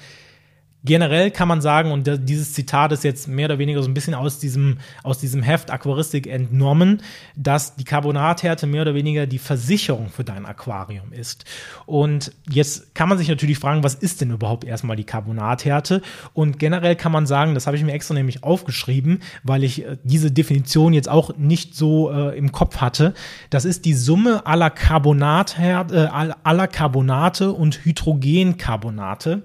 generell 0.85 1.31
kann 1.31 1.47
man 1.47 1.61
sagen, 1.61 1.91
und 1.91 2.09
dieses 2.29 2.53
Zitat 2.53 2.91
ist 2.91 3.03
jetzt 3.03 3.27
mehr 3.27 3.45
oder 3.45 3.57
weniger 3.57 3.81
so 3.81 3.89
ein 3.89 3.93
bisschen 3.93 4.13
aus 4.13 4.39
diesem, 4.39 4.77
aus 5.03 5.17
diesem 5.17 5.41
Heft 5.41 5.71
Aquaristik 5.71 6.27
entnommen, 6.27 7.01
dass 7.35 7.75
die 7.75 7.83
Carbonathärte 7.83 8.67
mehr 8.67 8.83
oder 8.83 8.93
weniger 8.93 9.25
die 9.25 9.39
Versicherung 9.39 10.09
für 10.09 10.23
dein 10.23 10.45
Aquarium 10.45 11.11
ist. 11.11 11.45
Und 11.85 12.31
jetzt 12.49 12.93
kann 12.93 13.09
man 13.09 13.17
sich 13.17 13.27
natürlich 13.27 13.59
fragen, 13.59 13.83
was 13.83 13.95
ist 13.95 14.21
denn 14.21 14.31
überhaupt 14.31 14.63
erstmal 14.63 14.95
die 14.95 15.03
Carbonathärte? 15.03 16.01
Und 16.33 16.59
generell 16.59 16.95
kann 16.95 17.11
man 17.11 17.25
sagen, 17.25 17.55
das 17.55 17.67
habe 17.67 17.77
ich 17.77 17.83
mir 17.83 17.93
extra 17.93 18.13
nämlich 18.13 18.43
aufgeschrieben, 18.43 19.21
weil 19.43 19.63
ich 19.63 19.83
äh, 19.83 19.97
diese 20.03 20.31
Definition 20.31 20.93
jetzt 20.93 21.09
auch 21.09 21.35
nicht 21.37 21.75
so 21.75 22.11
äh, 22.11 22.37
im 22.37 22.51
Kopf 22.51 22.77
hatte. 22.77 23.13
Das 23.49 23.65
ist 23.65 23.85
die 23.85 23.93
Summe 23.93 24.45
aller 24.45 24.69
Carbonathärte, 24.69 26.11
äh, 26.13 26.33
aller 26.43 26.67
Carbonate 26.67 27.51
und 27.51 27.83
Hydrogencarbonate. 27.83 29.41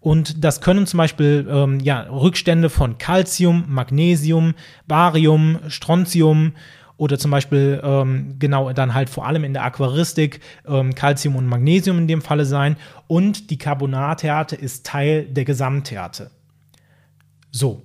Und 0.00 0.44
das 0.44 0.60
können 0.60 0.86
zum 0.86 0.98
Beispiel 0.98 1.46
ähm, 1.50 1.80
ja, 1.80 2.02
Rückstände 2.02 2.70
von 2.70 2.98
Calcium, 2.98 3.64
Magnesium, 3.68 4.54
Barium, 4.86 5.58
Strontium 5.68 6.52
oder 6.96 7.18
zum 7.18 7.30
Beispiel 7.30 7.80
ähm, 7.82 8.36
genau 8.38 8.72
dann 8.72 8.94
halt 8.94 9.08
vor 9.08 9.26
allem 9.26 9.44
in 9.44 9.52
der 9.52 9.64
Aquaristik 9.64 10.40
ähm, 10.66 10.94
Calcium 10.94 11.36
und 11.36 11.46
Magnesium 11.46 11.98
in 11.98 12.08
dem 12.08 12.22
Falle 12.22 12.44
sein. 12.44 12.76
Und 13.06 13.50
die 13.50 13.58
Carbonathärte 13.58 14.56
ist 14.56 14.84
Teil 14.84 15.24
der 15.24 15.44
Gesamthärte. 15.44 16.30
So. 17.50 17.82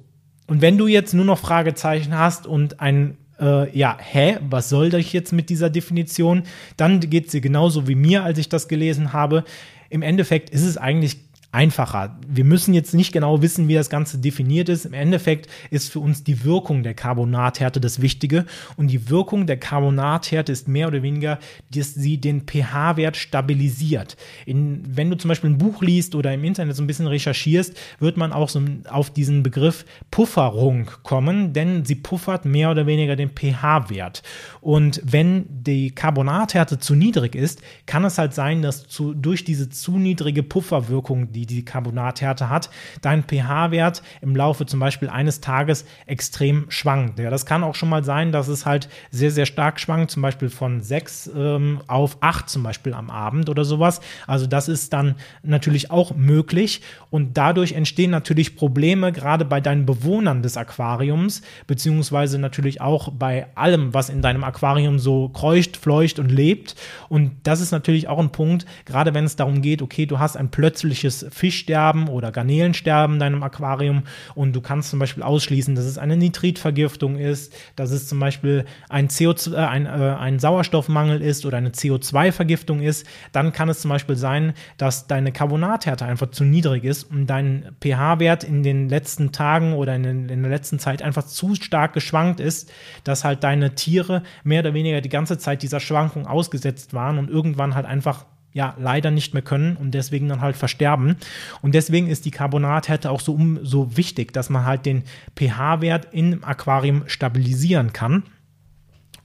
Und 0.47 0.61
wenn 0.61 0.77
du 0.77 0.87
jetzt 0.87 1.13
nur 1.13 1.25
noch 1.25 1.39
Fragezeichen 1.39 2.17
hast 2.17 2.45
und 2.47 2.79
ein 2.79 3.17
äh, 3.39 3.75
ja, 3.77 3.97
hä, 3.99 4.37
was 4.49 4.69
soll 4.69 4.89
das 4.89 5.11
jetzt 5.11 5.31
mit 5.31 5.49
dieser 5.49 5.69
Definition? 5.69 6.43
Dann 6.77 6.99
geht 6.99 7.25
es 7.25 7.31
dir 7.31 7.41
genauso 7.41 7.87
wie 7.87 7.95
mir, 7.95 8.23
als 8.23 8.37
ich 8.37 8.49
das 8.49 8.67
gelesen 8.67 9.13
habe. 9.13 9.43
Im 9.89 10.01
Endeffekt 10.01 10.49
ist 10.49 10.63
es 10.63 10.77
eigentlich 10.77 11.17
einfacher. 11.53 12.17
Wir 12.27 12.45
müssen 12.45 12.73
jetzt 12.73 12.95
nicht 12.95 13.11
genau 13.11 13.43
wissen, 13.43 13.67
wie 13.67 13.75
das 13.75 13.91
Ganze 13.91 14.17
definiert 14.17 14.69
ist. 14.69 14.85
Im 14.85 14.93
Endeffekt 14.93 15.47
ist 15.69 15.91
für 15.91 15.99
uns 15.99 16.23
die 16.23 16.43
Wirkung 16.43 16.81
der 16.81 16.95
Carbonathärte 16.95 17.79
das 17.79 18.01
Wichtige. 18.01 18.45
Und 18.75 18.87
die 18.87 19.09
Wirkung 19.09 19.45
der 19.45 19.57
Carbonathärte 19.57 20.51
ist 20.51 20.67
mehr 20.67 20.87
oder 20.87 21.03
weniger, 21.03 21.37
dass 21.73 21.93
sie 21.93 22.17
den 22.17 22.47
pH-Wert 22.47 23.17
stabilisiert. 23.17 24.17
In, 24.47 24.83
wenn 24.87 25.11
du 25.11 25.15
zum 25.15 25.29
Beispiel 25.29 25.51
ein 25.51 25.59
Buch 25.59 25.83
liest 25.83 26.15
oder 26.15 26.33
im 26.33 26.43
Internet 26.43 26.75
so 26.75 26.81
ein 26.81 26.87
bisschen 26.87 27.05
recherchierst, 27.05 27.77
wird 27.99 28.17
man 28.17 28.33
auch 28.33 28.49
so 28.49 28.59
auf 28.89 29.11
diesen 29.11 29.43
Begriff 29.43 29.85
Pufferung 30.09 30.89
kommen, 31.03 31.53
denn 31.53 31.85
sie 31.85 31.95
puffert 31.95 32.45
mehr 32.45 32.71
oder 32.71 32.87
weniger 32.87 33.15
den 33.15 33.29
pH-Wert. 33.29 34.23
Und 34.59 35.01
wenn 35.05 35.45
die 35.49 35.91
Carbonathärte 35.91 36.79
zu 36.79 36.95
niedrig 36.95 37.35
ist, 37.35 37.61
kann 37.85 38.05
es 38.05 38.17
halt 38.17 38.33
sein, 38.33 38.63
dass 38.63 38.87
zu, 38.87 39.13
durch 39.13 39.43
diese 39.43 39.69
zu 39.69 39.99
niedrige 39.99 40.41
Pufferwirkung, 40.41 41.31
die 41.31 41.42
die 41.45 41.65
Carbonathärte 41.65 42.49
hat, 42.49 42.69
dein 43.01 43.23
pH-Wert 43.23 44.03
im 44.21 44.35
Laufe 44.35 44.65
zum 44.65 44.79
Beispiel 44.79 45.09
eines 45.09 45.41
Tages 45.41 45.85
extrem 46.05 46.65
schwankt. 46.69 47.19
Ja, 47.19 47.29
das 47.29 47.45
kann 47.45 47.63
auch 47.63 47.75
schon 47.75 47.89
mal 47.89 48.03
sein, 48.03 48.31
dass 48.31 48.47
es 48.47 48.65
halt 48.65 48.89
sehr, 49.11 49.31
sehr 49.31 49.45
stark 49.45 49.79
schwankt, 49.79 50.11
zum 50.11 50.21
Beispiel 50.21 50.49
von 50.49 50.81
6 50.81 51.31
ähm, 51.35 51.81
auf 51.87 52.17
8 52.21 52.49
zum 52.49 52.63
Beispiel 52.63 52.93
am 52.93 53.09
Abend 53.09 53.49
oder 53.49 53.65
sowas. 53.65 54.01
Also 54.27 54.47
das 54.47 54.67
ist 54.67 54.93
dann 54.93 55.15
natürlich 55.43 55.91
auch 55.91 56.15
möglich 56.15 56.81
und 57.09 57.37
dadurch 57.37 57.73
entstehen 57.73 58.11
natürlich 58.11 58.55
Probleme, 58.55 59.11
gerade 59.11 59.45
bei 59.45 59.61
deinen 59.61 59.85
Bewohnern 59.85 60.41
des 60.41 60.57
Aquariums, 60.57 61.41
beziehungsweise 61.67 62.39
natürlich 62.39 62.81
auch 62.81 63.11
bei 63.11 63.47
allem, 63.55 63.93
was 63.93 64.09
in 64.09 64.21
deinem 64.21 64.43
Aquarium 64.43 64.99
so 64.99 65.29
kreucht, 65.29 65.77
fleucht 65.77 66.19
und 66.19 66.29
lebt. 66.29 66.75
Und 67.09 67.31
das 67.43 67.61
ist 67.61 67.71
natürlich 67.71 68.07
auch 68.07 68.19
ein 68.19 68.31
Punkt, 68.31 68.65
gerade 68.85 69.13
wenn 69.13 69.25
es 69.25 69.35
darum 69.35 69.61
geht, 69.61 69.81
okay, 69.81 70.05
du 70.05 70.19
hast 70.19 70.37
ein 70.37 70.49
plötzliches 70.49 71.25
Fischsterben 71.33 72.07
oder 72.07 72.31
Garnelensterben 72.31 73.15
in 73.15 73.19
deinem 73.19 73.43
Aquarium. 73.43 74.03
Und 74.35 74.55
du 74.55 74.61
kannst 74.61 74.89
zum 74.89 74.99
Beispiel 74.99 75.23
ausschließen, 75.23 75.75
dass 75.75 75.85
es 75.85 75.97
eine 75.97 76.15
Nitritvergiftung 76.17 77.17
ist, 77.17 77.53
dass 77.75 77.91
es 77.91 78.07
zum 78.07 78.19
Beispiel 78.19 78.65
ein, 78.89 79.09
CO2, 79.09 79.53
äh, 79.53 79.57
ein, 79.57 79.85
äh, 79.85 79.89
ein 79.89 80.39
Sauerstoffmangel 80.39 81.21
ist 81.21 81.45
oder 81.45 81.57
eine 81.57 81.69
CO2-Vergiftung 81.69 82.81
ist, 82.81 83.05
dann 83.31 83.51
kann 83.51 83.69
es 83.69 83.81
zum 83.81 83.89
Beispiel 83.89 84.15
sein, 84.15 84.53
dass 84.77 85.07
deine 85.07 85.31
Carbonathärte 85.31 86.05
einfach 86.05 86.31
zu 86.31 86.43
niedrig 86.43 86.83
ist 86.83 87.03
und 87.11 87.27
dein 87.27 87.75
pH-Wert 87.81 88.43
in 88.43 88.63
den 88.63 88.89
letzten 88.89 89.31
Tagen 89.31 89.73
oder 89.73 89.95
in, 89.95 90.03
den, 90.03 90.29
in 90.29 90.41
der 90.43 90.51
letzten 90.51 90.79
Zeit 90.79 91.01
einfach 91.01 91.25
zu 91.25 91.55
stark 91.55 91.93
geschwankt 91.93 92.39
ist, 92.39 92.71
dass 93.03 93.23
halt 93.23 93.43
deine 93.43 93.75
Tiere 93.75 94.23
mehr 94.43 94.61
oder 94.61 94.73
weniger 94.73 95.01
die 95.01 95.09
ganze 95.09 95.37
Zeit 95.37 95.63
dieser 95.63 95.79
Schwankung 95.79 96.27
ausgesetzt 96.27 96.93
waren 96.93 97.17
und 97.17 97.29
irgendwann 97.29 97.75
halt 97.75 97.85
einfach 97.85 98.25
ja 98.53 98.75
leider 98.79 99.11
nicht 99.11 99.33
mehr 99.33 99.43
können 99.43 99.75
und 99.75 99.91
deswegen 99.91 100.29
dann 100.29 100.41
halt 100.41 100.55
versterben. 100.55 101.17
Und 101.61 101.75
deswegen 101.75 102.07
ist 102.07 102.25
die 102.25 102.31
Carbonathärte 102.31 103.09
auch 103.09 103.19
so, 103.19 103.33
um, 103.33 103.59
so 103.63 103.97
wichtig, 103.97 104.31
dass 104.31 104.49
man 104.49 104.65
halt 104.65 104.85
den 104.85 105.03
pH-Wert 105.35 106.07
im 106.11 106.43
Aquarium 106.43 107.03
stabilisieren 107.07 107.93
kann. 107.93 108.23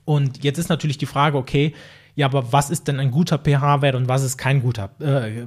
Und 0.03 0.43
jetzt 0.43 0.57
ist 0.57 0.69
natürlich 0.69 0.97
die 0.97 1.05
Frage, 1.05 1.37
okay, 1.37 1.73
ja, 2.15 2.25
aber 2.25 2.51
was 2.51 2.69
ist 2.69 2.87
denn 2.89 2.99
ein 2.99 3.11
guter 3.11 3.37
pH-Wert 3.37 3.95
und 3.95 4.09
was 4.09 4.23
ist 4.23 4.37
kein 4.37 4.61
guter 4.61 4.89
äh, 4.99 5.45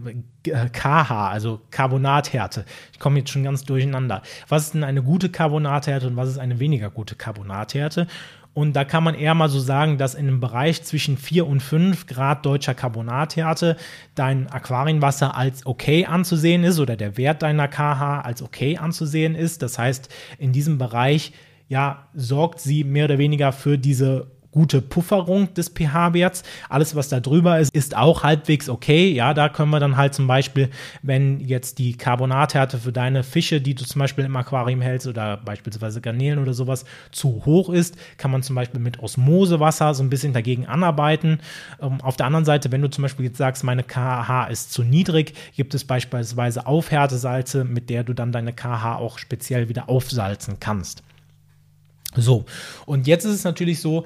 KH, 0.71 1.29
also 1.29 1.61
Carbonathärte? 1.71 2.65
Ich 2.93 2.99
komme 2.99 3.19
jetzt 3.19 3.31
schon 3.31 3.43
ganz 3.43 3.65
durcheinander. 3.65 4.23
Was 4.49 4.65
ist 4.65 4.75
denn 4.75 4.85
eine 4.85 5.03
gute 5.03 5.29
Carbonathärte 5.29 6.07
und 6.07 6.17
was 6.17 6.31
ist 6.31 6.39
eine 6.39 6.61
weniger 6.61 6.89
gute 6.89 7.15
Carbonathärte? 7.15 8.07
Und 8.55 8.75
da 8.75 8.85
kann 8.85 9.03
man 9.03 9.15
eher 9.15 9.35
mal 9.35 9.49
so 9.49 9.59
sagen, 9.59 9.97
dass 9.97 10.15
in 10.15 10.29
einem 10.29 10.41
Bereich 10.41 10.83
zwischen 10.83 11.17
4 11.17 11.47
und 11.47 11.61
5 11.61 12.07
Grad 12.07 12.45
deutscher 12.45 12.75
Carbonathärte 12.75 13.77
dein 14.15 14.49
Aquarienwasser 14.49 15.35
als 15.37 15.65
okay 15.65 16.05
anzusehen 16.05 16.63
ist 16.63 16.79
oder 16.79 16.97
der 16.97 17.17
Wert 17.17 17.43
deiner 17.43 17.69
KH 17.69 18.21
als 18.21 18.43
okay 18.43 18.77
anzusehen 18.77 19.35
ist. 19.35 19.63
Das 19.63 19.79
heißt, 19.79 20.11
in 20.39 20.53
diesem 20.53 20.77
Bereich 20.77 21.33
ja, 21.69 22.07
sorgt 22.13 22.61
sie 22.61 22.85
mehr 22.85 23.07
oder 23.07 23.17
weniger 23.17 23.53
für 23.53 23.79
diese 23.79 24.27
gute 24.53 24.83
Pufferung 24.83 25.53
des 25.55 25.71
pH-Werts. 25.71 26.45
Alles, 26.69 26.95
was 26.95 27.09
da 27.09 27.21
drüber 27.21 27.59
ist, 27.59 27.75
ist 27.75 27.97
auch 27.97 28.23
halbwegs 28.23 28.69
okay. 28.69 29.11
Ja, 29.11 29.35
da 29.35 29.49
können 29.49 29.71
wir 29.71 29.81
dann 29.81 29.97
halt 29.97 30.15
zum 30.15 30.27
Beispiel, 30.27 30.69
wenn 31.03 31.41
jetzt 31.41 31.79
die 31.79 31.97
Carbonathärte 31.97 32.79
für 32.79 32.93
deine 32.93 33.25
Fische, 33.25 33.61
die 33.61 33.75
du 33.75 33.85
zum 33.85 33.99
Beispiel 33.99 34.25
im 34.25 34.37
Aquarium 34.37 34.83
hältst 34.83 35.07
oder 35.07 35.39
beispielsweise 35.39 36.01
Garnelen 36.01 36.39
oder 36.39 36.53
sowas, 36.53 36.85
zu 37.11 37.43
hoch 37.47 37.71
ist, 37.71 37.97
kann 38.19 38.31
man 38.31 38.43
zum 38.43 38.55
Beispiel 38.55 38.81
mit 38.81 39.01
Osmosewasser 39.01 39.95
so 39.95 40.03
ein 40.03 40.11
bisschen 40.11 40.35
dagegen 40.35 40.67
anarbeiten. 40.67 41.41
Ähm, 41.81 42.01
auf 42.03 42.17
der 42.17 42.27
anderen 42.27 42.45
Seite, 42.45 42.71
wenn 42.71 42.83
du 42.83 42.91
zum 42.91 43.03
Beispiel 43.03 43.27
jetzt 43.27 43.39
sagst, 43.39 43.65
meine 43.65 43.83
KH 43.83 44.49
ist 44.51 44.73
zu 44.73 44.83
niedrig, 44.83 45.33
gibt 45.57 45.75
es 45.75 45.85
beispielsweise 45.85 46.67
Aufhärtesalze, 46.67 47.65
mit 47.65 47.89
der 47.89 48.05
du 48.05 48.13
dann 48.13 48.33
deine 48.33 48.53
KH 48.53 48.97
auch 48.97 49.19
speziell 49.19 49.71
wieder 49.71 49.89
aufsalzen 49.89 50.61
kannst. 50.61 51.03
So, 52.15 52.45
und 52.85 53.07
jetzt 53.07 53.25
ist 53.25 53.33
es 53.33 53.45
natürlich 53.45 53.81
so, 53.81 54.05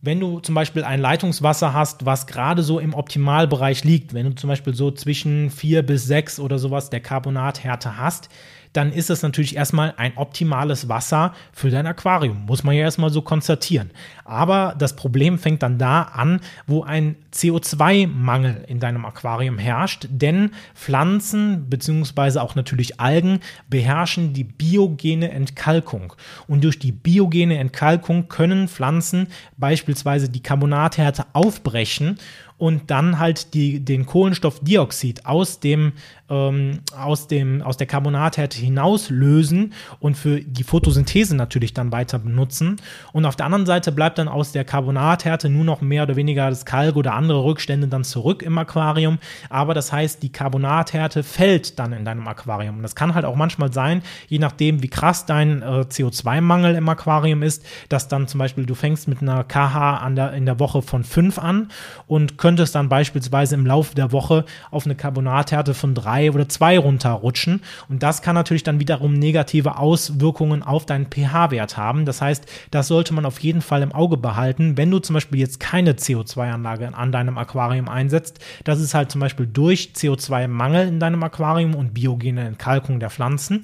wenn 0.00 0.20
du 0.20 0.40
zum 0.40 0.54
Beispiel 0.54 0.84
ein 0.84 1.00
Leitungswasser 1.00 1.72
hast, 1.74 2.06
was 2.06 2.26
gerade 2.26 2.62
so 2.62 2.78
im 2.78 2.94
Optimalbereich 2.94 3.84
liegt, 3.84 4.14
wenn 4.14 4.26
du 4.26 4.34
zum 4.34 4.48
Beispiel 4.48 4.74
so 4.74 4.90
zwischen 4.90 5.50
4 5.50 5.82
bis 5.82 6.06
6 6.06 6.38
oder 6.38 6.58
sowas 6.58 6.90
der 6.90 7.00
Carbonathärte 7.00 7.96
hast, 7.96 8.28
dann 8.72 8.92
ist 8.92 9.10
es 9.10 9.22
natürlich 9.22 9.56
erstmal 9.56 9.94
ein 9.96 10.16
optimales 10.16 10.88
Wasser 10.88 11.34
für 11.52 11.70
dein 11.70 11.86
Aquarium. 11.86 12.44
Muss 12.46 12.64
man 12.64 12.74
ja 12.74 12.82
erstmal 12.82 13.10
so 13.10 13.22
konstatieren. 13.22 13.90
Aber 14.24 14.74
das 14.78 14.96
Problem 14.96 15.38
fängt 15.38 15.62
dann 15.62 15.78
da 15.78 16.02
an, 16.02 16.40
wo 16.66 16.82
ein 16.82 17.16
CO2-Mangel 17.32 18.64
in 18.68 18.80
deinem 18.80 19.04
Aquarium 19.04 19.58
herrscht, 19.58 20.06
denn 20.10 20.50
Pflanzen 20.74 21.68
beziehungsweise 21.68 22.42
auch 22.42 22.54
natürlich 22.54 23.00
Algen 23.00 23.40
beherrschen 23.68 24.32
die 24.32 24.44
biogene 24.44 25.30
Entkalkung. 25.30 26.12
Und 26.46 26.64
durch 26.64 26.78
die 26.78 26.92
biogene 26.92 27.58
Entkalkung 27.58 28.28
können 28.28 28.68
Pflanzen 28.68 29.28
beispielsweise 29.56 30.28
die 30.28 30.42
Carbonathärte 30.42 31.26
aufbrechen 31.32 32.18
und 32.58 32.90
dann 32.90 33.18
halt 33.18 33.54
die, 33.54 33.80
den 33.80 34.04
Kohlenstoffdioxid 34.04 35.24
aus 35.26 35.60
dem 35.60 35.92
ähm, 36.30 36.80
aus, 36.96 37.26
dem, 37.26 37.62
aus 37.62 37.76
der 37.76 37.86
Carbonathärte 37.86 38.58
hinauslösen 38.58 39.72
und 40.00 40.16
für 40.16 40.40
die 40.40 40.64
Photosynthese 40.64 41.36
natürlich 41.36 41.74
dann 41.74 41.92
weiter 41.92 42.18
benutzen. 42.18 42.76
Und 43.12 43.24
auf 43.24 43.36
der 43.36 43.46
anderen 43.46 43.66
Seite 43.66 43.92
bleibt 43.92 44.18
dann 44.18 44.28
aus 44.28 44.52
der 44.52 44.64
Carbonathärte 44.64 45.48
nur 45.48 45.64
noch 45.64 45.80
mehr 45.80 46.02
oder 46.02 46.16
weniger 46.16 46.50
das 46.50 46.64
Kalk 46.64 46.96
oder 46.96 47.14
andere 47.14 47.44
Rückstände 47.44 47.88
dann 47.88 48.04
zurück 48.04 48.42
im 48.42 48.58
Aquarium. 48.58 49.18
Aber 49.48 49.74
das 49.74 49.92
heißt, 49.92 50.22
die 50.22 50.30
Carbonathärte 50.30 51.22
fällt 51.22 51.78
dann 51.78 51.92
in 51.92 52.04
deinem 52.04 52.26
Aquarium. 52.28 52.76
Und 52.76 52.82
das 52.82 52.94
kann 52.94 53.14
halt 53.14 53.24
auch 53.24 53.36
manchmal 53.36 53.72
sein, 53.72 54.02
je 54.28 54.38
nachdem, 54.38 54.82
wie 54.82 54.88
krass 54.88 55.26
dein 55.26 55.62
äh, 55.62 55.84
CO2-Mangel 55.88 56.74
im 56.74 56.88
Aquarium 56.88 57.42
ist, 57.42 57.64
dass 57.88 58.08
dann 58.08 58.28
zum 58.28 58.38
Beispiel 58.38 58.66
du 58.66 58.74
fängst 58.74 59.08
mit 59.08 59.22
einer 59.22 59.44
KH 59.44 59.98
an 59.98 60.16
der, 60.16 60.32
in 60.32 60.46
der 60.46 60.58
Woche 60.58 60.82
von 60.82 61.04
5 61.04 61.38
an 61.38 61.68
und 62.06 62.38
könntest 62.38 62.74
dann 62.74 62.88
beispielsweise 62.88 63.54
im 63.54 63.66
Laufe 63.66 63.94
der 63.94 64.12
Woche 64.12 64.44
auf 64.70 64.84
eine 64.84 64.94
Carbonathärte 64.94 65.74
von 65.74 65.94
3 65.94 66.17
drei 66.18 66.30
oder 66.32 66.48
zwei 66.48 66.78
runterrutschen. 66.78 67.60
Und 67.88 68.02
das 68.02 68.22
kann 68.22 68.34
natürlich 68.34 68.62
dann 68.62 68.80
wiederum 68.80 69.14
negative 69.14 69.78
Auswirkungen 69.78 70.62
auf 70.62 70.86
deinen 70.86 71.06
pH-Wert 71.06 71.76
haben. 71.76 72.04
Das 72.04 72.20
heißt, 72.20 72.46
das 72.70 72.88
sollte 72.88 73.14
man 73.14 73.24
auf 73.24 73.38
jeden 73.40 73.60
Fall 73.60 73.82
im 73.82 73.92
Auge 73.92 74.16
behalten, 74.16 74.76
wenn 74.76 74.90
du 74.90 74.98
zum 74.98 75.14
Beispiel 75.14 75.40
jetzt 75.40 75.60
keine 75.60 75.92
CO2-Anlage 75.92 76.94
an 76.94 77.12
deinem 77.12 77.38
Aquarium 77.38 77.88
einsetzt. 77.88 78.40
Das 78.64 78.80
ist 78.80 78.94
halt 78.94 79.10
zum 79.10 79.20
Beispiel 79.20 79.46
durch 79.46 79.92
CO2-Mangel 79.94 80.88
in 80.88 81.00
deinem 81.00 81.22
Aquarium 81.22 81.74
und 81.74 81.94
biogene 81.94 82.46
Entkalkung 82.46 83.00
der 83.00 83.10
Pflanzen, 83.10 83.62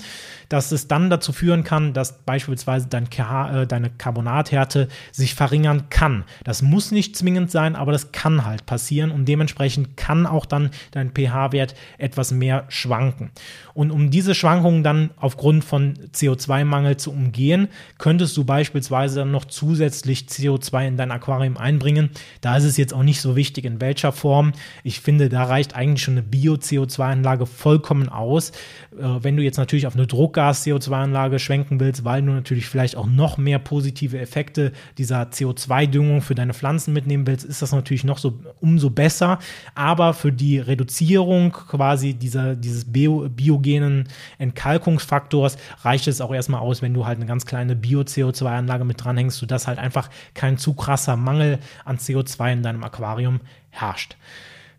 dass 0.49 0.73
es 0.73 0.89
dann 0.89 1.11
dazu 1.11 1.33
führen 1.33 1.65
kann, 1.65 1.93
dass 1.93 2.25
beispielsweise 2.25 2.87
dein 2.89 3.05
äh, 3.07 3.67
deine 3.67 3.91
Carbonathärte 3.91 4.89
sich 5.13 5.35
verringern 5.35 5.89
kann. 5.91 6.25
Das 6.45 6.63
muss 6.63 6.93
nicht 6.93 7.17
zwingend 7.17 7.51
sein, 7.51 7.77
aber 7.77 7.93
das 7.93 8.13
kann 8.13 8.45
halt 8.45 8.67
passieren 8.67 9.11
und 9.11 9.27
dementsprechend 9.27 9.97
kann 9.97 10.27
auch 10.27 10.47
dann 10.47 10.71
dein 10.93 11.11
pH-Wert 11.11 11.75
etwas 11.99 12.33
mehr 12.33 12.44
mehr 12.45 12.65
schwanken. 12.69 13.31
Und 13.73 13.91
um 13.91 14.11
diese 14.11 14.35
Schwankungen 14.35 14.83
dann 14.83 15.11
aufgrund 15.17 15.65
von 15.65 15.95
CO2-Mangel 16.15 16.99
zu 16.99 17.11
umgehen, 17.11 17.69
könntest 17.97 18.37
du 18.37 18.45
beispielsweise 18.45 19.21
dann 19.21 19.31
noch 19.31 19.47
zusätzlich 19.47 20.27
CO2 20.29 20.89
in 20.89 20.97
dein 20.99 21.11
Aquarium 21.11 21.57
einbringen. 21.57 22.11
Da 22.43 22.59
ist 22.59 22.65
es 22.65 22.77
jetzt 22.77 22.93
auch 22.93 23.03
nicht 23.03 23.23
so 23.23 23.35
wichtig, 23.35 23.65
in 23.65 23.81
welcher 23.81 24.13
Form. 24.13 24.53
Ich 24.83 25.01
finde, 25.01 25.31
da 25.31 25.45
reicht 25.45 25.75
eigentlich 25.75 26.03
schon 26.03 26.15
eine 26.15 26.23
Bio-CO2-Anlage 26.23 27.47
vollkommen 27.47 28.11
aus. 28.11 28.51
Äh, 28.51 29.23
wenn 29.23 29.39
du 29.39 29.43
jetzt 29.43 29.57
natürlich 29.57 29.87
auf 29.87 29.95
eine 29.95 30.07
Druckgas-CO2-Anlage 30.07 31.39
schwenken 31.39 31.81
willst, 31.81 32.05
weil 32.05 32.21
du 32.21 32.31
natürlich 32.31 32.67
vielleicht 32.67 32.97
auch 32.97 33.07
noch 33.07 33.39
mehr 33.39 33.59
positive 33.59 34.19
Effekte 34.19 34.73
dieser 34.99 35.23
CO2-Düngung 35.23 36.21
für 36.21 36.35
deine 36.35 36.53
Pflanzen 36.53 36.93
mitnehmen 36.93 37.27
willst, 37.27 37.47
ist 37.47 37.63
das 37.63 37.73
natürlich 37.73 38.05
noch 38.05 38.19
so 38.19 38.39
umso 38.61 38.91
besser. 38.91 39.39
Aber 39.75 40.13
für 40.13 40.31
die 40.31 40.59
Reduzierung 40.59 41.53
quasi 41.53 42.13
dieser, 42.35 42.57
dieses 42.57 42.93
Bio, 42.93 43.29
biogenen 43.29 44.09
Entkalkungsfaktors 44.39 45.57
reicht 45.83 46.09
es 46.09 46.21
auch 46.21 46.35
erstmal 46.35 46.61
aus, 46.61 46.83
wenn 46.83 46.93
du 46.93 47.07
halt 47.07 47.19
eine 47.19 47.27
ganz 47.27 47.47
kleine 47.47 47.77
Bio-CO2-Anlage 47.77 48.85
mit 48.85 49.03
dranhängst, 49.03 49.39
sodass 49.39 49.67
halt 49.67 49.79
einfach 49.79 50.11
kein 50.35 50.59
zu 50.59 50.75
krasser 50.75 51.17
Mangel 51.17 51.59
an 51.85 51.99
CO2 51.99 52.53
in 52.53 52.63
deinem 52.63 52.83
Aquarium 52.83 53.41
herrscht. 53.71 54.17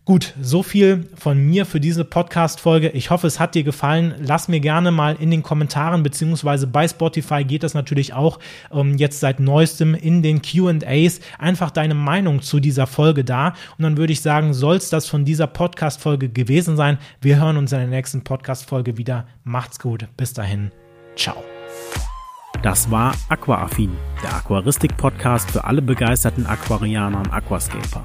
Gut, 0.06 0.34
so 0.40 0.62
viel 0.62 1.08
von 1.16 1.36
mir 1.36 1.66
für 1.66 1.80
diese 1.80 2.04
Podcast-Folge. 2.04 2.90
Ich 2.90 3.10
hoffe, 3.10 3.26
es 3.26 3.40
hat 3.40 3.56
dir 3.56 3.64
gefallen. 3.64 4.14
Lass 4.20 4.46
mir 4.46 4.60
gerne 4.60 4.92
mal 4.92 5.16
in 5.16 5.32
den 5.32 5.42
Kommentaren, 5.42 6.04
beziehungsweise 6.04 6.68
bei 6.68 6.86
Spotify 6.86 7.42
geht 7.42 7.64
das 7.64 7.74
natürlich 7.74 8.14
auch 8.14 8.38
ähm, 8.72 8.98
jetzt 8.98 9.18
seit 9.18 9.40
neuestem 9.40 9.96
in 9.96 10.22
den 10.22 10.42
QAs 10.42 11.18
einfach 11.40 11.72
deine 11.72 11.96
Meinung 11.96 12.40
zu 12.40 12.60
dieser 12.60 12.86
Folge 12.86 13.24
da. 13.24 13.48
Und 13.78 13.82
dann 13.82 13.96
würde 13.96 14.12
ich 14.12 14.20
sagen, 14.20 14.54
soll 14.54 14.76
es 14.76 14.90
das 14.90 15.08
von 15.08 15.24
dieser 15.24 15.48
Podcast-Folge 15.48 16.28
gewesen 16.28 16.76
sein. 16.76 16.98
Wir 17.20 17.40
hören 17.40 17.56
uns 17.56 17.72
in 17.72 17.80
der 17.80 17.88
nächsten 17.88 18.22
Podcast-Folge 18.22 18.98
wieder. 18.98 19.26
Macht's 19.42 19.80
gut. 19.80 20.06
Bis 20.16 20.32
dahin. 20.32 20.70
Ciao. 21.16 21.42
Das 22.62 22.92
war 22.92 23.12
Aquaaffin, 23.28 23.90
der 24.22 24.36
Aquaristik-Podcast 24.36 25.50
für 25.50 25.64
alle 25.64 25.82
begeisterten 25.82 26.46
Aquarianer 26.46 27.18
und 27.18 27.32
Aquascaper. 27.32 28.04